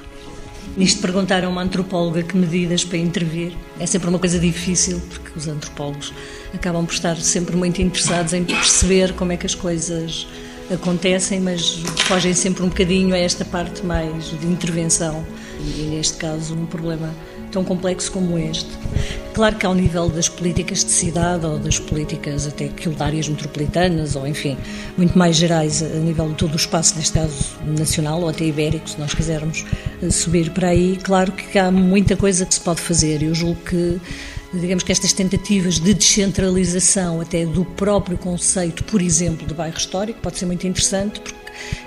Nisto 0.75 0.99
perguntaram 0.99 1.47
a 1.47 1.51
uma 1.51 1.63
antropóloga 1.63 2.21
que 2.21 2.35
medidas 2.35 2.83
para 2.83 2.97
intervir. 2.97 3.53
É 3.79 3.85
sempre 3.85 4.09
uma 4.09 4.19
coisa 4.19 4.37
difícil, 4.37 5.01
porque 5.09 5.39
os 5.39 5.47
antropólogos 5.47 6.13
acabam 6.53 6.85
por 6.85 6.93
estar 6.93 7.15
sempre 7.15 7.55
muito 7.55 7.81
interessados 7.81 8.33
em 8.33 8.43
perceber 8.43 9.13
como 9.13 9.31
é 9.31 9.37
que 9.37 9.45
as 9.45 9.55
coisas 9.55 10.27
acontecem, 10.71 11.39
mas 11.39 11.75
fogem 12.07 12.33
sempre 12.33 12.63
um 12.63 12.69
bocadinho 12.69 13.13
a 13.13 13.17
esta 13.17 13.45
parte 13.45 13.85
mais 13.85 14.25
de 14.39 14.47
intervenção. 14.47 15.25
E 15.59 15.83
neste 15.83 16.17
caso, 16.17 16.53
um 16.53 16.65
problema 16.65 17.13
tão 17.51 17.63
complexo 17.63 18.11
como 18.11 18.37
este. 18.37 18.69
Claro 19.33 19.55
que 19.55 19.65
ao 19.65 19.73
nível 19.73 20.09
das 20.09 20.27
políticas 20.27 20.83
de 20.83 20.91
cidade 20.91 21.45
ou 21.45 21.57
das 21.57 21.79
políticas 21.79 22.47
até 22.47 22.69
áreas 22.99 23.29
metropolitanas 23.29 24.15
ou 24.15 24.27
enfim, 24.27 24.57
muito 24.97 25.17
mais 25.17 25.35
gerais 25.35 25.81
a 25.81 25.99
nível 25.99 26.29
de 26.29 26.35
todo 26.35 26.53
o 26.53 26.57
espaço, 26.57 26.95
neste 26.97 27.13
caso 27.13 27.55
nacional 27.65 28.21
ou 28.21 28.29
até 28.29 28.45
ibérico, 28.45 28.89
se 28.89 28.99
nós 28.99 29.13
quisermos 29.13 29.65
eh, 30.01 30.09
subir 30.09 30.51
para 30.51 30.69
aí, 30.69 30.97
claro 31.01 31.31
que 31.31 31.57
há 31.57 31.71
muita 31.71 32.17
coisa 32.17 32.45
que 32.45 32.53
se 32.53 32.59
pode 32.59 32.81
fazer. 32.81 33.23
Eu 33.23 33.33
julgo 33.33 33.59
que 33.61 33.99
digamos 34.59 34.83
que 34.83 34.91
estas 34.91 35.13
tentativas 35.13 35.79
de 35.79 35.93
descentralização 35.93 37.21
até 37.21 37.45
do 37.45 37.65
próprio 37.65 38.17
conceito, 38.17 38.83
por 38.83 39.01
exemplo, 39.01 39.45
de 39.47 39.53
bairro 39.53 39.77
histórico, 39.77 40.19
pode 40.21 40.37
ser 40.37 40.45
muito 40.45 40.65
interessante, 40.67 41.19
porque 41.19 41.35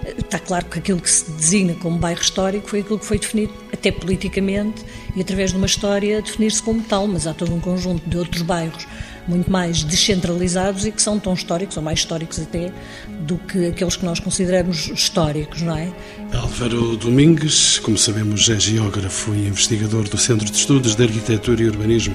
eh, 0.05 0.15
está 0.19 0.39
claro 0.39 0.67
que 0.67 0.79
aquilo 0.79 1.01
que 1.01 1.11
se 1.11 1.31
designa 1.31 1.75
como 1.75 1.99
bairro 1.99 2.21
histórico 2.21 2.69
foi 2.69 2.81
aquilo 2.81 2.99
que 2.99 3.07
foi 3.07 3.19
definido 3.19 3.53
até 3.73 3.91
politicamente 3.93 4.85
e 5.15 5.21
através 5.21 5.51
de 5.51 5.57
uma 5.57 5.67
história 5.67 6.23
definir-se 6.23 6.63
como 6.63 6.83
tal, 6.83 7.07
mas 7.07 7.27
há 7.27 7.35
todo 7.35 7.55
um 7.55 7.61
conjunto 7.61 8.09
de 8.09 8.17
outros 8.17 8.43
bairros 8.43 8.87
muito 9.29 9.53
mais 9.53 9.85
descentralizados 9.85 10.87
e 10.87 10.91
que 10.91 11.03
são 11.03 11.19
tão 11.19 11.35
históricos, 11.35 11.77
ou 11.77 11.83
mais 11.83 11.99
históricos 11.99 12.41
até, 12.41 12.73
do 13.21 13.37
que 13.37 13.67
aqueles 13.67 13.95
que 13.95 14.05
nós 14.05 14.19
consideramos 14.19 14.89
históricos, 14.89 15.61
não 15.61 15.77
é? 15.77 15.93
Álvaro 16.33 16.97
Domingues, 16.97 17.79
como 17.79 17.99
sabemos, 17.99 18.49
é 18.49 18.59
geógrafo 18.59 19.35
e 19.35 19.47
investigador 19.47 20.09
do 20.09 20.17
Centro 20.17 20.47
de 20.47 20.57
Estudos 20.57 20.95
de 20.95 21.03
Arquitetura 21.05 21.63
e 21.63 21.67
Urbanismo 21.67 22.15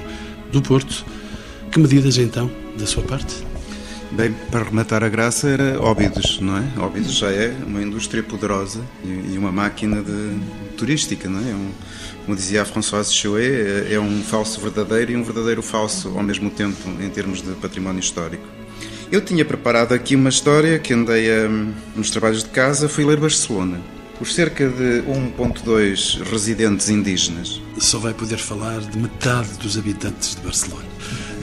do 0.54 0.62
Porto. 0.62 1.04
Que 1.70 1.80
medidas 1.80 2.16
então, 2.16 2.50
da 2.78 2.86
sua 2.86 3.02
parte? 3.02 3.34
Bem, 4.12 4.32
para 4.50 4.62
rematar 4.62 5.02
a 5.02 5.08
graça 5.08 5.48
era 5.48 5.80
Óbidos, 5.82 6.38
não 6.40 6.56
é? 6.56 6.64
Óbidos 6.78 7.14
já 7.14 7.32
é 7.32 7.52
uma 7.66 7.82
indústria 7.82 8.22
poderosa 8.22 8.80
e 9.04 9.36
uma 9.36 9.50
máquina 9.50 10.00
de 10.00 10.38
turística, 10.76 11.28
não 11.28 11.40
é? 11.40 11.50
é 11.50 11.54
um, 11.54 11.70
como 12.24 12.36
dizia 12.36 12.62
a 12.62 12.64
Françoise 12.64 13.12
Chouet, 13.12 13.92
é 13.92 13.98
um 13.98 14.22
falso 14.22 14.60
verdadeiro 14.60 15.10
e 15.10 15.16
um 15.16 15.24
verdadeiro 15.24 15.62
falso 15.62 16.12
ao 16.16 16.22
mesmo 16.22 16.48
tempo, 16.48 16.88
em 17.00 17.10
termos 17.10 17.42
de 17.42 17.52
património 17.54 17.98
histórico. 17.98 18.44
Eu 19.10 19.20
tinha 19.20 19.44
preparado 19.44 19.92
aqui 19.92 20.14
uma 20.14 20.28
história 20.28 20.78
que 20.78 20.94
andei 20.94 21.28
a, 21.32 21.48
nos 21.96 22.10
trabalhos 22.10 22.44
de 22.44 22.50
casa, 22.50 22.88
fui 22.88 23.04
ler 23.04 23.18
Barcelona. 23.18 23.80
Os 24.24 24.34
cerca 24.34 24.66
de 24.66 25.02
1.2 25.02 26.22
residentes 26.22 26.88
indígenas. 26.88 27.60
Só 27.76 27.98
vai 27.98 28.14
poder 28.14 28.38
falar 28.38 28.80
de 28.80 28.96
metade 28.96 29.50
dos 29.58 29.76
habitantes 29.76 30.34
de 30.34 30.40
Barcelona. 30.40 30.86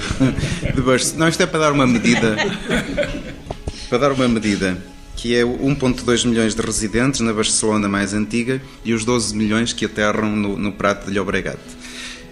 de 0.74 0.82
Barcelona. 0.82 1.20
Não, 1.20 1.28
isto 1.30 1.44
é 1.44 1.46
para 1.46 1.60
dar 1.60 1.74
uma 1.74 1.86
medida. 1.86 2.36
para 3.88 3.98
dar 4.00 4.12
uma 4.12 4.28
medida 4.28 4.84
que 5.16 5.36
é 5.36 5.44
1,2 5.44 6.26
milhões 6.26 6.56
de 6.56 6.62
residentes 6.64 7.20
na 7.20 7.32
Barcelona 7.32 7.88
mais 7.88 8.16
antiga 8.16 8.60
e 8.84 8.96
os 8.96 9.06
12 9.06 9.36
milhões 9.36 9.74
que 9.74 9.86
aterram 9.86 10.36
no, 10.36 10.58
no 10.58 10.72
Prato 10.72 11.06
de 11.06 11.16
Llobregat. 11.16 11.60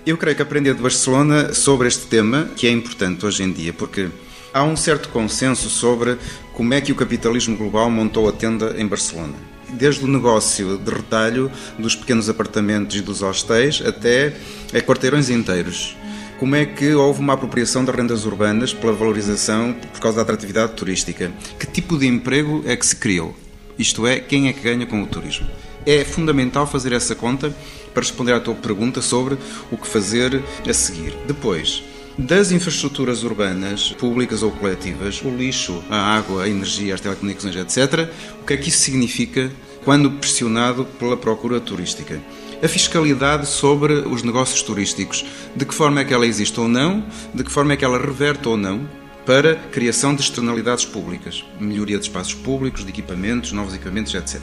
Eu 0.03 0.17
creio 0.17 0.35
que 0.35 0.41
aprender 0.41 0.73
de 0.73 0.81
Barcelona 0.81 1.53
sobre 1.53 1.87
este 1.87 2.07
tema, 2.07 2.49
que 2.55 2.65
é 2.65 2.71
importante 2.71 3.23
hoje 3.23 3.43
em 3.43 3.51
dia, 3.51 3.71
porque 3.71 4.09
há 4.51 4.63
um 4.63 4.75
certo 4.75 5.09
consenso 5.09 5.69
sobre 5.69 6.17
como 6.53 6.73
é 6.73 6.81
que 6.81 6.91
o 6.91 6.95
capitalismo 6.95 7.55
global 7.55 7.87
montou 7.91 8.27
a 8.27 8.31
tenda 8.31 8.73
em 8.79 8.87
Barcelona. 8.87 9.48
Desde 9.73 10.03
o 10.03 10.07
negócio 10.07 10.77
de 10.77 10.91
retalho 10.91 11.51
dos 11.77 11.95
pequenos 11.95 12.29
apartamentos 12.29 12.95
e 12.95 13.01
dos 13.01 13.21
hostéis 13.21 13.81
até 13.85 14.33
a 14.73 14.81
quarteirões 14.81 15.29
inteiros 15.29 15.95
como 16.39 16.55
é 16.55 16.65
que 16.65 16.93
houve 16.93 17.19
uma 17.19 17.33
apropriação 17.33 17.83
das 17.83 17.93
rendas 17.93 18.25
urbanas 18.25 18.73
pela 18.73 18.93
valorização 18.93 19.73
por 19.73 19.99
causa 19.99 20.15
da 20.15 20.21
atratividade 20.21 20.71
turística? 20.71 21.29
Que 21.59 21.67
tipo 21.67 21.97
de 21.97 22.07
emprego 22.07 22.63
é 22.65 22.77
que 22.77 22.85
se 22.85 22.95
criou? 22.95 23.35
Isto 23.77 24.07
é, 24.07 24.21
quem 24.21 24.47
é 24.47 24.53
que 24.53 24.61
ganha 24.61 24.85
com 24.85 25.03
o 25.03 25.05
turismo? 25.05 25.45
É 25.85 26.05
fundamental 26.05 26.65
fazer 26.65 26.93
essa 26.93 27.13
conta 27.13 27.53
para 27.93 28.03
responder 28.03 28.31
à 28.31 28.39
tua 28.39 28.55
pergunta 28.55 29.01
sobre 29.01 29.37
o 29.69 29.75
que 29.75 29.85
fazer 29.85 30.41
a 30.65 30.73
seguir. 30.73 31.13
Depois, 31.27 31.83
das 32.19 32.51
infraestruturas 32.51 33.23
urbanas, 33.23 33.93
públicas 33.93 34.43
ou 34.43 34.51
coletivas, 34.51 35.21
o 35.23 35.29
lixo, 35.29 35.81
a 35.89 36.17
água, 36.17 36.43
a 36.43 36.49
energia, 36.49 36.93
as 36.93 36.99
telecomunicações, 36.99 37.55
etc., 37.55 38.09
o 38.41 38.45
que 38.45 38.53
é 38.53 38.57
que 38.57 38.67
isso 38.67 38.79
significa 38.79 39.49
quando 39.85 40.11
pressionado 40.11 40.85
pela 40.99 41.15
procura 41.15 41.59
turística? 41.59 42.19
a 42.61 42.67
fiscalidade 42.67 43.47
sobre 43.47 43.93
os 43.93 44.21
negócios 44.21 44.61
turísticos. 44.61 45.25
De 45.55 45.63
que 45.63 45.73
forma 45.73 46.01
é 46.01 46.03
que 46.03 46.13
ela 46.13 46.25
existe 46.25 46.59
ou 46.59 46.67
não, 46.67 47.05
de 47.33 47.41
que 47.41 47.49
forma 47.49 47.71
é 47.71 47.77
que 47.77 47.85
ela 47.85 47.97
reverte 47.97 48.49
ou 48.49 48.57
não 48.57 48.85
para 49.25 49.55
criação 49.55 50.13
de 50.13 50.21
externalidades 50.21 50.83
públicas, 50.83 51.45
melhoria 51.57 51.97
de 51.97 52.03
espaços 52.03 52.33
públicos, 52.33 52.83
de 52.83 52.89
equipamentos, 52.89 53.53
novos 53.53 53.73
equipamentos, 53.73 54.13
etc. 54.13 54.41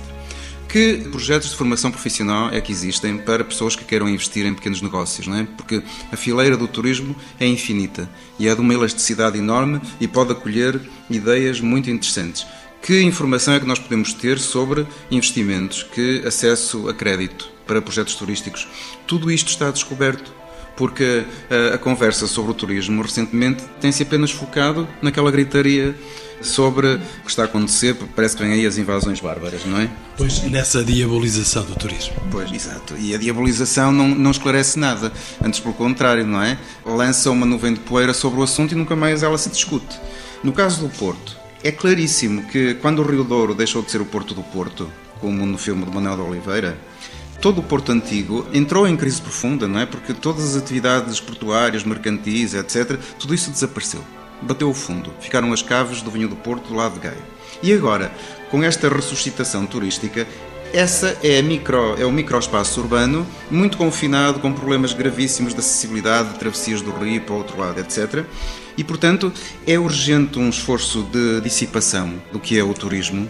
Que 0.69 0.99
projetos 1.11 1.51
de 1.51 1.57
formação 1.57 1.91
profissional 1.91 2.51
é 2.51 2.61
que 2.61 2.73
existem 2.73 3.19
para 3.19 3.45
pessoas 3.45 3.77
que 3.77 3.85
queiram 3.85 4.09
investir 4.09 4.45
em 4.45 4.55
pequenos 4.55 4.83
negócios, 4.83 5.27
não 5.27 5.37
é? 5.37 5.45
Porque 5.57 5.83
a 6.13 6.17
fileira 6.17 6.57
do 6.57 6.69
turismo 6.69 7.15
é 7.39 7.47
infinita 7.47 8.11
e 8.39 8.49
é 8.49 8.55
de 8.55 8.61
uma 8.61 8.75
elasticidade 8.75 9.39
enorme 9.39 9.81
e 10.01 10.09
pode 10.09 10.33
acolher 10.33 10.81
ideias 11.09 11.61
muito 11.61 11.89
interessantes. 11.89 12.47
Que 12.83 13.01
informação 13.01 13.55
é 13.55 13.61
que 13.61 13.67
nós 13.67 13.79
podemos 13.79 14.13
ter 14.13 14.39
sobre 14.39 14.87
investimentos, 15.11 15.83
que 15.83 16.23
acesso 16.27 16.89
a 16.89 16.95
crédito 16.95 17.51
para 17.67 17.83
projetos 17.83 18.15
turísticos? 18.15 18.69
Tudo 19.07 19.31
isto 19.31 19.49
está 19.49 19.71
descoberto 19.71 20.36
porque 20.77 21.25
a, 21.51 21.75
a, 21.75 21.79
conversa 21.79 22.27
sobre 22.27 22.51
o 22.51 22.55
turismo 22.55 23.03
recentemente 23.03 23.65
tem-se 23.81 24.03
apenas 24.03 24.31
focado 24.31 24.87
naquela 25.01 25.31
gritaria 25.31 25.95
sobre 26.41 26.95
o 26.95 27.23
que 27.25 27.31
está 27.31 27.43
a 27.43 27.45
acontecer, 27.47 27.97
parece 28.15 28.37
que 28.37 28.43
vem 28.43 28.53
aí 28.53 28.67
as 28.67 28.77
invasões 28.77 29.21
bárbaras, 29.21 29.65
não 29.65 29.81
é? 29.81 29.89
Pois, 30.17 30.43
nessa 30.43 30.85
diabolização 30.85 31.65
do 31.65 31.75
turismo. 31.75 32.15
Pois, 32.31 32.53
exato. 32.53 32.95
E 32.99 33.15
a 33.15 33.19
diabolização 33.19 33.91
não, 33.91 34.09
não 34.09 34.31
esclarece 34.31 34.79
nada, 34.79 35.13
antes 35.43 35.61
pelo 35.61 35.75
contrário, 35.75 36.27
não 36.27 36.43
é? 36.43 36.59
Lança 36.85 37.31
uma 37.31 37.47
nuvem 37.47 37.73
de 37.73 37.81
poeira 37.81 38.13
sobre 38.13 38.39
o 38.39 38.43
assunto 38.43 38.73
e 38.73 38.75
nunca 38.75 38.95
mais 38.95 39.23
ela 39.23 39.39
se 39.39 39.49
discute. 39.49 39.99
No 40.45 40.53
caso 40.53 40.81
do 40.81 40.89
Porto, 40.91 41.37
é 41.65 41.73
claríssimo 41.73 42.45
que 42.45 42.75
quando 42.75 43.01
o 43.01 43.07
Rio 43.07 43.25
Douro 43.25 43.55
deixou 43.55 43.83
de 43.83 43.91
ser 43.91 44.01
o 44.01 44.07
Porto 44.07 44.35
do 44.35 44.43
Porto, 44.43 44.91
como 45.21 45.45
no 45.47 45.59
filme 45.59 45.85
de 45.85 45.91
Manuel 45.91 46.17
de 46.17 46.23
Oliveira, 46.23 46.79
todo 47.41 47.59
o 47.59 47.63
Porto 47.63 47.93
Antigo 47.93 48.47
entrou 48.53 48.87
em 48.87 48.97
crise 48.97 49.21
profunda, 49.21 49.69
não 49.69 49.81
é? 49.81 49.87
Porque 49.87 50.13
todas 50.13 50.45
as 50.45 50.63
atividades 50.63 51.21
portuárias, 51.21 51.85
mercantis, 51.85 52.55
etc., 52.55 52.99
tudo 53.19 53.35
isso 53.35 53.51
desapareceu. 53.51 54.03
Bateu 54.43 54.69
o 54.69 54.75
fundo. 54.75 55.13
Ficaram 55.21 55.53
as 55.53 55.63
caves 55.63 56.03
do 56.03 56.11
vinho 56.11 56.29
do 56.29 56.37
Porto 56.37 56.69
do 56.69 56.75
lado 56.75 56.95
de 56.95 57.01
Gaia. 57.01 57.37
E 57.63 57.73
agora, 57.73 58.13
com 58.51 58.63
esta 58.63 58.89
ressuscitação 58.89 59.65
turística, 59.67 60.27
essa 60.73 61.17
é, 61.23 61.41
micro, 61.41 61.97
é 61.99 62.05
o 62.05 62.13
microespaço 62.13 62.81
urbano, 62.81 63.27
muito 63.51 63.79
confinado, 63.79 64.41
com 64.41 64.53
problemas 64.53 64.93
gravíssimos 64.93 65.55
de 65.55 65.61
acessibilidade, 65.61 66.31
de 66.35 66.39
travessias 66.39 66.83
do 66.83 66.91
rio 66.91 67.21
para 67.23 67.35
o 67.35 67.39
outro 67.39 67.59
lado, 67.59 67.81
etc. 67.81 68.25
E, 68.77 68.85
portanto, 68.85 69.33
é 69.67 69.79
urgente 69.79 70.39
um 70.39 70.51
esforço 70.51 71.03
de 71.05 71.41
dissipação 71.41 72.13
do 72.31 72.39
que 72.39 72.59
é 72.59 72.65
o 72.65 72.75
turismo 72.75 73.27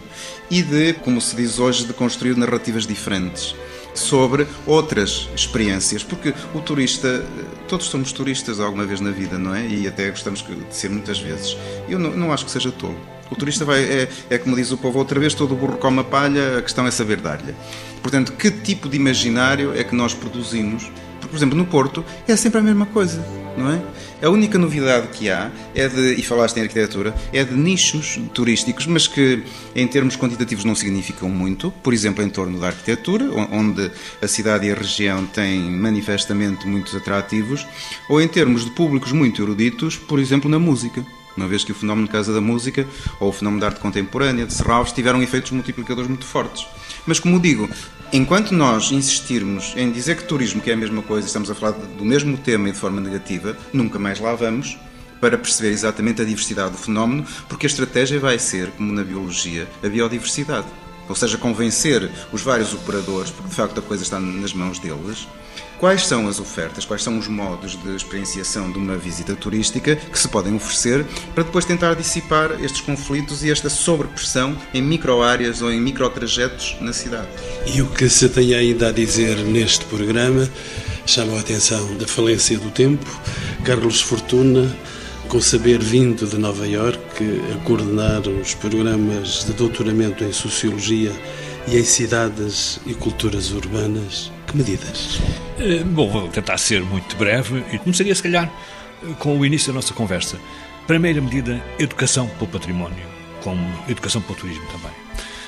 e 0.50 0.60
de, 0.60 0.94
como 0.94 1.20
se 1.20 1.36
diz 1.36 1.58
hoje, 1.60 1.84
de 1.84 1.92
construir 1.92 2.36
narrativas 2.36 2.84
diferentes 2.86 3.54
sobre 3.96 4.46
outras 4.66 5.28
experiências, 5.34 6.02
porque 6.02 6.34
o 6.54 6.60
turista, 6.60 7.24
todos 7.68 7.86
somos 7.86 8.12
turistas 8.12 8.60
alguma 8.60 8.84
vez 8.84 9.00
na 9.00 9.10
vida, 9.10 9.38
não 9.38 9.54
é? 9.54 9.66
E 9.66 9.86
até 9.86 10.10
gostamos 10.10 10.42
de 10.42 10.74
ser 10.74 10.90
muitas 10.90 11.18
vezes. 11.18 11.56
Eu 11.88 11.98
não, 11.98 12.10
não 12.10 12.32
acho 12.32 12.44
que 12.44 12.50
seja 12.50 12.70
tolo. 12.70 12.98
O 13.30 13.34
turista 13.34 13.64
vai, 13.64 13.82
é, 13.82 14.08
é 14.30 14.38
como 14.38 14.54
diz 14.54 14.70
o 14.70 14.76
povo 14.76 14.98
outra 14.98 15.18
vez, 15.18 15.34
todo 15.34 15.54
burro 15.54 15.78
come 15.78 16.00
a 16.00 16.04
palha, 16.04 16.58
a 16.58 16.62
questão 16.62 16.86
é 16.86 16.90
saber 16.90 17.20
dar-lhe. 17.20 17.54
Portanto, 18.00 18.32
que 18.32 18.50
tipo 18.50 18.88
de 18.88 18.96
imaginário 18.96 19.76
é 19.76 19.82
que 19.82 19.94
nós 19.94 20.14
produzimos? 20.14 20.90
Por 21.26 21.36
exemplo, 21.36 21.56
no 21.56 21.66
Porto 21.66 22.04
é 22.26 22.36
sempre 22.36 22.60
a 22.60 22.62
mesma 22.62 22.86
coisa, 22.86 23.24
não 23.56 23.70
é? 23.70 23.82
A 24.22 24.30
única 24.30 24.58
novidade 24.58 25.08
que 25.08 25.28
há 25.28 25.50
é 25.74 25.88
de, 25.88 26.14
e 26.14 26.22
falaste 26.22 26.56
em 26.56 26.62
arquitetura, 26.62 27.14
é 27.32 27.44
de 27.44 27.54
nichos 27.54 28.18
turísticos, 28.32 28.86
mas 28.86 29.06
que 29.06 29.42
em 29.74 29.86
termos 29.86 30.16
quantitativos 30.16 30.64
não 30.64 30.74
significam 30.74 31.28
muito. 31.28 31.70
Por 31.82 31.92
exemplo, 31.92 32.24
em 32.24 32.30
torno 32.30 32.58
da 32.58 32.68
arquitetura, 32.68 33.26
onde 33.52 33.90
a 34.22 34.26
cidade 34.26 34.66
e 34.66 34.72
a 34.72 34.74
região 34.74 35.26
têm 35.26 35.60
manifestamente 35.70 36.66
muitos 36.66 36.94
atrativos, 36.94 37.66
ou 38.08 38.20
em 38.20 38.28
termos 38.28 38.64
de 38.64 38.70
públicos 38.70 39.12
muito 39.12 39.42
eruditos, 39.42 39.96
por 39.96 40.18
exemplo, 40.18 40.50
na 40.50 40.58
música 40.58 41.04
uma 41.36 41.46
vez 41.46 41.62
que 41.62 41.72
o 41.72 41.74
fenómeno 41.74 42.06
de 42.06 42.12
Casa 42.12 42.32
da 42.32 42.40
Música 42.40 42.86
ou 43.20 43.28
o 43.28 43.32
fenómeno 43.32 43.60
da 43.60 43.66
arte 43.66 43.80
contemporânea 43.80 44.46
de 44.46 44.54
Serralves 44.54 44.92
tiveram 44.92 45.22
efeitos 45.22 45.50
multiplicadores 45.50 46.08
muito 46.08 46.24
fortes. 46.24 46.66
Mas, 47.06 47.20
como 47.20 47.38
digo, 47.38 47.68
enquanto 48.12 48.52
nós 48.52 48.90
insistirmos 48.92 49.74
em 49.76 49.90
dizer 49.90 50.16
que 50.16 50.24
turismo 50.24 50.60
que 50.60 50.70
é 50.70 50.74
a 50.74 50.76
mesma 50.76 51.02
coisa, 51.02 51.26
estamos 51.26 51.50
a 51.50 51.54
falar 51.54 51.72
do 51.72 52.04
mesmo 52.04 52.36
tema 52.36 52.68
e 52.68 52.72
de 52.72 52.78
forma 52.78 53.00
negativa, 53.00 53.56
nunca 53.72 53.98
mais 53.98 54.20
lá 54.20 54.34
vamos 54.34 54.78
para 55.20 55.38
perceber 55.38 55.70
exatamente 55.70 56.20
a 56.20 56.24
diversidade 56.24 56.72
do 56.72 56.78
fenómeno, 56.78 57.24
porque 57.48 57.66
a 57.66 57.68
estratégia 57.68 58.20
vai 58.20 58.38
ser, 58.38 58.70
como 58.72 58.92
na 58.92 59.02
biologia, 59.02 59.66
a 59.82 59.88
biodiversidade. 59.88 60.66
Ou 61.08 61.14
seja, 61.14 61.38
convencer 61.38 62.10
os 62.32 62.42
vários 62.42 62.74
operadores, 62.74 63.30
porque 63.30 63.48
de 63.48 63.54
facto 63.54 63.78
a 63.78 63.82
coisa 63.82 64.02
está 64.02 64.20
nas 64.20 64.52
mãos 64.52 64.78
deles, 64.78 65.26
Quais 65.78 66.06
são 66.06 66.26
as 66.26 66.40
ofertas, 66.40 66.86
quais 66.86 67.02
são 67.02 67.18
os 67.18 67.28
modos 67.28 67.76
de 67.76 67.94
experienciação 67.94 68.72
de 68.72 68.78
uma 68.78 68.96
visita 68.96 69.36
turística 69.36 69.94
que 69.94 70.18
se 70.18 70.26
podem 70.26 70.54
oferecer 70.54 71.04
para 71.34 71.44
depois 71.44 71.66
tentar 71.66 71.94
dissipar 71.94 72.52
estes 72.64 72.80
conflitos 72.80 73.44
e 73.44 73.50
esta 73.50 73.68
sobrepressão 73.68 74.56
em 74.72 74.80
microáreas 74.80 75.60
ou 75.60 75.70
em 75.70 75.78
microtrajetos 75.78 76.76
na 76.80 76.94
cidade? 76.94 77.28
E 77.66 77.82
o 77.82 77.86
que 77.88 78.08
se 78.08 78.26
tem 78.30 78.54
ainda 78.54 78.88
a 78.88 78.92
dizer 78.92 79.36
neste 79.36 79.84
programa 79.84 80.48
chama 81.04 81.36
a 81.36 81.40
atenção 81.40 81.94
da 81.98 82.06
falência 82.06 82.58
do 82.58 82.70
tempo. 82.70 83.06
Carlos 83.62 84.00
Fortuna, 84.00 84.74
com 85.28 85.42
saber 85.42 85.78
vindo 85.78 86.26
de 86.26 86.38
Nova 86.38 86.66
Iorque, 86.66 87.42
a 87.54 87.64
coordenar 87.64 88.26
os 88.26 88.54
programas 88.54 89.44
de 89.44 89.52
doutoramento 89.52 90.24
em 90.24 90.32
Sociologia 90.32 91.12
e 91.68 91.76
em 91.76 91.84
cidades 91.84 92.80
e 92.86 92.94
culturas 92.94 93.50
urbanas, 93.50 94.32
que 94.46 94.56
medidas? 94.56 95.20
Eh, 95.58 95.82
bom, 95.84 96.08
vou 96.08 96.28
tentar 96.28 96.56
ser 96.58 96.82
muito 96.82 97.16
breve 97.16 97.64
e 97.72 97.78
começaria, 97.78 98.14
se 98.14 98.22
calhar, 98.22 98.50
com 99.18 99.38
o 99.38 99.44
início 99.44 99.72
da 99.72 99.74
nossa 99.74 99.92
conversa. 99.92 100.38
Primeira 100.86 101.20
medida, 101.20 101.62
educação 101.78 102.28
para 102.28 102.44
o 102.44 102.48
património, 102.48 103.04
como 103.42 103.60
educação 103.88 104.22
para 104.22 104.32
o 104.32 104.36
turismo 104.36 104.66
também. 104.66 104.92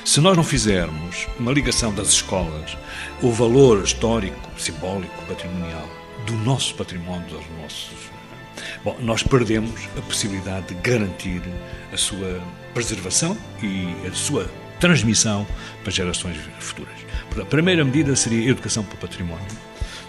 Se 0.03 0.19
nós 0.19 0.35
não 0.35 0.43
fizermos 0.43 1.27
uma 1.39 1.51
ligação 1.51 1.93
das 1.93 2.09
escolas, 2.09 2.77
o 3.21 3.31
valor 3.31 3.83
histórico, 3.83 4.49
simbólico, 4.57 5.13
patrimonial 5.27 5.87
do 6.25 6.33
nosso 6.37 6.75
património, 6.75 7.27
dos 7.27 7.45
nossos. 7.61 7.93
Eh, 8.57 8.79
bom, 8.83 8.97
nós 8.99 9.23
perdemos 9.23 9.87
a 9.97 10.01
possibilidade 10.01 10.67
de 10.67 10.75
garantir 10.75 11.41
a 11.93 11.97
sua 11.97 12.41
preservação 12.73 13.37
e 13.63 13.95
a 14.07 14.11
sua 14.13 14.49
transmissão 14.79 15.45
para 15.83 15.91
gerações 15.91 16.37
futuras. 16.59 17.08
A 17.37 17.45
primeira 17.45 17.83
medida 17.83 18.15
seria 18.15 18.49
educação 18.49 18.83
para 18.83 18.95
o 18.95 18.97
património, 18.97 19.45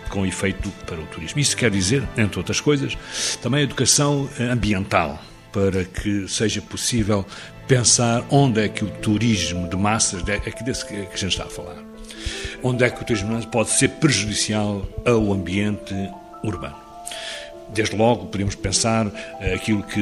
com 0.09 0.27
efeito 0.27 0.71
para 0.87 1.01
o 1.01 1.07
turismo. 1.07 1.41
Isso 1.41 1.57
quer 1.57 1.71
dizer, 1.71 2.03
entre 2.17 2.39
outras 2.39 2.61
coisas, 2.61 2.97
também 3.43 3.63
educação 3.63 4.29
ambiental, 4.39 5.23
para 5.53 5.85
que 5.85 6.27
seja 6.29 6.61
possível 6.61 7.25
pensar 7.69 8.25
onde 8.31 8.61
é 8.61 8.69
que 8.69 8.85
o 8.85 8.91
turismo 8.91 9.69
de 9.69 9.77
massas, 9.77 10.27
é 10.29 10.35
aqui 10.35 10.65
desse 10.65 10.85
que 10.87 10.95
a 10.95 11.17
gente 11.17 11.29
está 11.29 11.45
a 11.45 11.51
falar, 11.51 11.77
Onde 12.63 12.85
é 12.85 12.91
que 12.91 13.01
o 13.01 13.05
turismo 13.05 13.47
pode 13.47 13.71
ser 13.71 13.89
prejudicial 13.89 14.87
ao 15.07 15.33
ambiente 15.33 15.95
urbano? 16.45 16.80
Desde 17.73 17.97
logo, 17.97 18.27
podemos 18.27 18.55
pensar 18.55 19.07
eh, 19.41 19.55
aquilo 19.55 19.83
que 19.83 20.01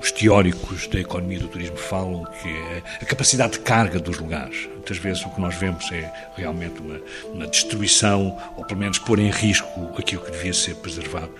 os 0.00 0.10
teóricos 0.10 0.86
da 0.86 1.00
economia 1.00 1.38
do 1.38 1.48
turismo 1.48 1.76
falam, 1.76 2.24
que 2.24 2.48
é 2.48 2.82
a 3.02 3.04
capacidade 3.04 3.52
de 3.52 3.60
carga 3.60 3.98
dos 3.98 4.18
lugares. 4.18 4.68
Muitas 4.72 4.96
vezes 4.96 5.24
o 5.24 5.30
que 5.30 5.40
nós 5.40 5.54
vemos 5.54 5.90
é 5.92 6.10
realmente 6.36 6.80
uma, 6.80 7.00
uma 7.32 7.46
destruição, 7.46 8.36
ou 8.56 8.64
pelo 8.64 8.80
menos 8.80 8.98
pôr 8.98 9.18
em 9.18 9.30
risco 9.30 9.68
aquilo 9.98 10.22
que 10.22 10.30
devia 10.30 10.54
ser 10.54 10.76
preservado 10.76 11.34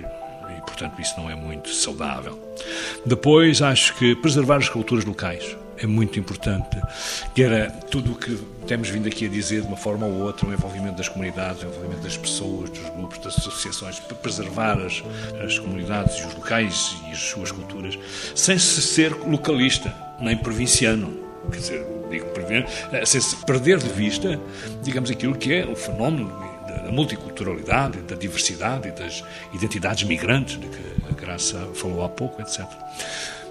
e, 0.56 0.60
portanto, 0.62 1.00
isso 1.00 1.14
não 1.18 1.30
é 1.30 1.34
muito 1.34 1.70
saudável. 1.70 2.38
Depois, 3.06 3.62
acho 3.62 3.96
que 3.96 4.14
preservar 4.16 4.56
as 4.56 4.68
culturas 4.68 5.04
locais 5.04 5.56
é 5.80 5.86
muito 5.86 6.18
importante, 6.18 6.80
que 7.34 7.42
era 7.42 7.70
tudo 7.70 8.12
o 8.12 8.14
que 8.14 8.36
temos 8.66 8.88
vindo 8.88 9.08
aqui 9.08 9.26
a 9.26 9.28
dizer 9.28 9.62
de 9.62 9.66
uma 9.66 9.76
forma 9.76 10.06
ou 10.06 10.20
outra, 10.20 10.46
o 10.46 10.52
envolvimento 10.52 10.96
das 10.96 11.08
comunidades, 11.08 11.62
o 11.62 11.66
envolvimento 11.66 12.02
das 12.02 12.16
pessoas, 12.16 12.70
dos 12.70 12.88
grupos, 12.90 13.18
das 13.18 13.38
associações, 13.38 13.98
para 13.98 14.14
preservar 14.16 14.78
as, 14.78 15.02
as 15.42 15.58
comunidades 15.58 16.18
e 16.18 16.26
os 16.26 16.34
locais 16.34 16.96
e 17.08 17.12
as 17.12 17.18
suas 17.18 17.50
culturas, 17.50 17.98
sem 18.34 18.58
se 18.58 18.82
ser 18.82 19.12
localista, 19.12 19.94
nem 20.20 20.36
provinciano. 20.36 21.18
Quer 21.50 21.58
dizer, 21.58 21.86
digo, 22.10 22.26
eh, 22.92 23.06
sem 23.06 23.20
se 23.20 23.36
perder 23.46 23.78
de 23.78 23.88
vista, 23.88 24.38
digamos, 24.82 25.10
aquilo 25.10 25.34
que 25.34 25.54
é 25.54 25.64
o 25.64 25.74
fenómeno 25.74 26.28
da 26.84 26.92
multiculturalidade, 26.92 28.02
da 28.02 28.14
diversidade 28.14 28.88
e 28.88 28.92
das 28.92 29.24
identidades 29.52 30.04
migrantes, 30.04 30.60
de 30.60 30.66
que 30.66 31.08
a 31.08 31.12
Graça 31.14 31.58
falou 31.74 32.04
há 32.04 32.08
pouco, 32.08 32.42
etc. 32.42 32.66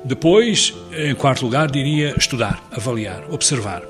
Depois, 0.03 0.73
em 0.91 1.13
quarto 1.13 1.43
lugar, 1.43 1.69
diria 1.69 2.15
estudar, 2.17 2.63
avaliar, 2.71 3.23
observar 3.29 3.83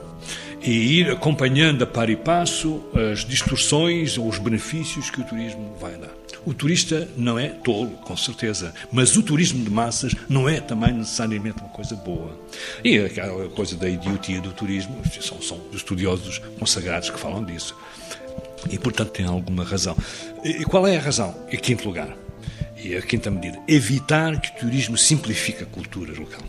e 0.62 1.00
ir 1.00 1.12
acompanhando 1.12 1.84
a 1.84 1.88
par 1.88 2.10
e 2.10 2.16
passo 2.16 2.84
as 3.12 3.24
distorções 3.24 4.18
ou 4.18 4.28
os 4.28 4.38
benefícios 4.38 5.10
que 5.10 5.22
o 5.22 5.24
turismo 5.24 5.76
vai 5.80 5.96
dar. 5.96 6.12
O 6.46 6.54
turista 6.54 7.08
não 7.18 7.38
é 7.38 7.50
tolo, 7.50 7.92
com 8.04 8.16
certeza, 8.16 8.74
mas 8.92 9.16
o 9.16 9.24
turismo 9.24 9.64
de 9.64 9.70
massas 9.70 10.16
não 10.28 10.48
é 10.48 10.60
também 10.60 10.94
necessariamente 10.94 11.60
uma 11.60 11.70
coisa 11.70 11.96
boa. 11.96 12.38
E 12.84 12.98
aquela 12.98 13.48
coisa 13.50 13.76
da 13.76 13.90
idiotia 13.90 14.42
do 14.42 14.52
turismo, 14.52 15.02
são, 15.22 15.42
são 15.42 15.60
estudiosos 15.74 16.40
consagrados 16.58 17.10
que 17.10 17.20
falam 17.20 17.44
disso. 17.44 17.76
E, 18.70 18.78
portanto, 18.78 19.12
tem 19.12 19.26
alguma 19.26 19.64
razão. 19.64 19.96
E 20.44 20.64
qual 20.66 20.88
é 20.88 20.98
a 20.98 21.02
razão? 21.02 21.36
Em 21.52 21.58
quinto 21.58 21.86
lugar, 21.86 22.16
e 22.84 22.96
a 22.96 23.02
quinta 23.02 23.30
medida, 23.30 23.60
evitar 23.68 24.40
que 24.40 24.50
o 24.50 24.68
turismo 24.68 24.98
simplifique 24.98 25.64
a 25.64 25.66
cultura 25.66 26.14
local. 26.18 26.42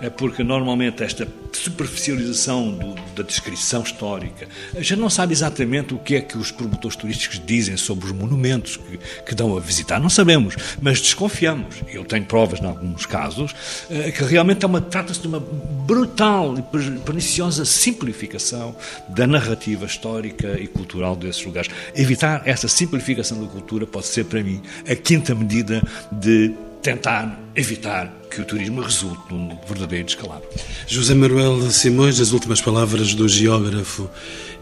É 0.00 0.08
porque 0.08 0.42
normalmente 0.42 1.02
esta 1.02 1.26
superficialização 1.52 2.70
do, 2.70 2.94
da 3.14 3.22
descrição 3.22 3.82
histórica 3.82 4.48
já 4.78 4.96
não 4.96 5.10
sabe 5.10 5.32
exatamente 5.32 5.94
o 5.94 5.98
que 5.98 6.16
é 6.16 6.20
que 6.20 6.38
os 6.38 6.50
promotores 6.50 6.96
turísticos 6.96 7.40
dizem 7.44 7.76
sobre 7.76 8.06
os 8.06 8.12
monumentos 8.12 8.76
que, 8.76 8.98
que 9.26 9.34
dão 9.34 9.56
a 9.56 9.60
visitar. 9.60 9.98
Não 9.98 10.08
sabemos, 10.08 10.56
mas 10.80 11.00
desconfiamos. 11.00 11.76
Eu 11.88 12.04
tenho 12.04 12.24
provas, 12.24 12.60
em 12.60 12.66
alguns 12.66 13.06
casos, 13.06 13.54
eh, 13.90 14.10
que 14.10 14.24
realmente 14.24 14.64
é 14.64 14.80
trata-se 14.80 15.20
de 15.20 15.28
uma 15.28 15.40
brutal 15.40 16.56
e 16.58 16.62
perniciosa 17.00 17.64
simplificação 17.64 18.76
da 19.08 19.26
narrativa 19.26 19.86
histórica 19.86 20.58
e 20.60 20.66
cultural 20.66 21.16
desses 21.16 21.44
lugares. 21.44 21.70
Evitar 21.94 22.42
essa 22.44 22.68
simplificação 22.68 23.40
da 23.40 23.46
cultura 23.46 23.86
pode 23.86 24.06
ser, 24.06 24.24
para 24.24 24.42
mim, 24.42 24.62
a 24.88 24.94
quinta 24.94 25.34
medida 25.34 25.67
de 26.12 26.54
tentar 26.82 27.38
evitar 27.54 28.12
que 28.30 28.40
o 28.40 28.44
turismo 28.44 28.80
resulte 28.80 29.22
num 29.30 29.58
verdadeiro 29.66 30.04
descalabro. 30.04 30.48
José 30.86 31.14
Manuel 31.14 31.70
Simões, 31.70 32.20
as 32.20 32.32
últimas 32.32 32.60
palavras 32.60 33.14
do 33.14 33.28
geógrafo 33.28 34.08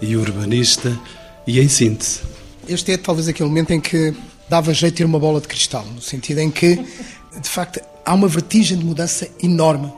e 0.00 0.16
urbanista, 0.16 0.96
e 1.46 1.60
em 1.60 1.68
síntese. 1.68 2.20
Este 2.68 2.92
é 2.92 2.96
talvez 2.96 3.28
aquele 3.28 3.48
momento 3.48 3.72
em 3.72 3.80
que 3.80 4.14
dava 4.48 4.72
jeito 4.74 4.94
de 4.94 4.98
ter 4.98 5.04
uma 5.04 5.18
bola 5.18 5.40
de 5.40 5.48
cristal, 5.48 5.84
no 5.94 6.00
sentido 6.00 6.38
em 6.38 6.50
que, 6.50 6.76
de 6.76 7.48
facto, 7.48 7.80
há 8.04 8.14
uma 8.14 8.28
vertigem 8.28 8.78
de 8.78 8.84
mudança 8.84 9.28
enorme 9.42 9.92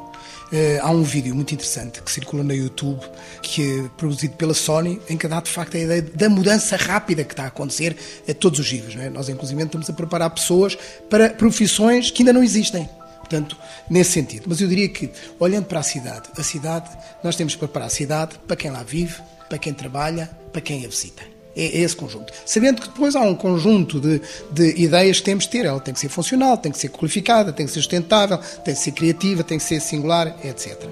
há 0.80 0.90
um 0.90 1.02
vídeo 1.02 1.34
muito 1.34 1.52
interessante 1.52 2.02
que 2.02 2.10
circula 2.10 2.42
no 2.42 2.54
YouTube, 2.54 3.00
que 3.42 3.80
é 3.80 3.88
produzido 3.96 4.34
pela 4.36 4.54
Sony, 4.54 5.00
em 5.08 5.16
que 5.16 5.28
dá 5.28 5.40
de 5.40 5.50
facto 5.50 5.76
a 5.76 5.80
ideia 5.80 6.02
da 6.02 6.28
mudança 6.28 6.76
rápida 6.76 7.24
que 7.24 7.32
está 7.32 7.44
a 7.44 7.48
acontecer 7.48 7.96
a 8.28 8.34
todos 8.34 8.58
os 8.58 8.72
níveis. 8.72 8.96
É? 8.96 9.10
Nós, 9.10 9.28
inclusive, 9.28 9.62
estamos 9.62 9.88
a 9.90 9.92
preparar 9.92 10.30
pessoas 10.30 10.76
para 11.08 11.30
profissões 11.30 12.10
que 12.10 12.22
ainda 12.22 12.32
não 12.32 12.42
existem. 12.42 12.88
Portanto, 13.18 13.58
nesse 13.90 14.12
sentido. 14.12 14.44
Mas 14.48 14.60
eu 14.60 14.68
diria 14.68 14.88
que, 14.88 15.10
olhando 15.38 15.66
para 15.66 15.80
a 15.80 15.82
cidade, 15.82 16.30
a 16.36 16.42
cidade, 16.42 16.88
nós 17.22 17.36
temos 17.36 17.54
que 17.54 17.58
preparar 17.58 17.88
a 17.88 17.90
cidade 17.90 18.38
para 18.46 18.56
quem 18.56 18.70
lá 18.70 18.82
vive, 18.82 19.20
para 19.48 19.58
quem 19.58 19.74
trabalha, 19.74 20.30
para 20.50 20.62
quem 20.62 20.84
a 20.84 20.88
visita. 20.88 21.37
É, 21.56 21.80
esse 21.80 21.96
conjunto. 21.96 22.32
Sabendo 22.46 22.80
que 22.80 22.88
depois 22.88 23.16
há 23.16 23.20
um 23.20 23.34
conjunto 23.34 24.00
de, 24.00 24.20
de 24.52 24.80
ideias 24.80 25.18
que 25.18 25.24
temos 25.24 25.44
de 25.44 25.50
ter. 25.50 25.64
Ela 25.64 25.80
tem 25.80 25.92
que 25.92 26.00
ser 26.00 26.08
funcional, 26.08 26.56
tem 26.56 26.70
que 26.70 26.78
ser 26.78 26.88
qualificada, 26.88 27.52
tem 27.52 27.66
que 27.66 27.72
ser 27.72 27.80
sustentável, 27.80 28.38
tem 28.64 28.74
que 28.74 28.80
ser 28.80 28.92
criativa, 28.92 29.42
tem 29.42 29.58
que 29.58 29.64
ser 29.64 29.80
singular, 29.80 30.36
etc. 30.44 30.88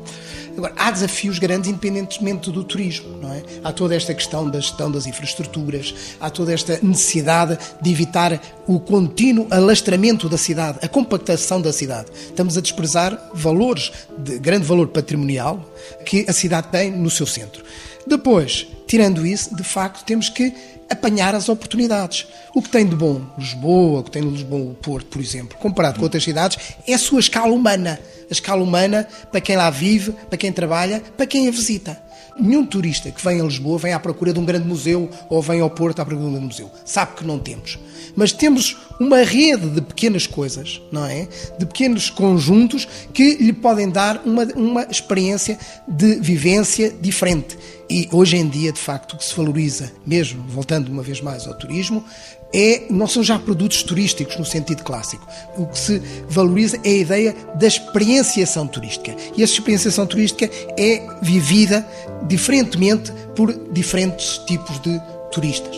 Agora, 0.56 0.72
há 0.76 0.90
desafios 0.90 1.38
grandes 1.38 1.68
independentemente 1.68 2.50
do 2.50 2.64
turismo, 2.64 3.18
não 3.18 3.32
é? 3.32 3.42
Há 3.62 3.72
toda 3.72 3.94
esta 3.94 4.14
questão 4.14 4.48
da 4.48 4.58
gestão 4.58 4.90
das 4.90 5.06
infraestruturas, 5.06 5.94
há 6.18 6.30
toda 6.30 6.52
esta 6.52 6.80
necessidade 6.82 7.58
de 7.80 7.90
evitar 7.90 8.40
o 8.66 8.80
contínuo 8.80 9.46
alastramento 9.50 10.28
da 10.28 10.38
cidade, 10.38 10.78
a 10.80 10.88
compactação 10.88 11.60
da 11.60 11.72
cidade. 11.72 12.10
Estamos 12.12 12.56
a 12.56 12.62
desprezar 12.62 13.30
valores 13.34 13.92
de 14.16 14.38
grande 14.38 14.64
valor 14.64 14.88
patrimonial 14.88 15.62
que 16.06 16.24
a 16.26 16.32
cidade 16.32 16.68
tem 16.68 16.90
no 16.90 17.10
seu 17.10 17.26
centro. 17.26 17.62
Depois, 18.06 18.66
tirando 18.86 19.26
isso, 19.26 19.54
de 19.54 19.64
facto, 19.64 20.04
temos 20.04 20.28
que 20.28 20.54
apanhar 20.88 21.34
as 21.34 21.48
oportunidades. 21.48 22.26
O 22.54 22.62
que 22.62 22.68
tem 22.68 22.86
de 22.86 22.94
bom 22.94 23.22
Lisboa, 23.36 24.00
o 24.00 24.04
que 24.04 24.10
tem 24.10 24.22
de 24.22 24.28
Lisboa 24.28 24.70
o 24.70 24.74
Porto, 24.74 25.06
por 25.06 25.20
exemplo, 25.20 25.58
comparado 25.58 25.98
com 25.98 26.04
outras 26.04 26.22
cidades, 26.22 26.58
é 26.86 26.94
a 26.94 26.98
sua 26.98 27.20
escala 27.20 27.52
humana. 27.52 27.98
A 28.28 28.32
escala 28.32 28.62
humana 28.62 29.08
para 29.30 29.40
quem 29.40 29.56
lá 29.56 29.70
vive, 29.70 30.12
para 30.12 30.38
quem 30.38 30.52
trabalha, 30.52 31.02
para 31.16 31.26
quem 31.26 31.48
a 31.48 31.50
visita. 31.50 32.00
Nenhum 32.38 32.66
turista 32.66 33.10
que 33.10 33.24
vem 33.24 33.40
a 33.40 33.44
Lisboa 33.44 33.78
vem 33.78 33.92
à 33.92 33.98
procura 33.98 34.32
de 34.32 34.38
um 34.38 34.44
grande 34.44 34.66
museu 34.66 35.08
ou 35.28 35.40
vem 35.40 35.60
ao 35.60 35.70
Porto 35.70 36.00
à 36.00 36.04
procura 36.04 36.30
de 36.30 36.36
um 36.36 36.40
museu. 36.40 36.70
Sabe 36.84 37.16
que 37.16 37.24
não 37.24 37.38
temos. 37.38 37.78
Mas 38.14 38.32
temos 38.32 38.76
uma 39.00 39.22
rede 39.22 39.70
de 39.70 39.80
pequenas 39.80 40.26
coisas, 40.26 40.80
não 40.92 41.04
é? 41.06 41.28
De 41.58 41.66
pequenos 41.66 42.10
conjuntos 42.10 42.86
que 43.12 43.36
lhe 43.36 43.52
podem 43.52 43.88
dar 43.88 44.22
uma, 44.24 44.44
uma 44.54 44.82
experiência 44.84 45.58
de 45.88 46.16
vivência 46.16 46.90
diferente. 47.00 47.56
E 47.88 48.08
hoje 48.10 48.36
em 48.36 48.48
dia, 48.48 48.72
de 48.72 48.80
facto, 48.80 49.12
o 49.12 49.16
que 49.16 49.24
se 49.24 49.34
valoriza, 49.34 49.92
mesmo 50.04 50.42
voltando 50.48 50.88
uma 50.88 51.02
vez 51.02 51.20
mais 51.20 51.46
ao 51.46 51.54
turismo, 51.54 52.04
é, 52.52 52.86
não 52.90 53.06
são 53.06 53.22
já 53.22 53.38
produtos 53.38 53.82
turísticos 53.82 54.36
no 54.38 54.44
sentido 54.44 54.82
clássico. 54.82 55.26
O 55.56 55.66
que 55.66 55.78
se 55.78 56.02
valoriza 56.28 56.78
é 56.84 56.90
a 56.90 56.96
ideia 56.96 57.36
da 57.54 57.66
experienciação 57.66 58.66
turística. 58.66 59.14
E 59.36 59.42
essa 59.42 59.52
experienciação 59.54 60.06
turística 60.06 60.50
é 60.78 61.06
vivida 61.22 61.86
diferentemente 62.26 63.12
por 63.34 63.52
diferentes 63.70 64.38
tipos 64.46 64.80
de 64.80 65.00
turistas. 65.30 65.76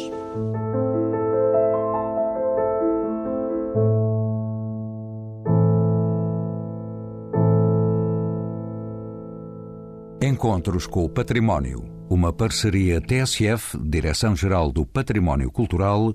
Encontros 10.20 10.86
com 10.86 11.04
o 11.04 11.08
Património. 11.08 11.84
Uma 12.08 12.32
parceria 12.32 13.00
TSF, 13.00 13.78
Direção-Geral 13.78 14.70
do 14.70 14.86
Património 14.86 15.50
Cultural, 15.50 16.14